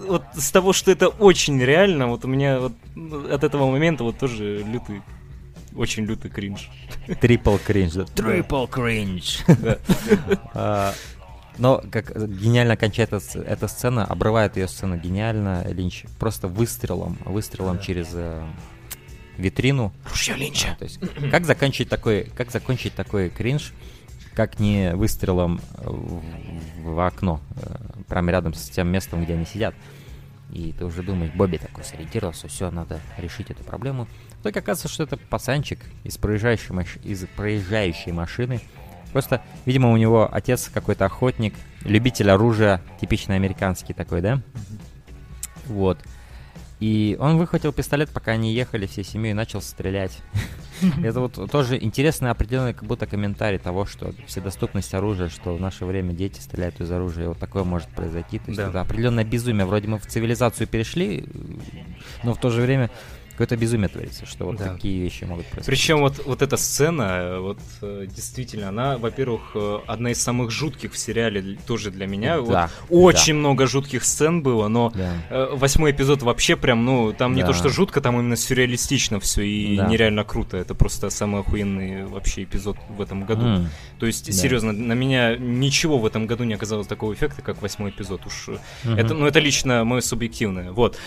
[0.07, 4.03] вот с того, что это очень реально, вот у меня вот ну, от этого момента
[4.05, 5.01] вот тоже лютый,
[5.75, 6.69] очень лютый кринж.
[7.19, 7.93] Трипл кринж.
[7.93, 8.05] да.
[8.05, 9.39] Трипл кринж.
[11.57, 18.09] Но как гениально кончает эта, сцена, обрывает ее сцену гениально Линч просто выстрелом, выстрелом через
[18.13, 18.43] э,
[19.37, 19.93] витрину.
[20.09, 20.69] Ружье Линча.
[20.71, 20.99] А, То есть,
[21.29, 23.73] как закончить такой, как закончить такой кринж,
[24.33, 26.23] как не выстрелом э, в,
[26.83, 27.75] в окно, э,
[28.07, 29.75] прямо рядом с тем местом, где они сидят.
[30.51, 34.07] И ты уже думаешь, Бобби такой сориентировался, все, надо решить эту проблему.
[34.43, 38.59] Только оказывается, что это пацанчик из проезжающей, маш- из проезжающей машины.
[39.11, 44.41] Просто, видимо, у него отец какой-то охотник, любитель оружия, типичный американский такой, да?
[45.67, 45.99] Вот.
[46.79, 50.17] И он выхватил пистолет, пока они ехали всей семьей, и начал стрелять.
[51.03, 55.85] Это вот тоже интересный определенный как будто комментарий того, что вседоступность оружия, что в наше
[55.85, 58.39] время дети стреляют из оружия, и вот такое может произойти.
[58.39, 58.69] То есть Да.
[58.69, 59.65] это определенное безумие.
[59.67, 61.25] Вроде мы в цивилизацию перешли,
[62.23, 62.89] но в то же время
[63.41, 64.73] какое-то безумие творится, что вот Да.
[64.73, 65.65] такие вещи могут происходить.
[65.65, 70.93] Причем вот, вот эта сцена, вот э, действительно, она, во-первых, э, одна из самых жутких
[70.93, 72.39] в сериале тоже для меня.
[72.39, 75.13] Вот Да, очень много жутких сцен было, но да.
[75.31, 77.47] э, восьмой эпизод вообще прям, ну, там не Да.
[77.47, 79.87] то что жутко, там именно сюрреалистично все и Да.
[79.87, 80.57] нереально круто.
[80.57, 83.45] Это просто самый охуенный вообще эпизод в этом году.
[83.45, 83.69] М,
[83.99, 84.31] То есть, Да.
[84.33, 88.25] серьезно, на меня ничего в этом году не оказалось такого эффекта, как восьмой эпизод.
[88.25, 88.95] Уж мгм.
[88.97, 90.71] это, ну, это лично мое субъективное.
[90.71, 90.97] Вот.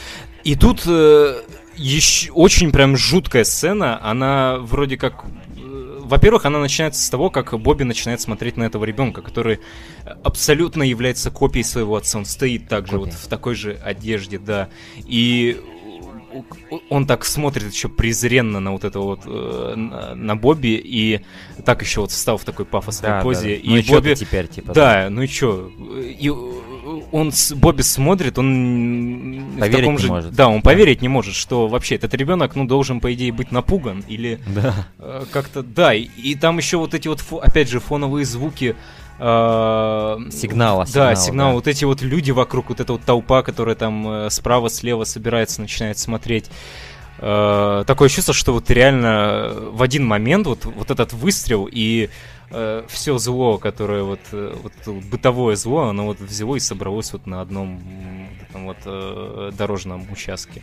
[0.44, 1.40] И тут э,
[1.76, 4.00] еще очень прям жуткая сцена.
[4.02, 5.24] Она вроде как
[5.56, 9.60] э, во-первых, она начинается с того, как Бобби начинает смотреть на этого ребенка, который
[10.22, 12.18] абсолютно является копией своего отца.
[12.18, 13.12] Он стоит также Копия.
[13.12, 14.68] вот в такой же одежде, да.
[15.06, 15.60] И
[16.88, 21.20] он так смотрит еще презренно на вот это вот э, на, Бобби и
[21.64, 23.48] так еще вот встал в такой пафосной да, позе.
[23.48, 23.54] Да.
[23.54, 24.72] И ну и Бобби теперь типа.
[24.72, 25.70] Да, да, ну и что?
[26.02, 26.32] И
[27.12, 30.34] он с Бобби смотрит, он поверить в таком же, может.
[30.34, 34.04] да, он поверить не может, что вообще этот ребенок, ну должен по идее быть напуган
[34.08, 34.86] или да.
[34.98, 38.76] э, как-то, да, и, и там еще вот эти вот, опять же, фоновые звуки
[39.18, 40.86] Э, сигнала.
[40.92, 41.50] Да, сигнал.
[41.50, 41.54] Да.
[41.54, 45.60] Вот эти вот люди вокруг, вот эта вот толпа, которая там э, справа, слева собирается,
[45.60, 46.50] начинает смотреть.
[47.18, 52.10] Э, такое чувство, что вот реально в один момент вот, вот этот выстрел и
[52.54, 54.72] э, все зло, которое вот, вот
[55.10, 57.80] бытовое зло, оно вот взяло и собралось вот на одном
[58.54, 60.62] этом вот э, дорожном участке.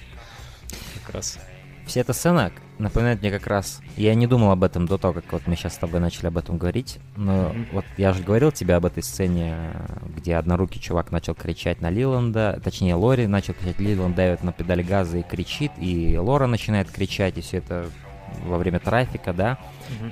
[1.04, 1.40] Как раз.
[1.86, 3.82] Вся эта сцена напоминает мне как раз...
[3.98, 6.38] Я не думал об этом до того, как вот мы сейчас с тобой начали об
[6.38, 7.68] этом говорить, но mm-hmm.
[7.74, 9.74] вот я же говорил тебе об этой сцене,
[10.16, 14.84] где однорукий чувак начал кричать на Лиланда, точнее Лори начал кричать, Лиланд давит на педаль
[14.84, 17.88] газа и кричит, и Лора начинает кричать, и все это
[18.44, 19.58] во время трафика, да,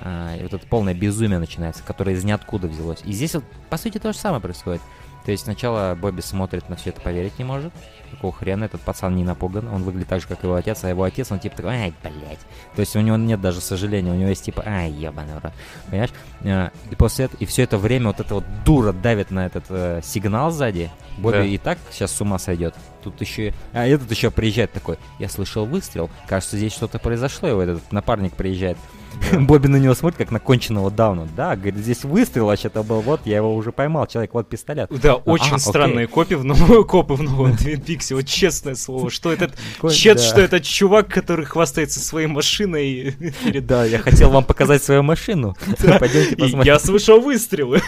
[0.01, 3.01] а, и вот это полное безумие начинается, которое из ниоткуда взялось.
[3.03, 4.81] И здесь вот, по сути, то же самое происходит.
[5.25, 7.73] То есть сначала Бобби смотрит на все это, поверить не может.
[8.11, 9.67] Какого хрена этот пацан не напуган?
[9.67, 12.39] Он выглядит так же, как его отец, а его отец, он типа такой, ай, блядь.
[12.75, 15.53] То есть у него нет даже сожаления, у него есть типа, ай, ебаный рот.
[15.89, 16.11] Понимаешь?
[16.43, 19.65] А, и после этого, и все это время вот эта вот дура давит на этот
[19.69, 20.89] э, сигнал сзади.
[21.17, 21.43] Бобби да.
[21.43, 22.75] и так сейчас с ума сойдет.
[23.03, 23.53] Тут еще...
[23.73, 28.35] А этот еще приезжает такой, я слышал выстрел, кажется, здесь что-то произошло, и этот напарник
[28.35, 28.77] приезжает.
[29.33, 31.27] Бобби на него смотрит, как на конченного дауна.
[31.35, 34.89] Да, говорит, здесь выстрел вообще-то был, вот, я его уже поймал, человек, вот пистолет.
[35.01, 39.09] Да, очень ага, странные копы в новом, копы в новом Твин Пиксе, вот честное слово,
[39.11, 39.53] что этот
[39.91, 43.15] чет, что этот чувак, который хвастается своей машиной.
[43.61, 45.55] Да, я хотел вам показать свою машину.
[45.99, 46.63] Пойдемте посмотрим.
[46.63, 47.81] Я слышал выстрелы.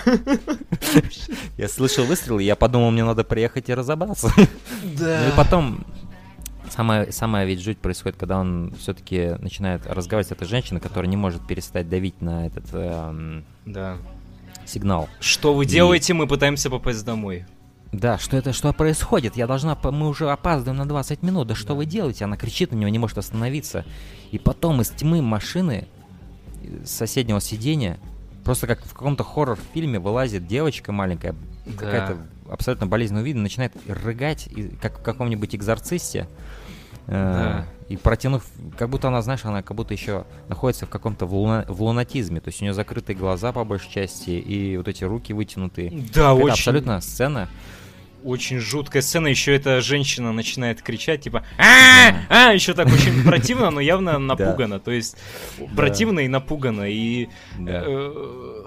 [1.58, 4.34] Я слышал выстрелы, я подумал, мне надо приехать и разобраться.
[4.84, 5.22] Да.
[5.24, 5.86] Ну и потом
[6.72, 11.18] Самая, самая ведь жуть происходит, когда он все-таки начинает разговаривать с этой женщиной, которая не
[11.18, 13.98] может перестать давить на этот эм, да.
[14.66, 15.10] сигнал.
[15.20, 16.14] Что вы делаете?
[16.14, 16.16] И...
[16.16, 17.46] Мы пытаемся попасть домой.
[17.92, 19.36] Да, что это, что происходит?
[19.36, 21.50] Я должна, мы уже опаздываем на 20 минут.
[21.50, 21.74] Да что да.
[21.74, 22.24] вы делаете?
[22.24, 23.84] Она кричит на него, не может остановиться.
[24.32, 25.90] И потом из тьмы машины
[26.86, 28.00] с соседнего сиденья
[28.46, 31.36] просто как в каком-то хоррор-фильме вылазит девочка маленькая,
[31.66, 31.74] да.
[31.74, 32.18] какая-то
[32.50, 34.50] абсолютно болезненного вида, начинает рыгать,
[34.82, 36.28] как в каком-нибудь экзорцисте.
[37.08, 37.66] Да.
[37.90, 38.46] И протянув,
[38.78, 42.40] как будто она, знаешь, она как будто еще находится в каком-то в, луна, в лунатизме.
[42.40, 45.92] То есть у нее закрытые глаза по большей части, и вот эти руки вытянутые.
[46.14, 46.52] Да, очень.
[46.52, 47.50] абсолютно сцена.
[48.24, 49.28] Очень жуткая сцена.
[49.28, 54.80] Еще эта женщина начинает кричать, типа а а еще так очень противно, но явно напугана.
[54.80, 55.18] То есть
[55.76, 56.84] противно и напугана.
[56.90, 57.28] И
[57.60, 58.66] э,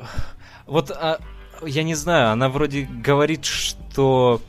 [0.67, 1.19] вот а,
[1.65, 4.43] я не знаю, она вроде говорит, что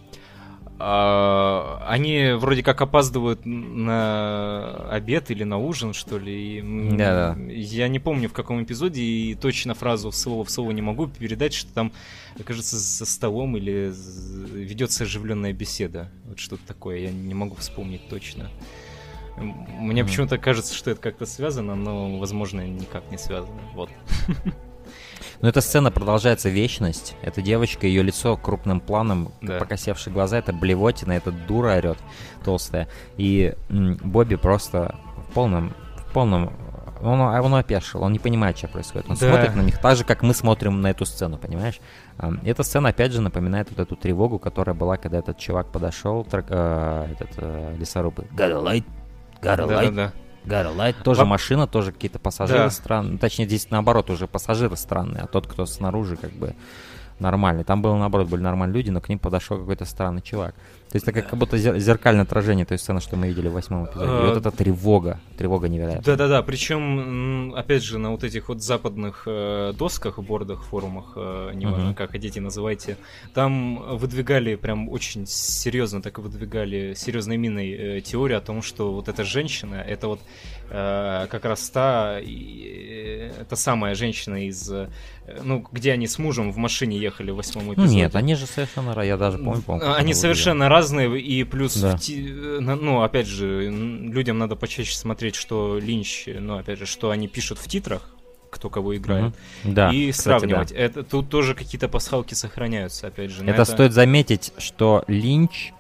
[0.78, 6.60] а, они вроде как опаздывают на обед или на ужин, что ли.
[6.60, 6.62] И,
[6.98, 7.42] да, да.
[7.52, 11.08] Я не помню в каком эпизоде и точно фразу в слово в слово не могу
[11.08, 11.94] передать, что там,
[12.44, 13.94] кажется, за столом или
[14.54, 16.12] ведется оживленная беседа.
[16.26, 18.50] Вот что-то такое, я не могу вспомнить точно.
[19.38, 20.06] Мне mm.
[20.06, 23.62] почему-то кажется, что это как-то связано, но, возможно, никак не связано.
[23.74, 23.90] Вот.
[25.42, 27.16] Но эта сцена продолжается вечность.
[27.22, 29.58] Эта девочка, ее лицо крупным планом, да.
[29.60, 31.98] покосевшие глаза, это блевотина, это дура орет
[32.44, 32.88] толстая.
[33.18, 34.96] И м, Бобби просто
[35.30, 36.54] в полном, в полном
[37.02, 39.10] он, он опешил, он не понимает, что происходит.
[39.10, 39.30] Он да.
[39.30, 41.80] смотрит на них так же, как мы смотрим на эту сцену, понимаешь?
[42.44, 46.46] Эта сцена, опять же, напоминает вот эту тревогу, которая была, когда этот чувак подошел, трак,
[46.50, 48.20] э, этот э, лесоруб.
[48.20, 48.86] Gotta light,
[49.42, 49.92] gotta light.
[49.92, 50.14] Да, да,
[50.46, 50.64] да.
[50.64, 51.26] Гарлайт тоже Во...
[51.26, 52.70] машина, тоже какие-то пассажиры да.
[52.70, 53.18] странные.
[53.18, 56.56] Точнее, здесь наоборот уже пассажиры странные, а тот, кто снаружи, как бы
[57.20, 57.64] нормальный.
[57.64, 60.56] Там было наоборот, были нормальные люди, но к ним подошел какой-то странный чувак.
[60.96, 63.86] То есть это как, как будто зеркальное отражение той сцены, что мы видели в восьмом
[63.86, 64.06] эпизоде.
[64.06, 66.06] И вот а, эта тревога, тревога невероятная.
[66.06, 71.94] Да-да-да, причем, опять же, на вот этих вот западных э, досках, бордах, форумах, э, неважно,
[71.94, 72.96] как хотите называйте,
[73.34, 78.94] там выдвигали прям очень серьезно, так и выдвигали серьезной миной э, теорию о том, что
[78.94, 80.22] вот эта женщина, это вот
[80.68, 82.20] как раз та,
[83.48, 84.68] та самая женщина из,
[85.44, 87.96] ну, где они с мужем в машине ехали в восьмом эпизоде.
[87.96, 89.94] Нет, они же совершенно, я даже помню, помню.
[89.94, 91.98] Они совершенно разные, и плюс, да.
[91.98, 97.10] в, э, ну, опять же, людям надо почаще смотреть, что Линч, ну, опять же, что
[97.10, 98.10] они пишут в титрах,
[98.50, 99.34] кто кого играет.
[99.64, 99.74] Mm-hmm.
[99.74, 100.70] Да, и кстати, сравнивать.
[100.70, 100.76] Да.
[100.76, 103.44] Это, тут тоже какие-то пасхалки сохраняются, опять же.
[103.44, 105.74] Это, это стоит заметить, что Линч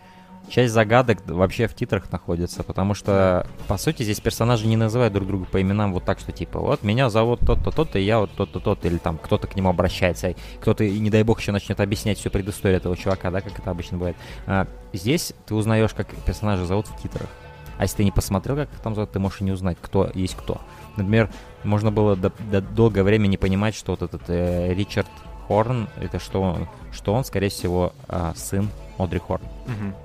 [0.49, 5.27] часть загадок вообще в титрах находится, потому что, по сути, здесь персонажи не называют друг
[5.27, 8.31] друга по именам вот так, что типа, вот меня зовут тот-то, тот-то, и я вот
[8.31, 12.17] тот-то, тот или там кто-то к нему обращается, кто-то, не дай бог, еще начнет объяснять
[12.17, 14.17] всю предысторию этого чувака, да, как это обычно бывает.
[14.45, 17.29] А, здесь ты узнаешь, как персонажа зовут в титрах.
[17.77, 20.09] А если ты не посмотрел, как их там зовут, ты можешь и не узнать, кто
[20.13, 20.61] есть кто.
[20.95, 21.29] Например,
[21.63, 25.09] можно было до, до долгое время не понимать, что вот этот э, Ричард
[25.47, 29.43] Хорн, это что он, что он, скорее всего, э, сын Одри Хорн.
[29.67, 29.95] Мгм.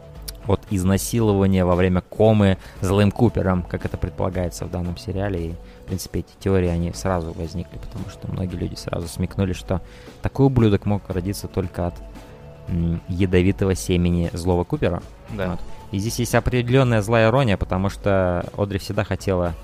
[0.47, 5.51] От изнасилования во время комы злым Купером, как это предполагается в данном сериале.
[5.51, 5.55] И,
[5.85, 9.81] в принципе, эти теории, они сразу возникли, потому что многие люди сразу смекнули, что
[10.23, 11.95] такой ублюдок мог родиться только от
[13.09, 15.03] ядовитого семени злого Купера.
[15.31, 15.51] Да.
[15.53, 15.61] Вот.
[15.93, 19.55] И здесь есть определенная злая ирония, потому что Одри всегда хотела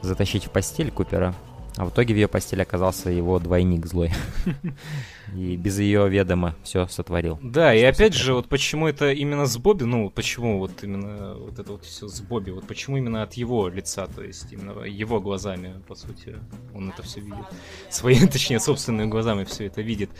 [0.00, 1.34] затащить в постель Купера,
[1.76, 4.12] а в итоге в ее постели оказался его двойник злой.
[5.34, 7.38] И без ее ведома все сотворил.
[7.42, 8.14] Да, и опять секрет?
[8.14, 12.08] же, вот почему это именно с Бобби, ну, почему вот именно вот это вот все
[12.08, 16.36] с Бобби, вот почему именно от его лица, то есть именно его глазами, по сути,
[16.74, 17.44] он это все видит.
[17.90, 20.10] Своими, точнее, собственными глазами все это видит.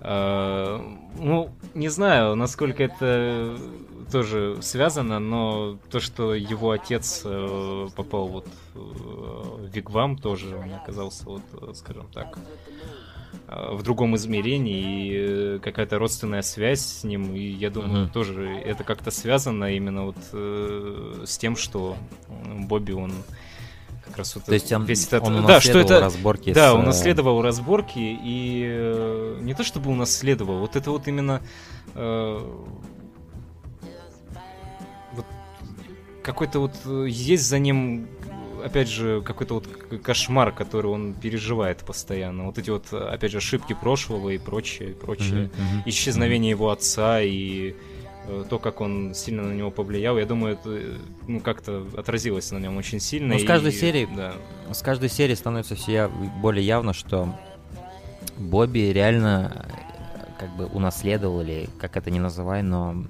[0.00, 0.80] А,
[1.18, 3.56] Ну, не знаю, насколько это
[4.10, 10.74] тоже связано, но то, что его отец э, попал вот э, в Вигвам, тоже он
[10.74, 12.38] оказался вот, э, скажем так,
[13.72, 18.10] в другом измерении, и э, какая-то родственная связь с ним, и я думаю, Мгм.
[18.10, 21.96] тоже это как-то связано именно вот э, с тем, что
[22.28, 23.12] Бобби, он
[24.04, 25.22] как раз вот То есть он, весь этот...
[25.22, 26.00] он да, что унаследовал это...
[26.00, 30.90] разборки Да, с, он э, наследовал разборки, и э, не то чтобы унаследовал, вот это
[30.90, 31.40] вот именно
[31.94, 32.38] э,
[35.12, 35.26] вот
[36.22, 38.08] какой-то вот э, есть за ним,
[38.64, 39.66] опять же, какой-то вот
[40.02, 42.44] кошмар, который он переживает постоянно.
[42.46, 45.50] Вот эти вот, опять же, ошибки прошлого и прочее, и прочее.
[45.56, 45.82] Мгм, мгм.
[45.86, 47.74] Исчезновение его отца и
[48.28, 52.50] э, то, как он сильно на него повлиял, я думаю, это э, ну, как-то отразилось
[52.52, 53.34] на нем очень сильно.
[53.34, 54.34] Ну, с каждой и- серии Да.
[54.72, 56.08] С каждой серии становится все
[56.40, 57.28] более явно, что
[58.38, 63.04] Бобби реально э, как бы унаследовал, или как это ни называй, но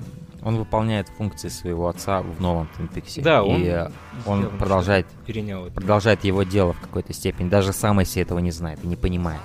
[0.45, 3.21] он выполняет функции своего отца в новом Твин Пиксе.
[3.23, 3.89] Да, он И
[4.27, 5.75] он продолжает, Перенял это.
[5.75, 7.49] продолжает его дело в какой-то степени.
[7.49, 9.41] Даже сам Эсси этого не знает и не понимает.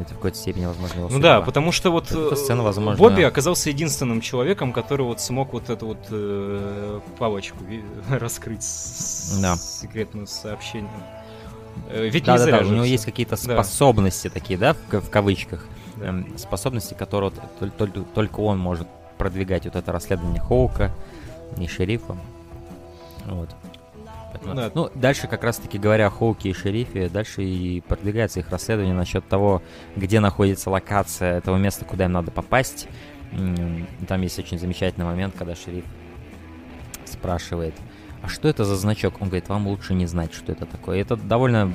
[0.00, 1.46] Это в какой-то степени, возможно, его Ну да, судьба.
[1.46, 5.70] потому что вот Эта э, сцена, возможно- Бобби оказался единственным человеком, который вот смог вот
[5.70, 7.58] эту вот э, палочку
[8.10, 9.56] раскрыть с Да.
[9.56, 10.90] секретным сообщением.
[11.88, 13.62] Э, Ведь Да, не да, зря да, у него есть какие-то Да.
[13.62, 15.64] способности такие, да, в, в кавычках.
[15.96, 16.06] Да.
[16.06, 18.88] Эм, способности, которые вот толь- толь- только он может
[19.22, 20.90] продвигать вот это расследование Хоука
[21.56, 22.16] и шерифа.
[23.26, 23.50] Вот.
[24.32, 24.70] Поэтому- Да.
[24.74, 29.26] Ну, дальше как раз-таки говоря о Хоуке и шерифе, дальше и продвигается их расследование насчет
[29.28, 29.62] того,
[29.94, 32.88] где находится локация этого места, куда им надо попасть.
[34.08, 35.84] Там есть очень замечательный момент, когда шериф
[37.04, 37.74] спрашивает,
[38.22, 39.14] а что это за значок?
[39.20, 40.98] Он говорит, вам лучше не знать, что это такое.
[40.98, 41.70] И это довольно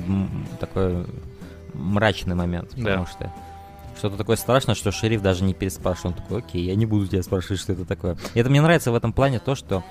[0.60, 1.06] такой
[1.72, 2.82] мрачный момент, Да.
[2.82, 3.32] потому что
[3.98, 6.16] что-то такое страшное, что шериф даже не переспрашивает.
[6.16, 8.16] Он такой, окей, я не буду тебя спрашивать, что это такое.
[8.34, 9.84] И это мне нравится в этом плане то, что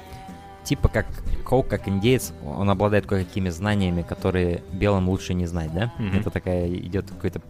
[0.64, 1.06] типа как
[1.46, 5.94] Коук, как индеец, он обладает кое-какими знаниями, которые белым лучше не знать, да?
[5.98, 6.20] Мгм.
[6.20, 7.42] Это такая идет какой-то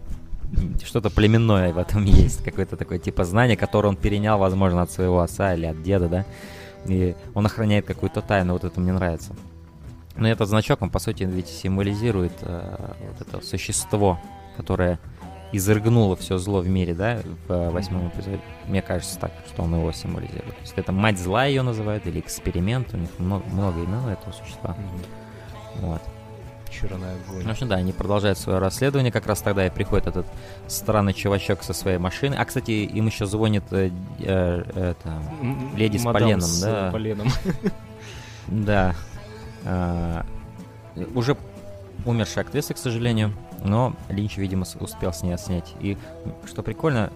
[0.55, 4.91] м, что-то племенное в этом есть, какое-то такое типа знание, которое он перенял, возможно, от
[4.91, 6.25] своего отца или от деда, да?
[6.85, 9.35] И он охраняет какую-то тайну, вот это мне нравится.
[10.15, 14.19] Но этот значок, он по сути ведь символизирует э, вот это существо,
[14.55, 14.99] которое
[15.51, 18.39] изрыгнуло все зло в мире, да, в э, восьмом эпизоде.
[18.67, 20.55] Мне кажется так, что он его символизирует.
[20.55, 24.33] То есть это мать зла ее называют, или эксперимент, у них много, много имен этого
[24.33, 24.75] существа.
[24.77, 25.87] Мгм.
[25.87, 26.01] Вот.
[26.69, 27.49] Черная В огонь.
[27.49, 30.27] общем, да, они продолжают свое расследование, как раз тогда и приходит этот
[30.67, 32.35] странный чувачок со своей машины.
[32.35, 35.21] А, кстати, им еще звонит э, э, это,
[35.75, 36.89] леди с мадам поленом, с, да.
[36.89, 37.27] э, поленом.
[38.47, 38.95] Да.
[39.65, 40.25] А,
[41.13, 41.35] уже
[42.05, 43.33] умершая актриса, к сожалению,
[43.63, 45.73] но Линч, видимо, успел с ней отснять.
[45.79, 45.97] И
[46.45, 47.11] что прикольно,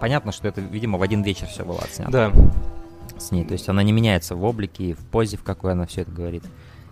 [0.00, 2.32] понятно, что это, видимо, в один вечер все было отснято Да.
[3.18, 3.44] с ней.
[3.44, 6.10] То есть она не меняется в облике и в позе, в какой она все это
[6.10, 6.44] говорит.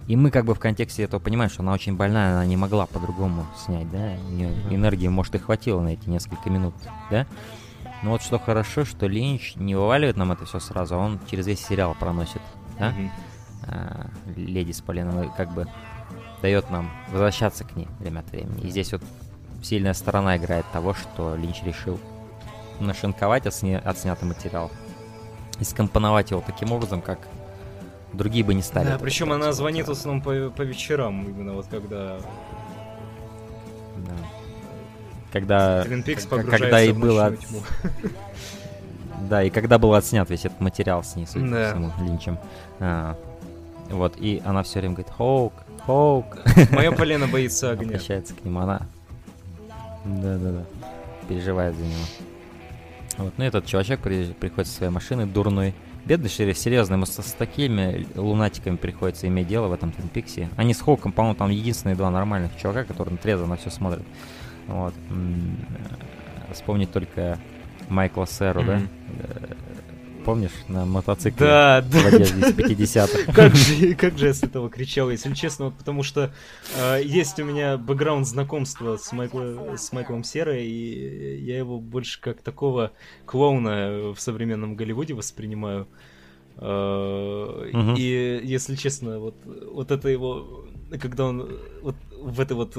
[0.07, 2.85] И мы как бы в контексте этого понимаем, что она очень больная, она не могла
[2.87, 4.13] по-другому снять, да?
[4.29, 6.75] У нее энергии, может, и хватило на эти несколько минут,
[7.11, 7.27] да?
[8.03, 11.47] Но вот что хорошо, что Линч не вываливает нам это все сразу, а он через
[11.47, 12.43] весь сериал проносит,
[12.79, 12.91] да?
[12.91, 13.11] Мгм.
[13.67, 14.07] а,
[14.37, 15.67] леди с поленом, и как бы
[16.45, 18.61] дает нам возвращаться к ней время от времени.
[18.67, 19.01] И здесь вот
[19.63, 21.99] сильная сторона играет того, что Линч решил
[22.81, 24.71] нашинковать отсня- отснятый материал
[25.59, 27.19] и скомпоновать его таким образом, как
[28.13, 28.89] другие бы не стали.
[28.89, 32.19] Да, причем она звонит в основном по, по вечерам, именно вот когда
[33.97, 34.13] да.
[35.33, 35.85] Когда,
[36.29, 37.61] когда и было тьму.
[39.31, 41.57] Да, и когда был отснят весь этот материал с ней, судя Да.
[41.57, 42.39] по всему, Линчем.
[42.81, 43.17] А,
[43.89, 45.55] вот, и она все время говорит, Хоук,
[45.87, 46.39] Хоук.
[46.71, 47.89] Мое полено боится огня.
[47.89, 48.83] Обращается к нему, она...
[50.05, 50.65] Да-да-да.
[51.29, 52.05] Переживает за него.
[53.19, 55.75] Вот, ну этот чувачок при- приходит со своей машиной, дурной.
[56.05, 60.51] Бедный шериф, серьезно, ему со, с такими лунатиками приходится иметь дело в этом Твин Пиксе.
[60.57, 64.03] Они с Хоуком, по-моему, там единственные два нормальных чувака, которые трезво на все смотрят.
[64.67, 64.93] Вот.
[66.53, 67.39] Вспомнить только
[67.89, 68.81] Майкла Сэру, да?
[70.25, 72.07] Помнишь, на мотоцикле Да, в да.
[72.09, 72.55] одежде из
[72.97, 73.33] 50-х?
[73.35, 76.33] Как же, как же я с этого кричал, если честно, вот потому что
[76.79, 82.21] э, есть у меня бэкграунд знакомства с, Майкла, с Майклом Серой, и я его больше
[82.21, 82.93] как такого
[83.27, 85.87] клоуна в современном Голливуде воспринимаю.
[86.57, 87.95] Э, Мгм.
[87.99, 90.65] И, если честно, вот, вот это его,
[91.01, 92.77] когда он вот в этой вот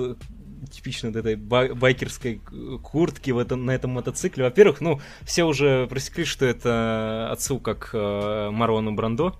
[0.65, 4.43] типичной вот этой ба- байкерской к- куртке в этом, на этом мотоцикле.
[4.43, 9.35] Во-первых, ну, все уже просекли, что это отсылка к э, Марлону Брандо.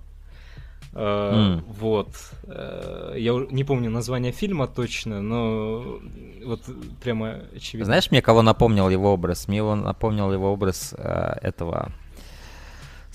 [0.94, 1.64] М.
[1.68, 2.08] Вот.
[2.44, 5.98] Э, Я не помню название фильма точно, но
[6.44, 6.62] вот
[7.02, 7.84] прямо очевидно.
[7.84, 9.46] Знаешь, мне кого напомнил его образ?
[9.48, 11.92] Мне его напомнил его образ э, этого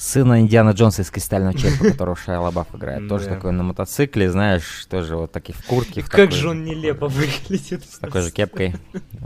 [0.01, 3.07] сына Индиана Джонса из кристального черепа, которого Шайа Лабаф играет.
[3.07, 3.35] Тоже Да.
[3.35, 6.01] такой на мотоцикле, знаешь, тоже вот такие в куртке.
[6.01, 7.83] в Как же он нелепо выглядит.
[7.85, 8.75] С такой же кепкой.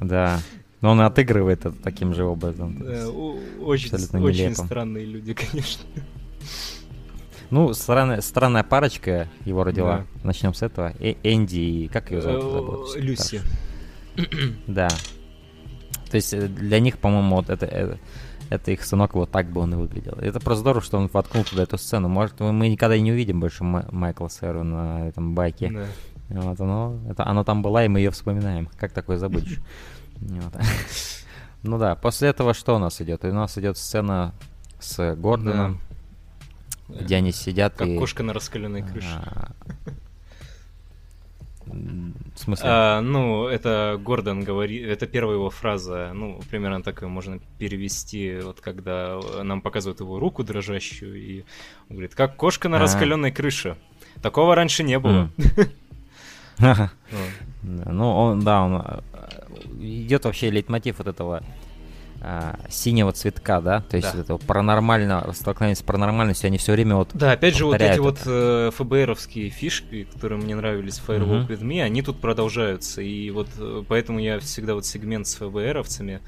[0.02, 0.40] Да.
[0.82, 2.78] Но он отыгрывает это таким же образом.
[2.78, 3.98] Да, очень,
[4.54, 5.84] странные люди, конечно.
[7.50, 10.06] Ну, странная, странная парочка его родила.
[10.24, 10.94] Начнем с этого.
[11.00, 11.88] Э- Энди и...
[11.88, 12.96] Как ее зовут?
[12.96, 13.42] Э, Люси.
[14.68, 14.90] Да.
[16.10, 18.00] То есть э, для них, по-моему, вот это, это,
[18.56, 20.14] это их сынок, вот так бы он и выглядел.
[20.14, 22.08] Это просто здорово, что он воткнул туда эту сцену.
[22.10, 25.70] Может, мы- никогда и не увидим больше Ма- Майкла Сэру на этом байке.
[25.72, 25.86] Да.
[26.42, 28.68] Вот, оно, это, оно там была, и мы ее вспоминаем.
[28.78, 29.60] Как такое забудешь?
[31.68, 33.26] Ну да, после этого что у нас идет?
[33.26, 34.36] У нас идет сцена
[34.80, 35.80] с Гордоном,
[36.88, 37.98] где они сидят Как и...
[37.98, 39.20] кошка на раскаленной крыше.
[41.68, 41.72] А,
[42.36, 42.66] В смысле?
[42.70, 48.40] А, ну, это Гордон говорит, это первая его фраза, ну, примерно так ее можно перевести,
[48.42, 51.44] вот когда нам показывают его руку дрожащую, и
[51.90, 52.80] он говорит, как кошка на А.
[52.80, 53.78] раскаленной крыше.
[54.22, 55.30] Такого раньше не было.
[57.68, 59.02] Ну, он, да, он э,
[59.80, 61.44] идет вообще лейтмотив вот этого
[62.28, 64.20] а, синего цветка, да, то есть Да.
[64.20, 68.02] этого паранормального, столкновения с паранормальностью, они все время вот Да, опять же, вот эти повторяют
[68.04, 68.30] вот это.
[68.30, 71.52] э, ФБРовские фишки, которые мне нравились в Firewalk Мгм.
[71.54, 73.02] with Me, они тут продолжаются.
[73.04, 76.22] И вот э, поэтому я всегда вот сегмент с ФБРовцами.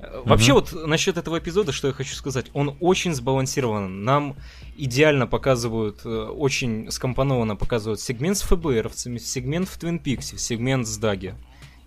[0.00, 4.02] Э, Вообще вот насчет этого эпизода, что я хочу сказать, он очень сбалансирован.
[4.02, 4.34] Нам
[4.76, 10.96] идеально показывают, э, очень скомпонованно показывают сегмент с ФБРовцами, сегмент в Твин Пиксе, сегмент с
[10.98, 11.34] Даги.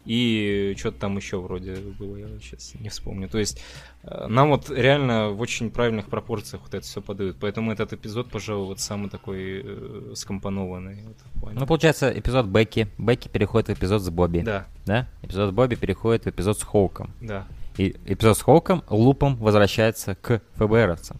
[0.09, 3.29] И что-то там еще вроде было, я сейчас не вспомню.
[3.29, 3.61] То есть
[4.01, 7.37] э, нам вот реально в очень правильных пропорциях вот это все подают.
[7.39, 11.03] Поэтому этот эпизод, пожалуй, вот самый такой э, скомпонованный.
[11.35, 11.53] вот.
[11.53, 12.87] Ну, получается, эпизод Бекки.
[12.97, 14.39] Бекки переходит в эпизод с Бобби.
[14.39, 15.07] да, Да?
[15.21, 17.11] Эпизод с Бобби переходит в эпизод с Хоуком.
[17.21, 17.45] да.
[17.77, 21.17] И эпизод с Хоуком лупом возвращается к ФБРовцам.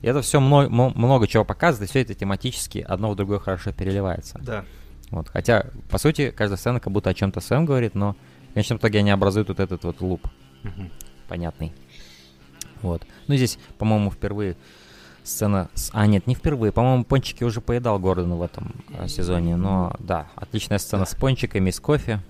[0.00, 3.70] И это все много, много чего показывает, и все это тематически одно в другое хорошо
[3.72, 4.40] переливается.
[4.42, 4.64] Да.
[5.14, 5.28] Вот.
[5.28, 8.16] Хотя, по сути, каждая сцена как будто о чем-то своем говорит, но
[8.50, 10.26] в конечном итоге они образуют вот этот вот луп
[10.64, 10.90] Мгм.
[11.28, 11.72] понятный.
[12.82, 13.02] Вот.
[13.28, 14.56] Ну, здесь, по-моему, впервые
[15.22, 15.90] сцена с...
[15.92, 16.72] А, нет, не впервые.
[16.72, 19.56] По-моему, пончики уже поедал Гордон в этом э, сезоне.
[19.56, 22.20] Но, да, отличная сцена с пончиками с кофе.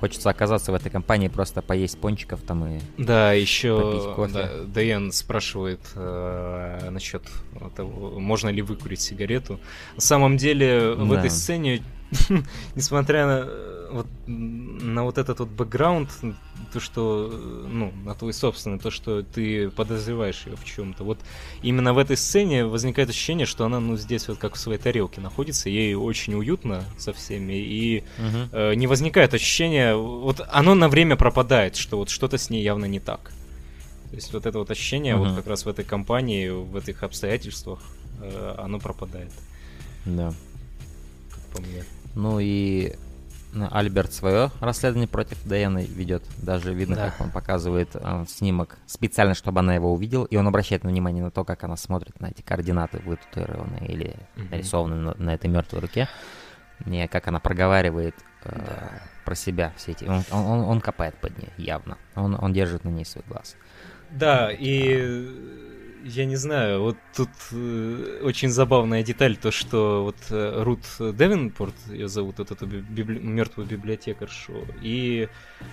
[0.00, 2.80] Хочется оказаться в этой компании, просто поесть пончиков там и...
[2.98, 4.14] Да, еще
[4.68, 7.22] да, спрашивает э, насчет
[7.74, 9.58] того, можно ли выкурить сигарету.
[9.94, 11.18] На самом деле в Да.
[11.18, 11.82] этой сцене,
[12.74, 16.10] несмотря на, э, вот, на вот этот вот бэкграунд,
[16.72, 21.04] то, что, э, ну, на твой собственный, то, что ты подозреваешь ее в чем-то.
[21.04, 21.18] Вот
[21.62, 25.20] именно в этой сцене возникает ощущение, что она, ну, здесь вот как в своей тарелке
[25.20, 28.04] находится, ей очень уютно со всеми, и
[28.52, 32.86] э, не возникает ощущения, вот оно на время пропадает, что вот что-то с ней явно
[32.86, 33.30] не так.
[34.10, 35.36] То есть вот это вот ощущение вот Мгм.
[35.36, 37.80] как раз в этой компании, в этих обстоятельствах,
[38.20, 39.30] э, оно пропадает,
[40.04, 40.32] Да.
[41.30, 41.84] как по мне.
[42.14, 42.94] Ну и
[43.70, 46.24] Альберт свое расследование против Дайаны ведет.
[46.38, 47.10] Даже видно, Да.
[47.10, 50.24] как он показывает э, снимок специально, чтобы она его увидела.
[50.26, 54.16] И он обращает внимание на то, как она смотрит на эти координаты, вытатуированные или
[54.50, 56.08] нарисованные на, на этой мертвой руке.
[56.86, 58.88] И как она проговаривает э,
[59.24, 60.04] про себя все эти.
[60.04, 61.96] Он, он- он- он копает под ней, явно.
[62.16, 63.54] Он, он держит на ней свой глаз.
[64.10, 65.28] Да, и
[66.04, 71.74] я не знаю, вот тут э, очень забавная деталь, то, что вот э, Рут Девинпорт,
[71.88, 75.28] ее зовут, вот эту библи- мертвую библиотекаршу, и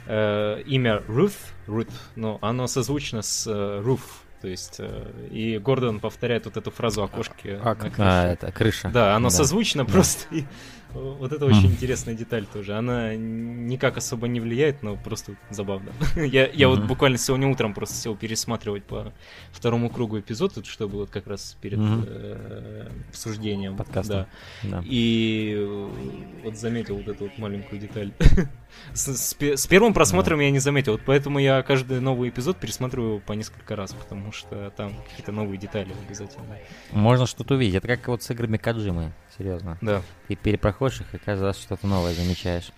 [0.08, 1.34] э, имя Рут,
[1.68, 6.72] Рут, но оно созвучно с э, Руф То есть, э, и Гордон повторяет вот эту
[6.72, 7.60] фразу о кошке.
[7.64, 8.90] А, а, это крыша.
[8.90, 9.36] Да, оно да.
[9.36, 9.92] созвучно да.
[9.92, 10.34] просто.
[10.34, 10.46] И
[10.94, 11.72] вот это очень mm.
[11.72, 12.76] интересная деталь тоже.
[12.76, 15.92] Она никак особо не влияет, но просто забавно.
[16.16, 16.68] я я mm-hmm.
[16.68, 19.14] вот буквально сегодня утром просто сел пересматривать по
[19.52, 22.06] второму кругу эпизод, что было как раз перед mm-hmm.
[22.08, 23.78] э, обсуждением.
[23.78, 24.28] Подкаста.
[24.64, 24.70] Да.
[24.70, 24.84] да.
[24.86, 26.00] И
[26.44, 28.12] вот заметил вот эту вот маленькую деталь.
[28.94, 30.46] с, с, с первым просмотром да.
[30.46, 34.72] я не заметил, вот поэтому я каждый новый эпизод пересматриваю по несколько раз, потому что
[34.76, 36.46] там какие-то новые детали обязательно.
[36.92, 37.76] Можно что-то увидеть.
[37.76, 39.78] Это как вот с играми Каджимы, серьезно.
[39.82, 40.02] Да.
[40.28, 42.72] Ты перепроходишь их и каждый раз что-то новое замечаешь.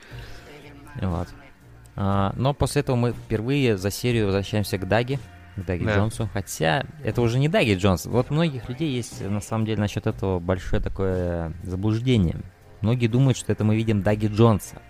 [1.01, 1.27] Вот.
[1.95, 5.19] А, но после этого мы впервые за серию возвращаемся к Даге,
[5.55, 5.97] к Даги да.
[5.97, 6.29] Джонсу.
[6.33, 8.05] Хотя это уже не Даги Джонс.
[8.05, 12.37] Вот многих людей есть на самом деле насчет этого большое такое заблуждение.
[12.81, 14.81] Многие думают, что это мы видим Даги Джонса.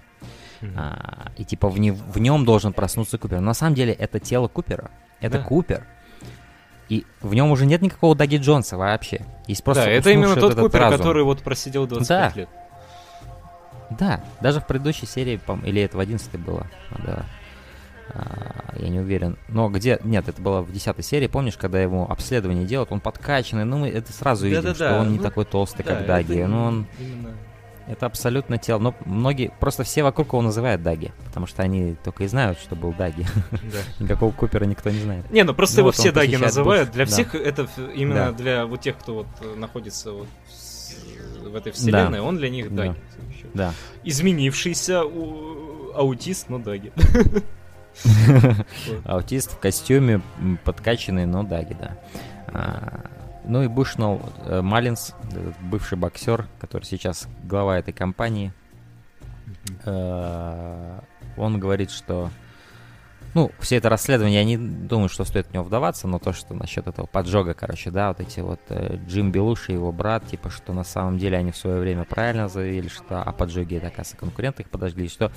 [0.64, 0.74] Mm-hmm.
[0.78, 3.40] А, и типа в, не, в нем должен проснуться Купер.
[3.40, 4.92] Но на самом деле это тело Купера.
[5.20, 5.44] Это да.
[5.44, 5.86] Купер.
[6.88, 9.26] И в нем уже нет никакого Даги Джонса вообще.
[9.48, 10.98] Есть просто да, это именно тот Купер, разум.
[10.98, 12.40] который вот просидел 25 да.
[12.40, 12.50] лет.
[13.90, 16.66] Да, даже в предыдущей серии, или это в 11 было,
[17.06, 17.26] да,
[18.10, 19.38] а, я не уверен.
[19.50, 20.00] Но где...
[20.04, 23.90] Нет, это было в 10 серии, помнишь, когда ему обследование делают, он подкачанный, ну мы
[23.90, 26.42] это сразу видим, да, что он не ну, такой толстый, да, как Даги.
[26.42, 26.88] Ну он...
[27.00, 27.34] Именно...
[27.88, 28.80] Это абсолютно тело.
[28.80, 32.76] Но многие, просто все вокруг его называют Даги, потому что они только и знают, что
[32.76, 33.26] был Даги.
[33.52, 33.80] Да.
[34.00, 35.30] Никакого Купера никто не знает.
[35.32, 36.92] Не, ну просто ну, его вот все Даги называют.
[36.92, 37.12] Для да.
[37.12, 38.32] всех это именно да.
[38.32, 40.28] для вот тех, кто вот находится вот
[41.42, 42.24] в этой вселенной, да.
[42.24, 42.96] он для них Даги.
[43.54, 43.68] Да.
[43.68, 43.74] да.
[44.04, 46.92] Изменившийся аутист, но Даги.
[49.06, 50.22] Аутист в костюме,
[50.64, 53.04] подкачанный, но Даги, да.
[53.44, 55.14] А, ну и Бушнелл э, Маллинс,
[55.62, 58.54] бывший боксер, который сейчас глава этой компании,
[59.86, 61.00] э,
[61.38, 62.30] он говорит, что
[63.34, 66.54] ну, все это расследование, я не думаю, что стоит в него вдаваться, но то, что
[66.54, 70.52] насчет этого поджога, короче, да, вот эти вот э, Джим Белуш и его брат, типа,
[70.52, 74.18] что на самом деле они в свое время правильно заявили, что о поджоге это, оказывается,
[74.18, 75.32] конкуренты их подожгли, что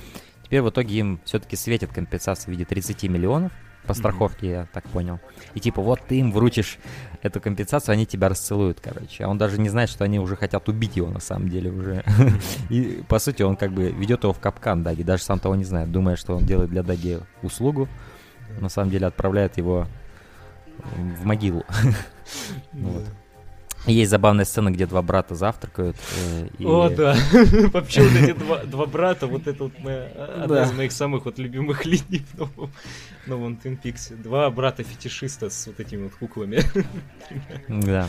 [0.45, 3.53] теперь в итоге им все-таки светит компенсация в виде 30 миллионов,
[3.87, 4.53] по страховке, mm-hmm.
[4.53, 5.21] я так понял.
[5.55, 6.79] И типа, вот ты им вручишь
[7.23, 9.25] эту компенсацию, они тебя расцелуют, короче.
[9.25, 12.05] А он даже не знает, что они уже хотят убить его на самом деле уже.
[12.69, 15.65] И по сути он как бы ведет его в капкан Даги, даже сам того не
[15.65, 17.89] знает, думая, что он делает для Даги услугу.
[18.61, 19.87] На самом деле отправляет его
[20.95, 21.65] в могилу.
[22.73, 23.05] вот.
[23.87, 25.97] Есть забавная сцена, где два брата завтракают.
[26.17, 26.65] Э, и...
[26.65, 27.17] О, да.
[27.73, 30.07] Вообще вот эти два, два брата, вот это вот моя,
[30.43, 30.65] одна да.
[30.65, 32.71] из моих самых вот любимых линий в новом,
[33.27, 34.21] новом Twin Peaks.
[34.21, 36.61] Два брата-фетишиста с вот этими вот куклами.
[37.69, 38.09] Да.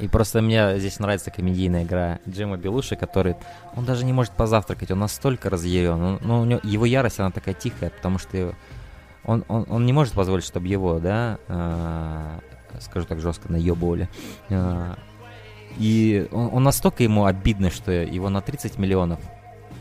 [0.00, 3.36] И просто мне здесь нравится комедийная игра Джима Белуши, который...
[3.76, 6.18] Он даже не может позавтракать, он настолько разъярен.
[6.20, 8.56] Но у него, его ярость, она такая тихая, потому что
[9.24, 12.40] он, он, он не может позволить, чтобы его, да, а,
[12.84, 14.08] скажу так жестко, наебывали.
[14.50, 14.98] А,
[15.78, 19.20] и он, он настолько ему обидно, что его на 30 миллионов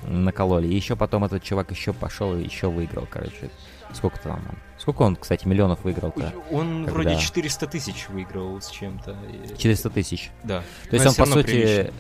[0.08, 0.68] накололи.
[0.68, 3.50] И еще потом этот чувак еще пошел и еще выиграл, короче.
[3.94, 4.42] Сколько там?
[4.78, 6.34] Сколько он, кстати, миллионов выиграл-то?
[6.52, 6.92] Он когда...
[6.92, 9.16] вроде 400 тысяч выиграл с чем-то.
[9.56, 10.32] 400 тысяч?
[10.44, 10.64] Да.
[10.90, 11.94] То есть он, по сути, прилично.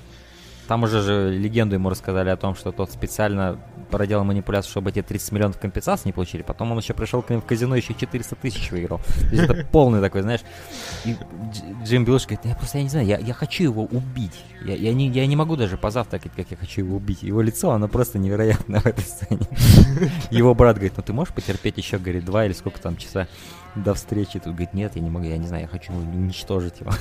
[0.67, 3.59] Там уже же легенду ему рассказали о том, что тот специально
[3.91, 6.41] проделал манипуляцию, чтобы эти 30 миллионов компенсации не получили.
[6.41, 8.99] Потом он еще пришел к ним в казино, еще 400 тысяч выиграл.
[8.99, 10.41] То есть это полный такой, знаешь.
[11.05, 11.15] И
[11.83, 14.43] Джим Билш говорит, я просто, я не знаю, я, я хочу его убить.
[14.65, 17.23] Я, я, не, я не могу даже позавтракать, как я хочу его убить.
[17.23, 19.41] Его лицо, оно просто невероятно в этой сцене.
[20.31, 23.27] Его брат говорит, ну ты можешь потерпеть еще, говорит, два или сколько там часа
[23.75, 24.39] до встречи.
[24.39, 26.91] Тут говорит, нет, я не могу, я не знаю, я хочу уничтожить его.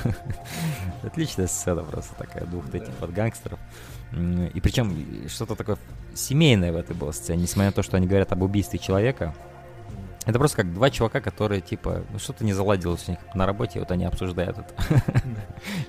[1.03, 3.59] Отличная сцена просто такая, двух этих вот гангстеров.
[4.13, 5.79] И причем что-то такое
[6.15, 9.35] семейное в этой была сцене, несмотря на то, что они говорят об убийстве человека.
[10.25, 13.81] Это просто как два чувака, которые, типа, ну что-то не заладилось у них на работе,
[13.81, 15.03] вот они обсуждают это.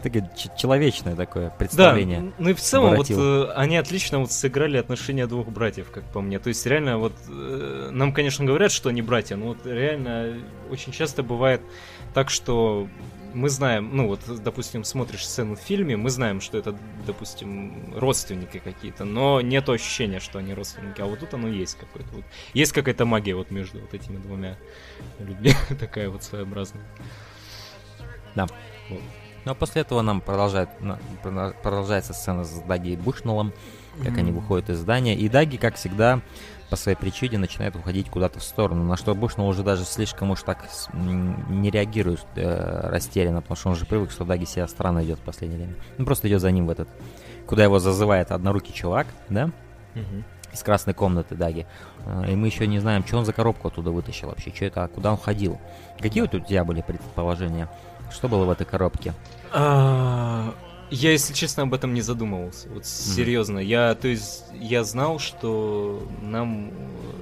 [0.03, 2.22] Такое человечное такое представление.
[2.22, 6.03] Да, ну и в целом вот э, они отлично вот сыграли отношения двух братьев, как
[6.05, 6.39] по мне.
[6.39, 10.39] То есть реально вот э, нам, конечно, говорят, что они братья, но вот реально
[10.69, 11.61] очень часто бывает
[12.14, 12.88] так, что
[13.34, 18.60] мы знаем, ну вот, допустим, смотришь сцену в фильме, мы знаем, что это, допустим, родственники
[18.60, 22.10] какие-то, но нет ощущения, что они родственники, а вот тут оно есть какое-то.
[22.15, 22.26] Вот.
[22.53, 24.57] Есть какая-то магия вот между вот этими двумя
[25.19, 26.85] людьми, такая вот своеобразная.
[28.35, 28.47] Да.
[28.89, 29.01] Вот.
[29.45, 30.69] Ну а после этого нам продолжает,
[31.61, 33.53] продолжается сцена с Даги и Бушнеллом,
[33.97, 34.19] как mm-hmm.
[34.19, 35.15] они выходят из здания.
[35.15, 36.22] И Даги, как всегда,
[36.69, 40.44] по своей причине начинает уходить куда-то в сторону, на что Бушнелл уже даже слишком уж
[40.44, 45.19] так не реагирует э, растерянно, потому что он уже привык, что Даги себя странно идет
[45.19, 45.76] в последнее время.
[45.99, 46.90] Он просто идет за ним в этот,
[47.45, 49.52] куда его зазывает однорукий чувак, да?
[49.95, 50.23] Угу.
[50.53, 51.68] из красной комнаты Даги.
[52.06, 54.88] А, и мы еще не знаем, что он за коробку оттуда вытащил вообще, что это,
[54.88, 55.60] куда он ходил.
[55.99, 57.69] Какие вот у тебя были предположения?
[58.11, 59.14] Что было в этой коробке?
[60.94, 62.70] Я, если честно, об этом не задумывался.
[62.70, 63.57] Вот серьезно.
[63.57, 66.72] Я, то есть, я знал, что нам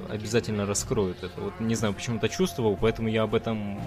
[0.10, 1.40] обязательно раскроют это.
[1.40, 3.80] Вот не знаю, почему-то чувствовал, поэтому я об этом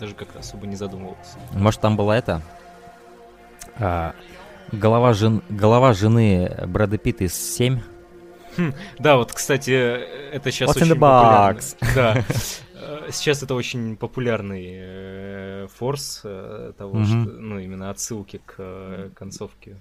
[0.00, 1.38] даже как-то особо не задумывался.
[1.52, 2.42] Может, там была это?
[3.78, 4.14] А,
[4.72, 5.42] голова, жен...
[5.48, 7.80] голова жены Брэда Питта из 7?
[8.56, 11.76] Хм, да, вот, кстати, это сейчас What's очень in the box?
[11.78, 11.94] популярно.
[11.94, 12.24] Да.
[13.10, 17.04] Сейчас это очень популярный э, форс э, того, Мгм.
[17.06, 19.76] что, ну, именно отсылки к э, концовке.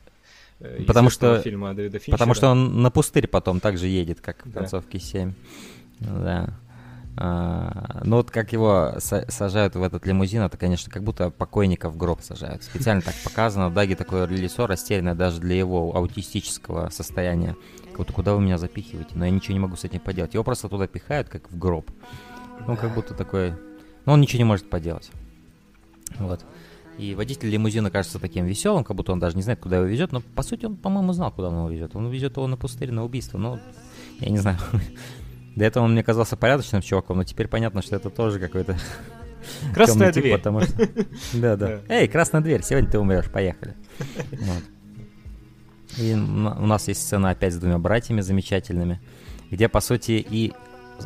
[0.88, 2.14] Потому что- фильма Дэвида Финчера.
[2.18, 4.60] Потому что он на пустырь потом также едет, как в Да.
[4.60, 5.34] концовке 7.
[6.00, 6.50] Да.
[7.22, 11.90] А, ну вот как его са- сажают в этот лимузин, это, конечно, как будто покойника
[11.90, 12.64] в гроб сажают.
[12.64, 13.70] Специально так показано.
[13.70, 17.56] Даги такое лицо растерянное даже для его аутистического состояния.
[17.88, 19.12] Как будто куда вы меня запихиваете?
[19.16, 20.34] Но я ничего не могу с этим поделать.
[20.34, 21.90] Его просто туда пихают, как в гроб.
[22.68, 23.54] Ну, как будто такой...
[24.06, 25.12] Ну, он ничего не может поделать.
[26.18, 26.46] Вот.
[26.98, 30.12] И водитель лимузина кажется таким веселым, как будто он даже не знает, куда его везет.
[30.12, 31.96] Но, по сути, он, по-моему, знал, куда он его везет.
[31.96, 33.38] Он везет его на пустырь, на убийство.
[33.38, 33.60] Ну,
[34.20, 34.58] я не знаю.
[35.56, 38.78] До этого он мне казался порядочным чуваком, но теперь понятно, что это тоже какой-то...
[39.74, 40.38] Красная дверь.
[40.38, 40.90] потому что...
[41.34, 41.80] Да, да.
[41.88, 43.76] Эй, красная дверь, сегодня ты умрешь, поехали.
[45.98, 49.00] И у нас есть сцена опять с двумя братьями замечательными,
[49.50, 50.54] где, по сути, и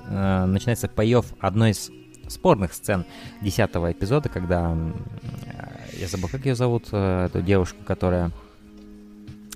[0.05, 1.91] э, начинается поев одной из
[2.27, 3.05] спорных сцен
[3.41, 8.31] десятого эпизода, когда э, я забыл, как ее зовут, э, эту девушку, которая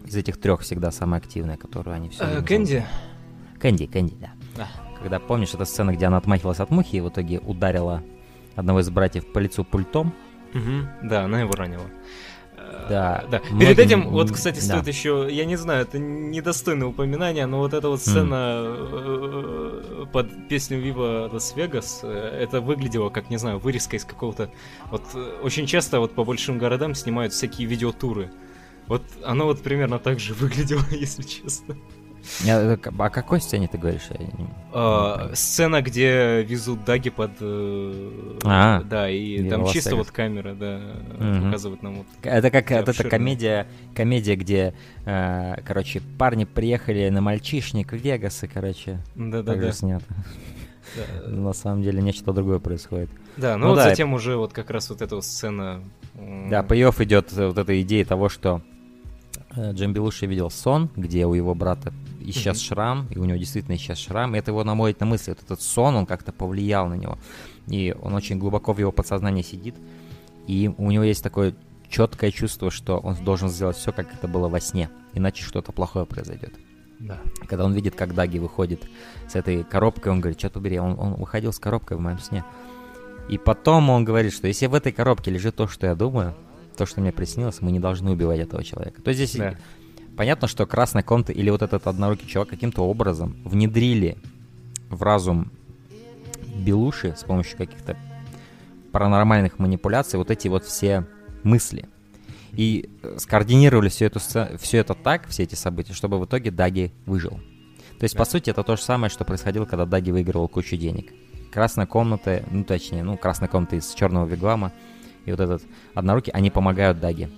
[0.06, 2.24] из этих трех всегда самая активная, которую они все.
[2.24, 2.86] Э, Кэнди?
[3.60, 4.32] Кэнди, Кэнди, да.
[4.56, 4.68] Да.
[5.02, 8.04] Когда помнишь, эта сцена, где она отмахивалась от мухи и в итоге ударила
[8.56, 10.14] одного из братьев по лицу пультом.
[10.54, 10.88] Мгм.
[11.04, 11.86] Да, она его ранила.
[12.90, 13.26] Да.
[13.30, 13.42] да.
[13.50, 14.62] Многим- Перед этим, вот, кстати, да.
[14.62, 20.48] стоит еще, я не знаю, это недостойное упоминание, но вот эта вот сцена э, под
[20.48, 24.50] песню Viva Las Vegas, это выглядело как, не знаю, вырезка из какого-то...
[24.92, 28.32] Вот э, очень часто вот по большим городам снимают всякие видеотуры.
[28.88, 31.76] Вот оно вот примерно так же выглядело, если честно.
[32.46, 34.10] Э, О какой сцене ты говоришь?
[34.74, 37.32] А, сцена, где везут Даги под...
[37.40, 40.80] э, А, да, и там чисто вот камера, да,
[41.20, 41.46] Мгм.
[41.46, 43.10] показывает нам вот Это как эта обширная.
[43.12, 44.74] комедия, комедия, где,
[45.06, 49.72] э, короче, парни приехали на мальчишник в Вегас, и, короче, Да-да-да.
[49.72, 50.06] снято.
[50.96, 51.28] Да.
[51.30, 53.10] На самом деле нечто другое происходит.
[53.36, 55.82] Да, ну, Ну вот да, затем уже вот как раз вот эта сцена.
[56.16, 58.62] Да, payoff идет вот эта идея того, что
[59.58, 62.66] Джим Белуши видел сон, где у его брата исчез Мгм.
[62.66, 65.32] шрам, и у него действительно исчез шрам, и это его наводит на мысли.
[65.32, 67.18] Вот этот сон, он как-то повлиял на него.
[67.68, 69.76] И он очень глубоко в его подсознании сидит,
[70.48, 71.56] и у него есть такое
[71.90, 76.06] четкое чувство, что он должен сделать все, как это было во сне, иначе что-то плохое
[76.06, 76.54] произойдет.
[77.00, 77.20] Да.
[77.48, 78.88] Когда он видит, как Даги выходит
[79.30, 82.20] с этой коробкой, он говорит, что ты убери, он, он выходил с коробкой в моем
[82.20, 82.44] сне.
[83.30, 86.34] И потом он говорит, что если в этой коробке лежит то, что я думаю,
[86.78, 89.02] то, что мне приснилось, мы не должны убивать этого человека.
[89.02, 89.56] То есть здесь Да.
[90.16, 94.18] понятно, что красная комната или вот этот однорукий чувак каким-то образом внедрили
[94.90, 95.52] в разум
[96.56, 97.98] Белуши с помощью каких-то
[98.92, 101.06] паранормальных манипуляций вот эти вот все
[101.44, 101.86] мысли.
[102.54, 106.92] И э, скоординировали все, сце- все это так, все эти события, чтобы в итоге Даги
[107.06, 107.40] выжил.
[108.00, 108.20] То есть, Да.
[108.20, 111.12] по сути, это то же самое, что происходило, когда Даги выигрывал кучу денег.
[111.52, 114.72] Красная комната, ну точнее, ну красная комната из черного виглама
[115.28, 115.62] и вот этот
[115.94, 117.30] однорукий, они помогают Даги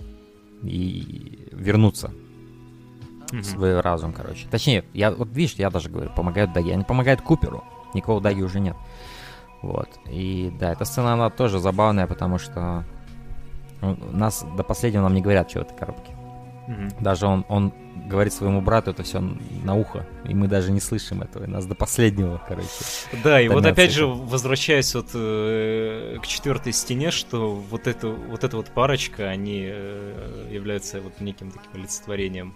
[0.62, 2.12] и вернуться
[3.32, 4.46] в свой разум, короче.
[4.48, 7.64] Точнее, я вот видишь, я даже говорю, помогают Даги, они помогают Куперу.
[7.92, 8.76] Никакого Даги уже нет.
[9.60, 9.88] Вот.
[10.08, 12.84] И да, эта сцена, она тоже забавная, потому что
[13.80, 16.12] ну, нас до последнего нам не говорят, что в этой коробке.
[16.68, 16.90] Мгм.
[17.00, 17.72] Даже он, он
[18.10, 19.20] говорит своему брату это все
[19.64, 21.44] на ухо, и мы даже не слышим этого.
[21.44, 22.68] И нас до последнего, короче.
[23.24, 28.44] Да, и вот опять же, возвращаясь вот э, к четвертой стене, что вот эту вот
[28.44, 32.54] эта вот парочка, они э, являются вот неким таким олицетворением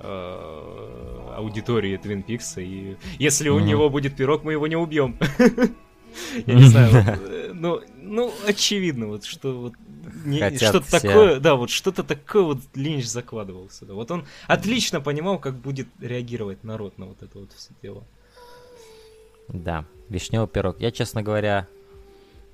[0.00, 3.66] э, аудитории Твин Пикса, и если у Мгм.
[3.66, 5.16] него будет пирог, мы его не убьем.
[6.46, 9.74] Я не знаю, э, ну, ну, очевидно, вот что вот
[10.24, 11.00] не- что-то все.
[11.00, 13.94] такое, да, вот что-то такое вот Линч закладывал сюда.
[13.94, 18.04] Вот он отлично понимал, как будет реагировать народ на вот это вот все дело.
[19.48, 20.80] Да, вишневый пирог.
[20.80, 21.66] Я, честно говоря,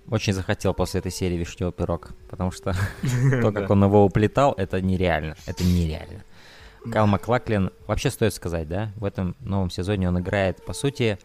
[0.08, 2.74] очень захотел после этой серии вишневый пирог, потому что
[3.42, 5.36] то, как он его уплетал, это нереально.
[5.46, 6.24] Это нереально.
[6.90, 11.18] Кал Маклаклин, вообще стоит сказать, да, в этом новом сезоне он играет, по сути,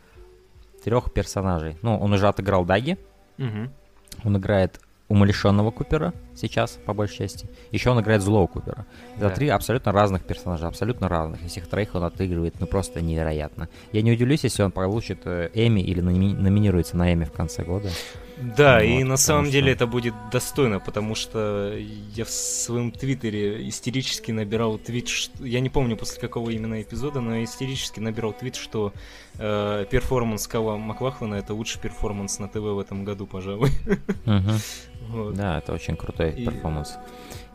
[0.84, 1.78] трех персонажей.
[1.82, 2.98] Ну, он уже отыграл Даги,
[3.38, 7.48] он играет умалишенного Купера сейчас, по большей части.
[7.72, 8.86] Еще он играет злого Купера.
[9.18, 9.36] Это Да.
[9.36, 11.44] три абсолютно разных персонажа, абсолютно разных.
[11.44, 13.70] И всех троих он отыгрывает, ну просто невероятно.
[13.92, 17.64] Я не удивлюсь, если он получит э, Эми или номи- номинируется на Эми в конце
[17.64, 17.90] года.
[18.38, 21.74] Да, Вот, и на самом что- деле это будет достойно, потому что
[22.14, 27.22] я в своем твиттере истерически набирал твит, что- я не помню после какого именно эпизода,
[27.22, 28.92] но я истерически набирал твит, что
[29.38, 33.70] э, перформанс Кайла Маклахлана это лучший перформанс на ТВ в этом году, пожалуй.
[34.26, 34.52] Мгм.
[35.10, 35.36] Вот.
[35.36, 36.96] Да, это очень крутой И- перформанс.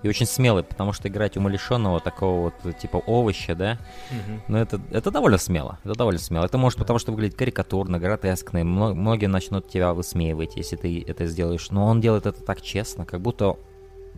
[0.02, 3.78] И очень смелый, потому что играть умалишенного такого вот типа овоща, да,
[4.10, 4.42] Мгм.
[4.48, 5.78] Ну, это, это довольно смело.
[5.84, 6.44] Это довольно смело.
[6.44, 8.58] Это может потому, что выглядит карикатурно, гротескно.
[8.58, 11.70] и мно- многие начнут тебя высмеивать, если ты это сделаешь.
[11.70, 13.56] Но он делает это так честно, как будто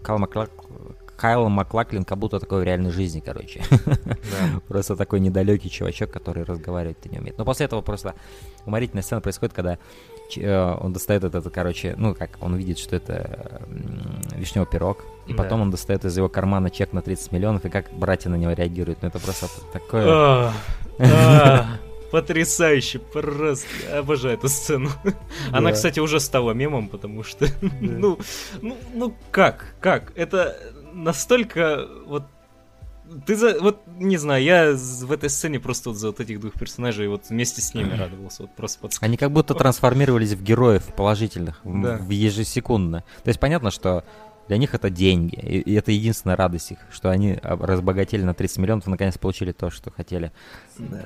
[0.02, 0.50] Кайл, Маклак...
[1.16, 3.62] Кайл Маклаклин как будто такой в реальной жизни, короче.
[3.86, 4.60] Да.
[4.68, 7.38] Просто такой недалекий чувачок, который разговаривать не умеет.
[7.38, 8.14] Но после этого просто
[8.66, 9.78] уморительная сцена происходит, когда
[10.80, 13.62] он достает этот, короче, ну как, он видит, что это
[14.34, 15.42] вишневый пирог, и Да.
[15.42, 18.52] потом он достает из его кармана чек на 30 миллионов, и как братья на него
[18.52, 19.02] реагируют.
[19.02, 20.52] Ну это просто такое...
[22.10, 23.66] Потрясающе, просто
[23.98, 24.90] обожаю эту сцену.
[25.50, 27.46] Она, кстати, уже стала мемом, потому что,
[27.80, 28.18] ну,
[28.60, 30.12] ну, ну как, как?
[30.14, 30.54] Это
[30.92, 32.24] настолько вот
[33.26, 33.58] ты за...
[33.60, 37.28] Вот, не знаю, я в этой сцене просто вот за вот этих двух персонажей вот
[37.28, 38.42] вместе с ними радовался.
[38.42, 39.06] Вот просто подсказка.
[39.06, 41.96] Они как будто трансформировались в героев положительных, Да.
[41.98, 43.04] в ежесекундно.
[43.22, 44.04] То есть понятно, что
[44.52, 48.58] для них это деньги, и, это единственная радость их, что они об- разбогатели на 30
[48.58, 50.30] миллионов и наконец получили то, что хотели.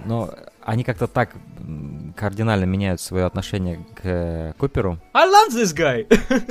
[0.04, 1.30] Но они как-то так
[2.16, 4.98] кардинально меняют свое отношение к э, Куперу.
[5.14, 6.06] I love this guy!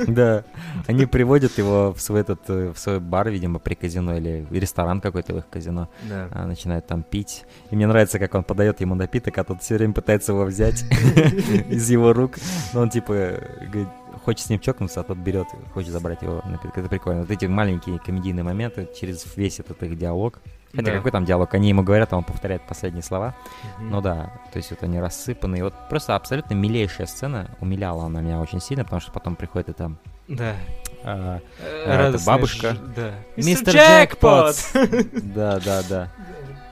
[0.10, 0.44] Да,
[0.86, 5.02] они приводят его в свой этот, э, в свой бар, видимо, при казино или ресторан
[5.02, 5.90] какой-то в их казино.
[6.08, 6.28] Да.
[6.32, 7.44] а, начинает там пить.
[7.70, 10.82] И мне нравится, как он подает ему напиток, а тот все время пытается его взять
[11.68, 12.36] из его рук.
[12.72, 13.38] Но он типа
[13.70, 13.88] говорит,
[14.26, 16.42] хочет с ним чокнуться, а тот берет, хочет забрать его.
[16.74, 17.20] Это прикольно.
[17.22, 20.40] Вот эти маленькие комедийные моменты через весь этот их диалог.
[20.72, 20.96] Хотя Да.
[20.98, 21.54] какой там диалог?
[21.54, 23.34] Они ему говорят, а он повторяет последние слова.
[23.78, 23.90] Мгм.
[23.90, 25.56] Ну да, то есть вот они рассыпаны.
[25.58, 27.56] И вот просто абсолютно милейшая сцена.
[27.60, 29.92] Умиляла она меня очень сильно, потому что потом приходит это...
[30.28, 30.56] Да.
[31.04, 31.38] а,
[31.86, 32.74] радостная бабушка.
[32.74, 33.10] ж- Да.
[33.36, 34.56] Мистер Джекпот!
[35.34, 36.12] Да, да, да.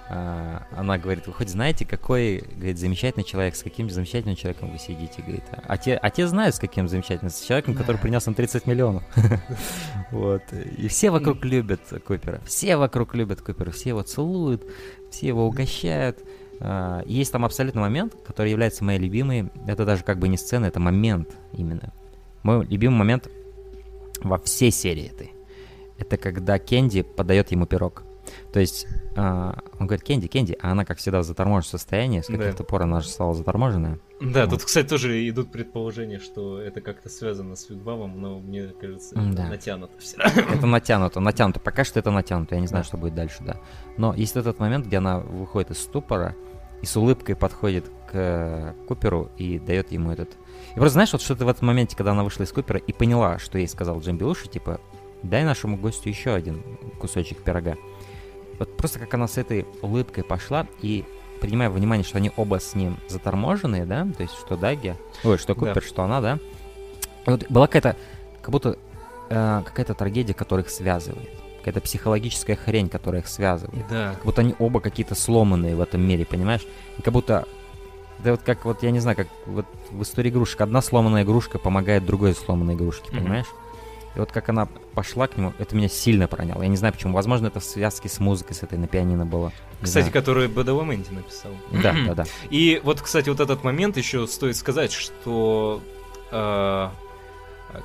[0.08, 4.78] А, она говорит, вы хоть знаете, какой, говорит, замечательный человек, с каким замечательным человеком вы
[4.78, 5.44] сидите, говорит.
[5.50, 9.02] А те, а те знают, с каким замечательным, с человеком, который принес им 30 миллионов.
[10.10, 10.42] Вот.
[10.52, 12.40] И все вокруг любят Купера.
[12.44, 13.70] Все вокруг любят Купера.
[13.70, 14.62] Все его целуют,
[15.10, 16.18] все его угощают.
[16.60, 19.50] А, Есть там абсолютно момент, который является моей любимой.
[19.66, 21.92] Это даже как бы не сцена, это момент именно.
[22.42, 23.28] Мой любимый момент
[24.22, 25.32] во всей серии этой.
[25.98, 28.04] Это когда Кенди подает ему пирог.
[28.54, 28.86] То есть
[29.16, 32.20] а, он говорит, Кенди, Кенди, а она, как всегда, в заторможенном состоянии.
[32.20, 32.36] С Да.
[32.38, 33.98] каких-то пор она же стала заторможенная.
[34.20, 39.16] Да, тут, кстати, тоже идут предположения, что это как-то связано с Видбавом, но мне кажется,
[39.18, 39.48] это Да.
[39.48, 40.18] натянуто все.
[40.22, 41.58] Это натянуто, натянуто.
[41.58, 42.54] Пока что это натянуто.
[42.54, 42.86] Я не знаю, Да.
[42.88, 43.56] что будет дальше, да.
[43.96, 46.36] Но есть этот момент, где она выходит из ступора
[46.80, 50.28] и с улыбкой подходит к Куперу и дает ему этот...
[50.70, 53.40] И просто знаешь, вот что-то в этом моменте, когда она вышла из Купера и поняла,
[53.40, 54.80] что ей сказал Джим Белуши, типа,
[55.24, 56.62] дай нашему гостю еще один
[57.00, 57.76] кусочек пирога.
[58.58, 61.04] Вот просто как она с этой улыбкой пошла и
[61.40, 65.38] принимая во внимание, что они оба с ним заторможенные, да, то есть что Даги, ой,
[65.38, 65.60] что Да.
[65.60, 66.38] Купер, что она, да,
[67.26, 67.96] вот была какая-то,
[68.40, 68.78] как будто
[69.30, 71.28] э, какая-то трагедия, которая их связывает,
[71.58, 73.86] какая-то психологическая хрень, которая их связывает.
[73.88, 74.12] Да.
[74.14, 76.66] Как будто они оба какие-то сломанные в этом мире, понимаешь?
[76.98, 77.46] И как будто
[78.20, 81.58] да вот как вот, я не знаю, как вот в истории игрушек одна сломанная игрушка
[81.58, 83.18] помогает другой сломанной игрушке, Мгм.
[83.18, 83.46] понимаешь?
[84.14, 86.62] И вот как она пошла к нему, это меня сильно проняло.
[86.62, 87.14] Я не знаю почему.
[87.14, 89.52] Возможно, это в связке с музыкой, с этой на пианино было.
[89.80, 90.12] Не Кстати, знаю.
[90.12, 91.50] который Бадаламенти написал.
[91.70, 92.24] Да, да, да.
[92.50, 95.82] И вот, кстати, вот этот момент еще стоит сказать, что
[96.30, 96.88] э,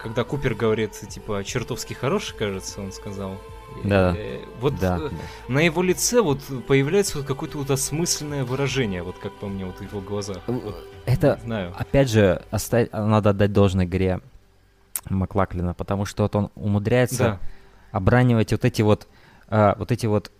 [0.03, 3.35] когда Купер говорит, типа, чертовски хороший, кажется, он сказал.
[3.83, 4.13] Да.
[4.17, 5.15] э, Вот Да, э, да.
[5.47, 9.77] на его лице вот появляется вот какое-то вот осмысленное выражение, вот как по мне, вот
[9.77, 10.37] в его глазах.
[10.47, 10.75] Вот,
[11.05, 11.73] Это, знаю.
[11.77, 14.21] опять же, оставить, надо отдать должное игре
[15.09, 17.39] Маклаклина, потому что вот он умудряется Да.
[17.91, 19.07] обранивать вот эти вот,
[19.47, 20.31] а, вот эти вот,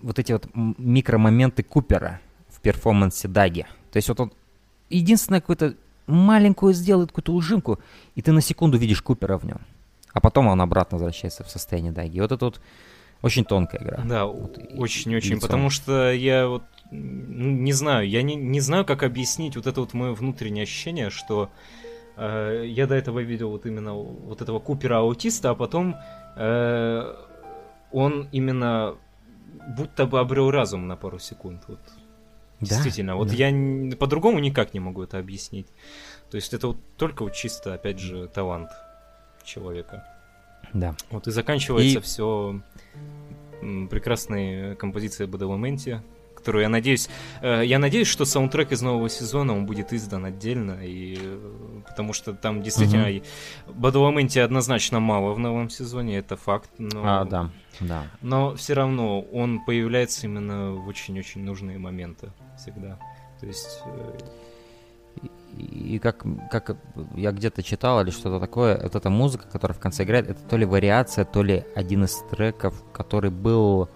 [0.00, 3.66] вот эти вот микромоменты Купера в перформансе Даги.
[3.90, 4.32] То есть вот он
[4.90, 5.74] единственное какую-то
[6.06, 7.78] маленькую сделает какую-то ужимку,
[8.14, 9.60] и ты на секунду видишь Купера в нем.
[10.12, 12.20] А потом он обратно возвращается в состояние Даги.
[12.20, 12.60] Вот это вот
[13.22, 14.02] очень тонкая игра.
[14.04, 15.46] Да, Вот очень-очень, лицо.
[15.46, 19.80] потому что я вот м, не знаю, я не, не знаю, как объяснить вот это
[19.80, 21.86] вот мое внутреннее ощущение, что э,
[22.16, 25.96] я до этого видел вот именно вот этого Купера-аутиста, а потом
[26.36, 27.14] э,
[27.90, 28.96] он именно
[29.76, 31.62] будто бы обрел разум на пару секунд.
[31.68, 31.80] Вот.
[32.60, 33.34] Да, Действительно, вот да.
[33.34, 35.66] я по-другому никак не могу это объяснить.
[36.30, 38.68] То есть это вот только вот чисто, опять же, талант.
[39.44, 40.04] человека.
[40.72, 40.94] Да.
[41.10, 42.60] Вот и заканчивается И- все
[43.90, 46.00] прекрасной композицией Бадаламенти,
[46.42, 47.08] которую я надеюсь,
[47.40, 52.12] э, я надеюсь, что саундтрек из нового сезона он будет издан отдельно, и э, потому
[52.12, 53.22] что там действительно и
[53.68, 57.50] Бадаламенти однозначно мало в новом сезоне, это факт, но А, да,
[57.80, 58.02] да.
[58.22, 62.98] но все равно он появляется именно в очень-очень нужные моменты всегда.
[63.40, 64.18] То есть э,
[65.58, 66.76] И как, как
[67.14, 70.56] я где-то читал или что-то такое, вот эта музыка, которая в конце играет, это то
[70.56, 73.88] ли вариация, то ли один из треков, который был,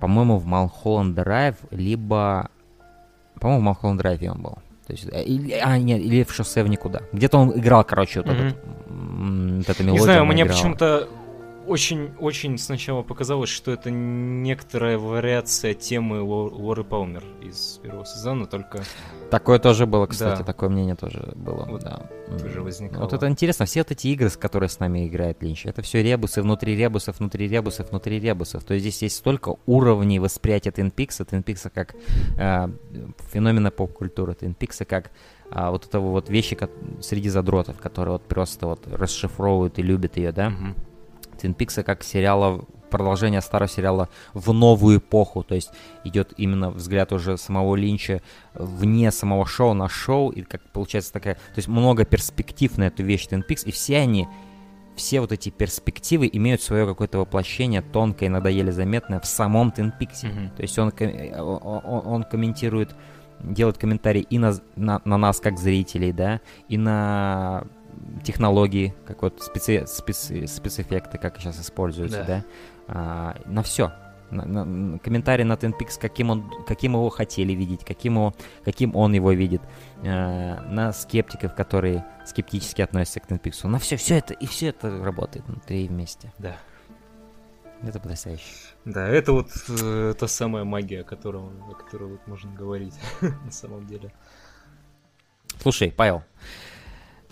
[0.00, 2.48] по-моему, в Малхолланд Драйв, либо,
[3.40, 4.58] по-моему, в Малхолланд Драйве он был.
[4.86, 7.00] То есть, э, или, а, нет, или в шоссе в никуда.
[7.12, 8.46] Где-то он играл, короче, вот, Мгм.
[8.46, 8.56] этот,
[9.58, 9.92] вот эта мелодия.
[9.92, 10.56] Не знаю, мне играла.
[10.56, 11.08] почему-то
[11.66, 18.82] очень-очень сначала показалось, что это некоторая вариация темы Ло- Лоры Палмер из первого сезона, только
[19.30, 20.44] Такое тоже было, кстати, Да.
[20.44, 22.08] такое мнение тоже было, Вот да.
[22.38, 23.02] тоже возникало.
[23.02, 26.02] Вот это интересно, все вот эти игры, с которые с нами играет Линч, это все
[26.02, 28.62] ребусы внутри ребусов, внутри ребусов, внутри ребусов.
[28.64, 31.96] То есть здесь есть столько уровней восприятия Twin Peaks, Twin Peaks как
[32.38, 32.68] э,
[33.32, 35.10] феномена поп-культуры, Twin Peaks как
[35.48, 36.68] а, вот этого вот вещи ко-
[37.00, 40.50] среди задротов, которые вот просто вот расшифровывают и любят ее, да?
[40.50, 40.74] Мгм.
[41.36, 45.70] Твин Пикса как сериала, продолжение старого сериала в новую эпоху, то есть
[46.04, 48.22] идет именно взгляд уже самого Линча
[48.54, 53.02] вне самого шоу на шоу, и как получается такая, то есть много перспектив на эту
[53.02, 54.28] вещь Твин Пикс, и все они,
[54.96, 59.92] все вот эти перспективы имеют свое какое-то воплощение тонкое, иногда еле заметное в самом Твин
[59.92, 60.28] Пиксе.
[60.28, 60.50] Мгм.
[60.50, 62.94] То есть он, ком- э, он комментирует,
[63.40, 67.64] делает комментарии и на, на, на нас, как зрителей, да, и на
[68.24, 72.26] технологии, как вот специ, специ- спецэффекты, как сейчас используются, Да.
[72.26, 72.44] да,
[72.88, 73.92] А, на все.
[74.28, 79.30] комментарий на Twin Peaks, каким, он, каким его хотели видеть, каким, его, каким он его
[79.32, 79.62] видит,
[80.02, 83.66] э, на скептиков, которые скептически относятся к Peaks.
[83.68, 86.32] На все, все это, и все это работает внутри и вместе.
[86.38, 86.56] Да.
[87.82, 88.42] Это потрясающе.
[88.84, 93.50] Да, это вот э, та самая магия, о, котором, о которой вот можно говорить на
[93.52, 94.12] самом деле.
[95.60, 96.22] Слушай, Павел,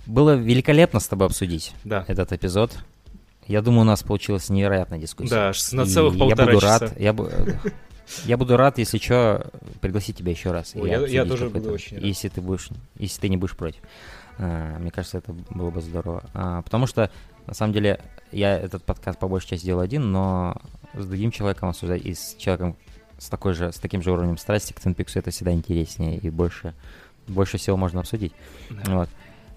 [0.07, 2.05] было великолепно с тобой обсудить Да.
[2.09, 2.77] этот эпизод.
[3.47, 5.31] Я думаю, у нас получилась невероятная дискуссия.
[5.31, 6.79] Да, на И целых я полтора буду часа.
[6.87, 7.15] рад, я,
[8.25, 9.51] я буду рад, если что,
[9.81, 10.75] пригласить тебя еще раз.
[10.75, 12.05] и Ой, я- я тоже буду очень рад.
[12.07, 12.69] Если ты будешь,
[12.99, 13.81] если ты не будешь против.
[14.39, 16.25] А, Мне кажется, это было бы здорово.
[16.35, 17.11] А, Потому что,
[17.47, 18.01] на самом деле,
[18.33, 20.57] я этот подкаст по большей части делал один, но
[20.95, 22.77] с другим человеком обсуждать и с человеком
[23.19, 26.75] с такой же, с таким же уровнем страсти к Peaks это всегда интереснее и больше,
[27.29, 28.33] больше всего можно обсудить.
[28.71, 28.97] Да.
[28.99, 29.09] Вот.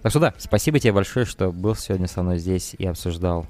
[0.02, 3.46] Так что да, спасибо тебе большое, что был сегодня со мной здесь и обсуждал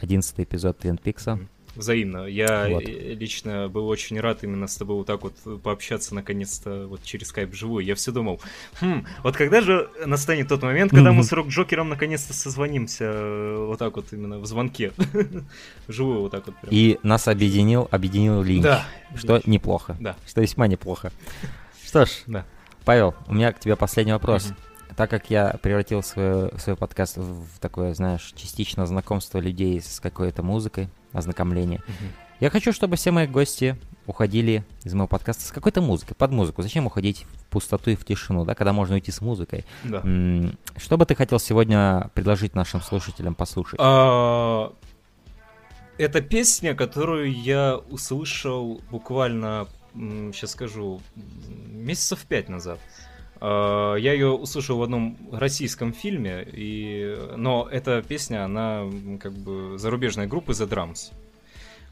[0.00, 1.38] 11 эпизод Твин Пикса.
[1.74, 2.26] Взаимно.
[2.26, 2.82] Я Вот.
[2.82, 7.28] э, лично был очень рад именно с тобой вот так вот пообщаться наконец-то вот через
[7.28, 7.82] скайп вживую.
[7.82, 8.42] Я все думал,
[8.78, 11.22] хм, вот когда же настанет тот момент, когда мы Мгм.
[11.22, 14.92] с Рок-Джокером наконец-то созвонимся э, вот так вот именно в звонке.
[15.88, 16.70] Вживую вот так вот прям.
[16.70, 18.64] И нас объединил, объединил Линч.
[18.64, 18.84] Да.
[19.14, 19.96] Что неплохо.
[19.98, 20.16] Да.
[20.26, 21.10] Что весьма неплохо.
[21.86, 22.44] Что ж, Да.
[22.84, 24.48] Павел, у меня к тебе последний вопрос.
[24.50, 24.56] Мгм.
[24.96, 30.42] Так как я превратил свой, свой подкаст в такое, знаешь, частично знакомство людей с какой-то
[30.42, 32.12] музыкой, ознакомление, Мгм.
[32.40, 36.62] я хочу, чтобы все мои гости уходили из моего подкаста с какой-то музыкой, под музыку.
[36.62, 39.64] Зачем уходить в пустоту и в тишину, да, когда можно уйти с музыкой?
[39.84, 40.02] Да.
[40.76, 43.78] Что бы ты хотел сегодня предложить нашим слушателям послушать?
[43.80, 44.72] А,
[45.98, 52.80] Это песня, которую я услышал буквально, сейчас скажу, месяцев пять назад.
[53.44, 57.16] Я ее услышал в одном российском фильме, и...
[57.36, 58.84] но эта песня, она
[59.20, 61.12] как бы зарубежной группы The Drums.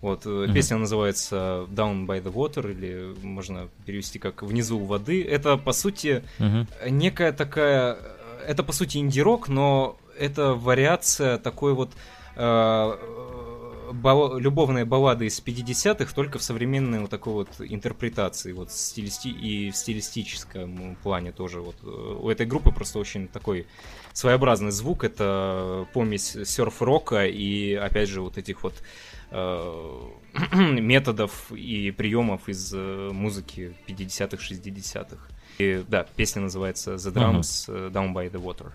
[0.00, 0.54] Вот, э, Мгм.
[0.54, 5.24] песня называется Down by the Water, или можно перевести как Внизу у воды.
[5.24, 6.68] Это, по сути, Мгм.
[6.88, 7.98] некая такая...
[8.46, 11.90] Это, по сути, инди-рок, но это вариация такой вот
[12.36, 12.96] э,
[13.92, 19.28] бал- любовной баллады из 50-х, только в современной вот такой вот интерпретации, вот стилисти...
[19.28, 21.60] и в стилистическом плане тоже.
[21.60, 21.82] Вот.
[21.82, 23.66] У этой группы просто очень такой
[24.12, 28.74] своеобразный звук, это помесь серф-рока и, опять же, вот этих вот
[29.30, 30.08] э,
[30.52, 35.18] методов и приемов из э, музыки 50-х, 60-х.
[35.58, 38.72] И, да, песня называется The Drums э, Down by the Water.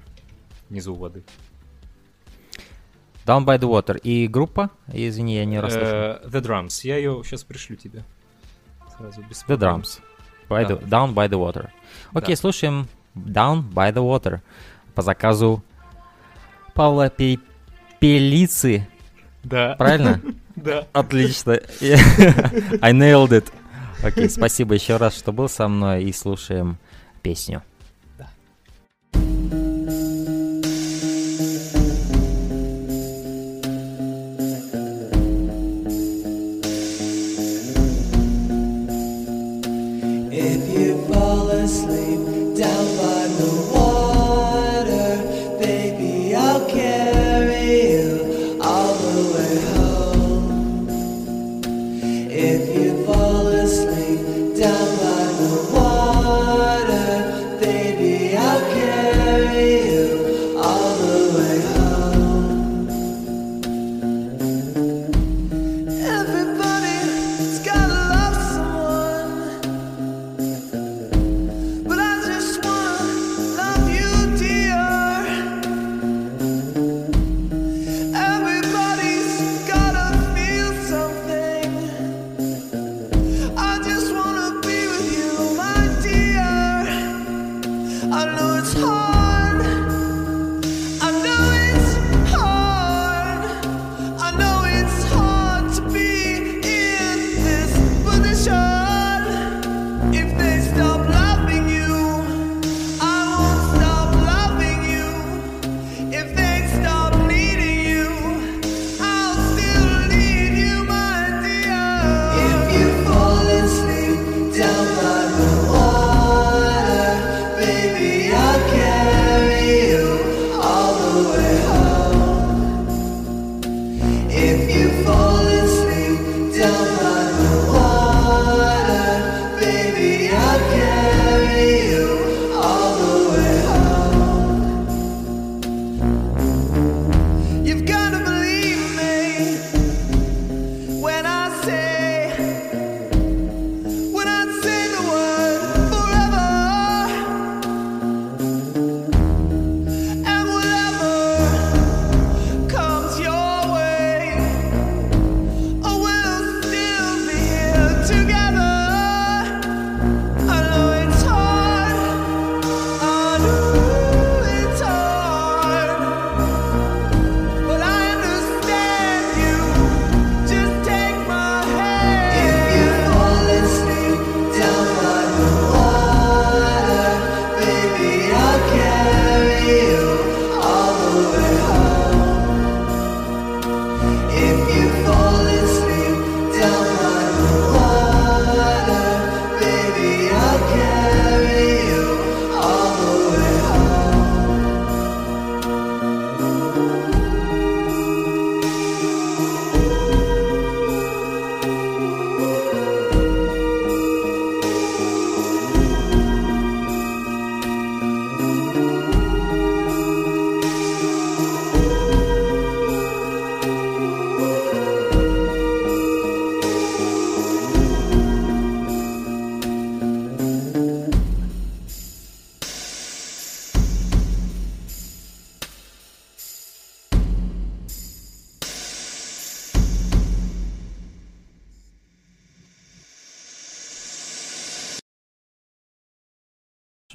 [0.69, 1.23] Внизу воды.
[3.26, 3.97] Down by the Water.
[4.02, 4.69] И группа?
[4.91, 5.88] Извини, я не расслышал.
[5.95, 6.81] Э, The Drums.
[6.84, 8.03] Я ее сейчас пришлю тебе.
[8.97, 9.57] Сразу без The.
[9.57, 9.99] Drums.
[10.49, 10.76] By Да.
[10.76, 11.69] the, down by the Water.
[12.14, 12.39] Окей, Да.
[12.41, 14.41] слушаем Down by the Water
[14.93, 15.64] по заказу
[16.73, 17.39] Павла Пе-
[17.99, 18.88] Пелицы.
[19.43, 19.76] Да.
[19.77, 20.22] Правильно?
[20.56, 20.88] Да.
[20.93, 21.53] Отлично.
[21.81, 23.52] I nailed it.
[24.02, 26.77] Окей, спасибо еще раз, что был со мной, и слушаем
[27.22, 27.61] песню.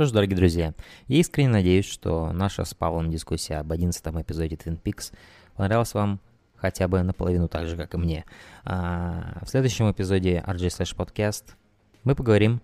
[0.01, 0.72] Что ж, дорогие друзья,
[1.09, 5.12] я искренне надеюсь, что наша с Павлом дискуссия об 11 эпизоде Twin Peaks
[5.56, 6.20] понравилась вам
[6.56, 8.24] хотя бы наполовину так же, как и мне.
[8.64, 11.44] А в следующем эпизоде RJ Slash Podcast
[12.02, 12.62] мы поговорим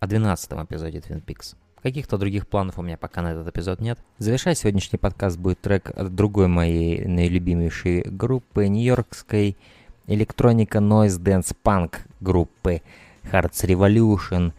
[0.00, 1.54] о 12 эпизоде Twin Peaks.
[1.84, 4.00] Каких-то других планов у меня пока на этот эпизод нет.
[4.18, 9.56] Завершая сегодняшний подкаст будет трек от другой моей наилюбимейшей группы, нью-йоркской
[10.08, 12.82] электроника Noise Dance Punk группы
[13.22, 14.52] Hearts Revolution.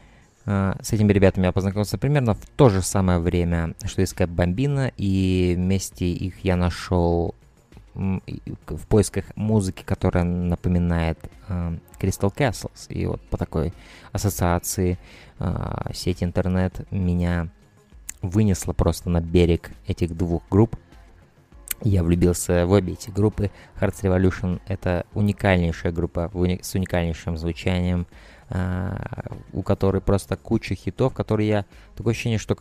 [0.46, 4.30] А, с этими ребятами я познакомился примерно в то же самое время, что и Скайп
[4.30, 7.36] Бомбина, и вместе их я нашел
[7.96, 12.88] в поисках музыки, которая напоминает э, Crystal Castles.
[12.90, 13.72] И вот по такой
[14.12, 14.98] ассоциации
[15.40, 17.50] э, сеть интернет меня
[18.22, 20.76] вынесла просто на берег этих двух групп.
[21.82, 23.52] Я влюбился в обе эти группы.
[23.80, 28.08] Hearts Revolution— это уникальнейшая группа с уникальнейшим звучанием,
[29.52, 31.66] у которой просто куча хитов, которые я...
[31.96, 32.56] Такое ощущение, что,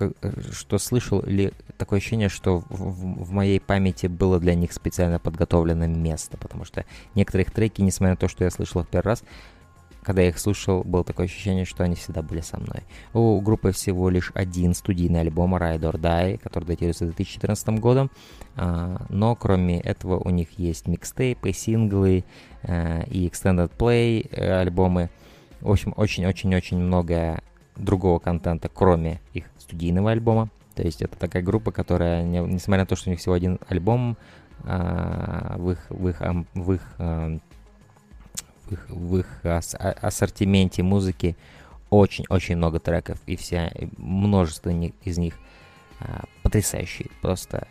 [0.53, 5.19] что слышал, или такое ощущение, что в, в, в моей памяти было для них специально
[5.19, 9.09] подготовлено место, потому что некоторые их треки, несмотря на то, что я слышал в первый
[9.09, 9.23] раз,
[10.03, 12.83] когда я их слушал, было такое ощущение, что они всегда были со мной.
[13.13, 18.11] У группы всего лишь один студийный альбом Ride or Die, который датируется 2014 годом,
[18.57, 22.25] а, но кроме этого у них есть микстейпы, синглы
[22.63, 25.11] а, и extended play э, альбомы,
[25.63, 27.41] в общем, очень-очень-очень много
[27.77, 30.49] другого контента, кроме их студийного альбома.
[30.75, 34.17] То есть это такая группа, которая, несмотря на то, что у них всего один альбом,
[34.65, 36.21] а, в их, в их,
[36.55, 37.39] в их, а,
[38.67, 41.37] в их, в их ас ассортименте музыки
[41.91, 45.35] очень-очень много треков, и все, множество из них
[46.01, 47.67] а, потрясающие, просто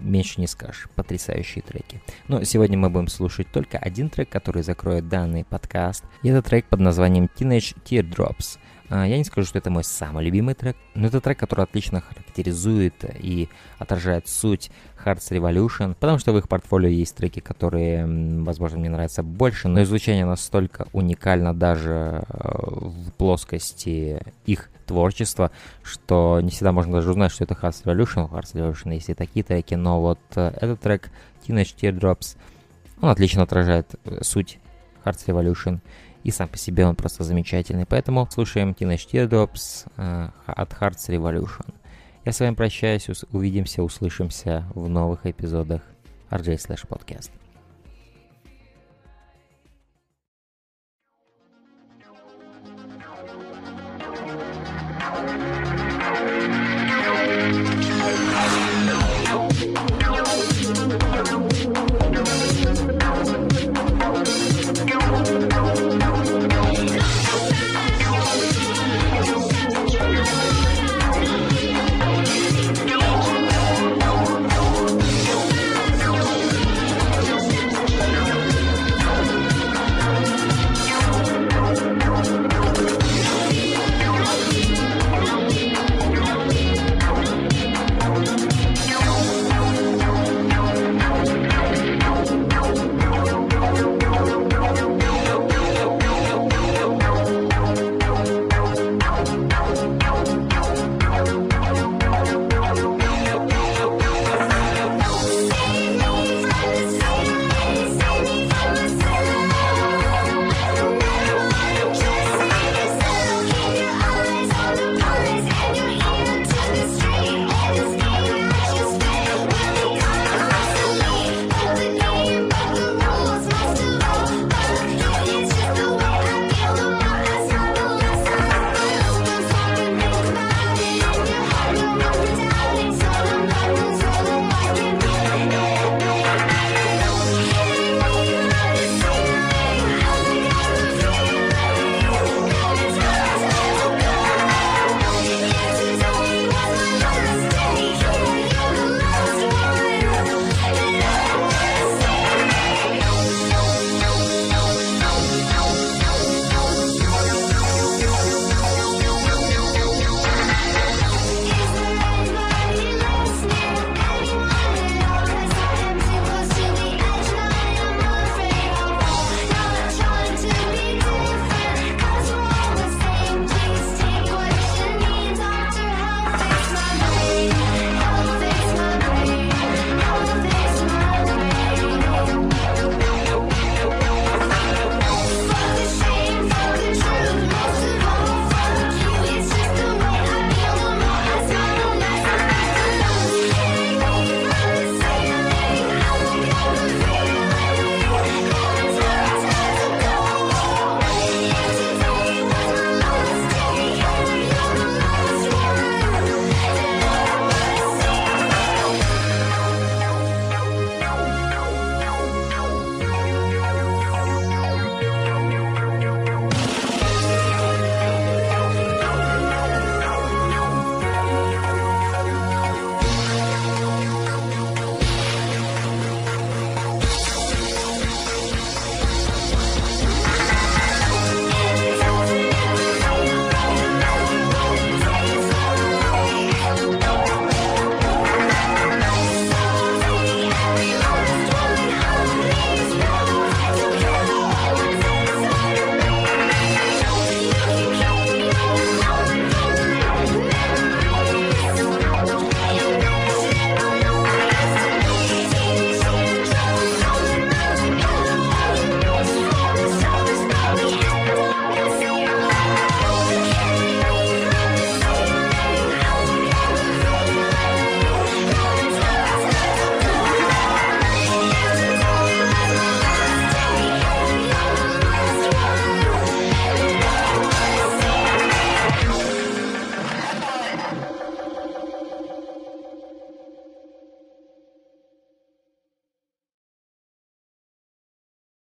[0.00, 0.88] меньше не скажешь.
[0.94, 2.00] Потрясающие треки.
[2.28, 6.04] Но сегодня мы будем слушать только один трек, который закроет данный подкаст.
[6.22, 8.58] И это трек под названием Teenage Teardrops.
[8.88, 12.00] А, я не скажу, что это мой самый любимый трек, но это трек, который отлично
[12.00, 13.48] характеризует и
[13.78, 14.70] отражает суть
[15.04, 18.06] Hearts Revolution, потому что в их портфолио есть треки, которые,
[18.42, 25.50] возможно, мне нравятся больше, но звучание настолько уникально даже э, в плоскости их творчества,
[25.82, 28.30] что не всегда можно даже узнать, что это Hearts Revolution.
[28.30, 31.10] Hearts Revolution есть и такие треки, но вот э, этот трек
[31.46, 32.36] Teenage Teardrops,
[33.00, 34.58] он отлично отражает э, суть
[35.04, 35.80] Hearts Revolution
[36.24, 37.86] и сам по себе он просто замечательный.
[37.86, 41.72] Поэтому слушаем Teenage Teardrops э, от Hearts Revolution.
[42.24, 45.82] Я с вами прощаюсь, увидимся, услышимся в новых эпизодах
[46.30, 47.30] RJ Slash Podcast.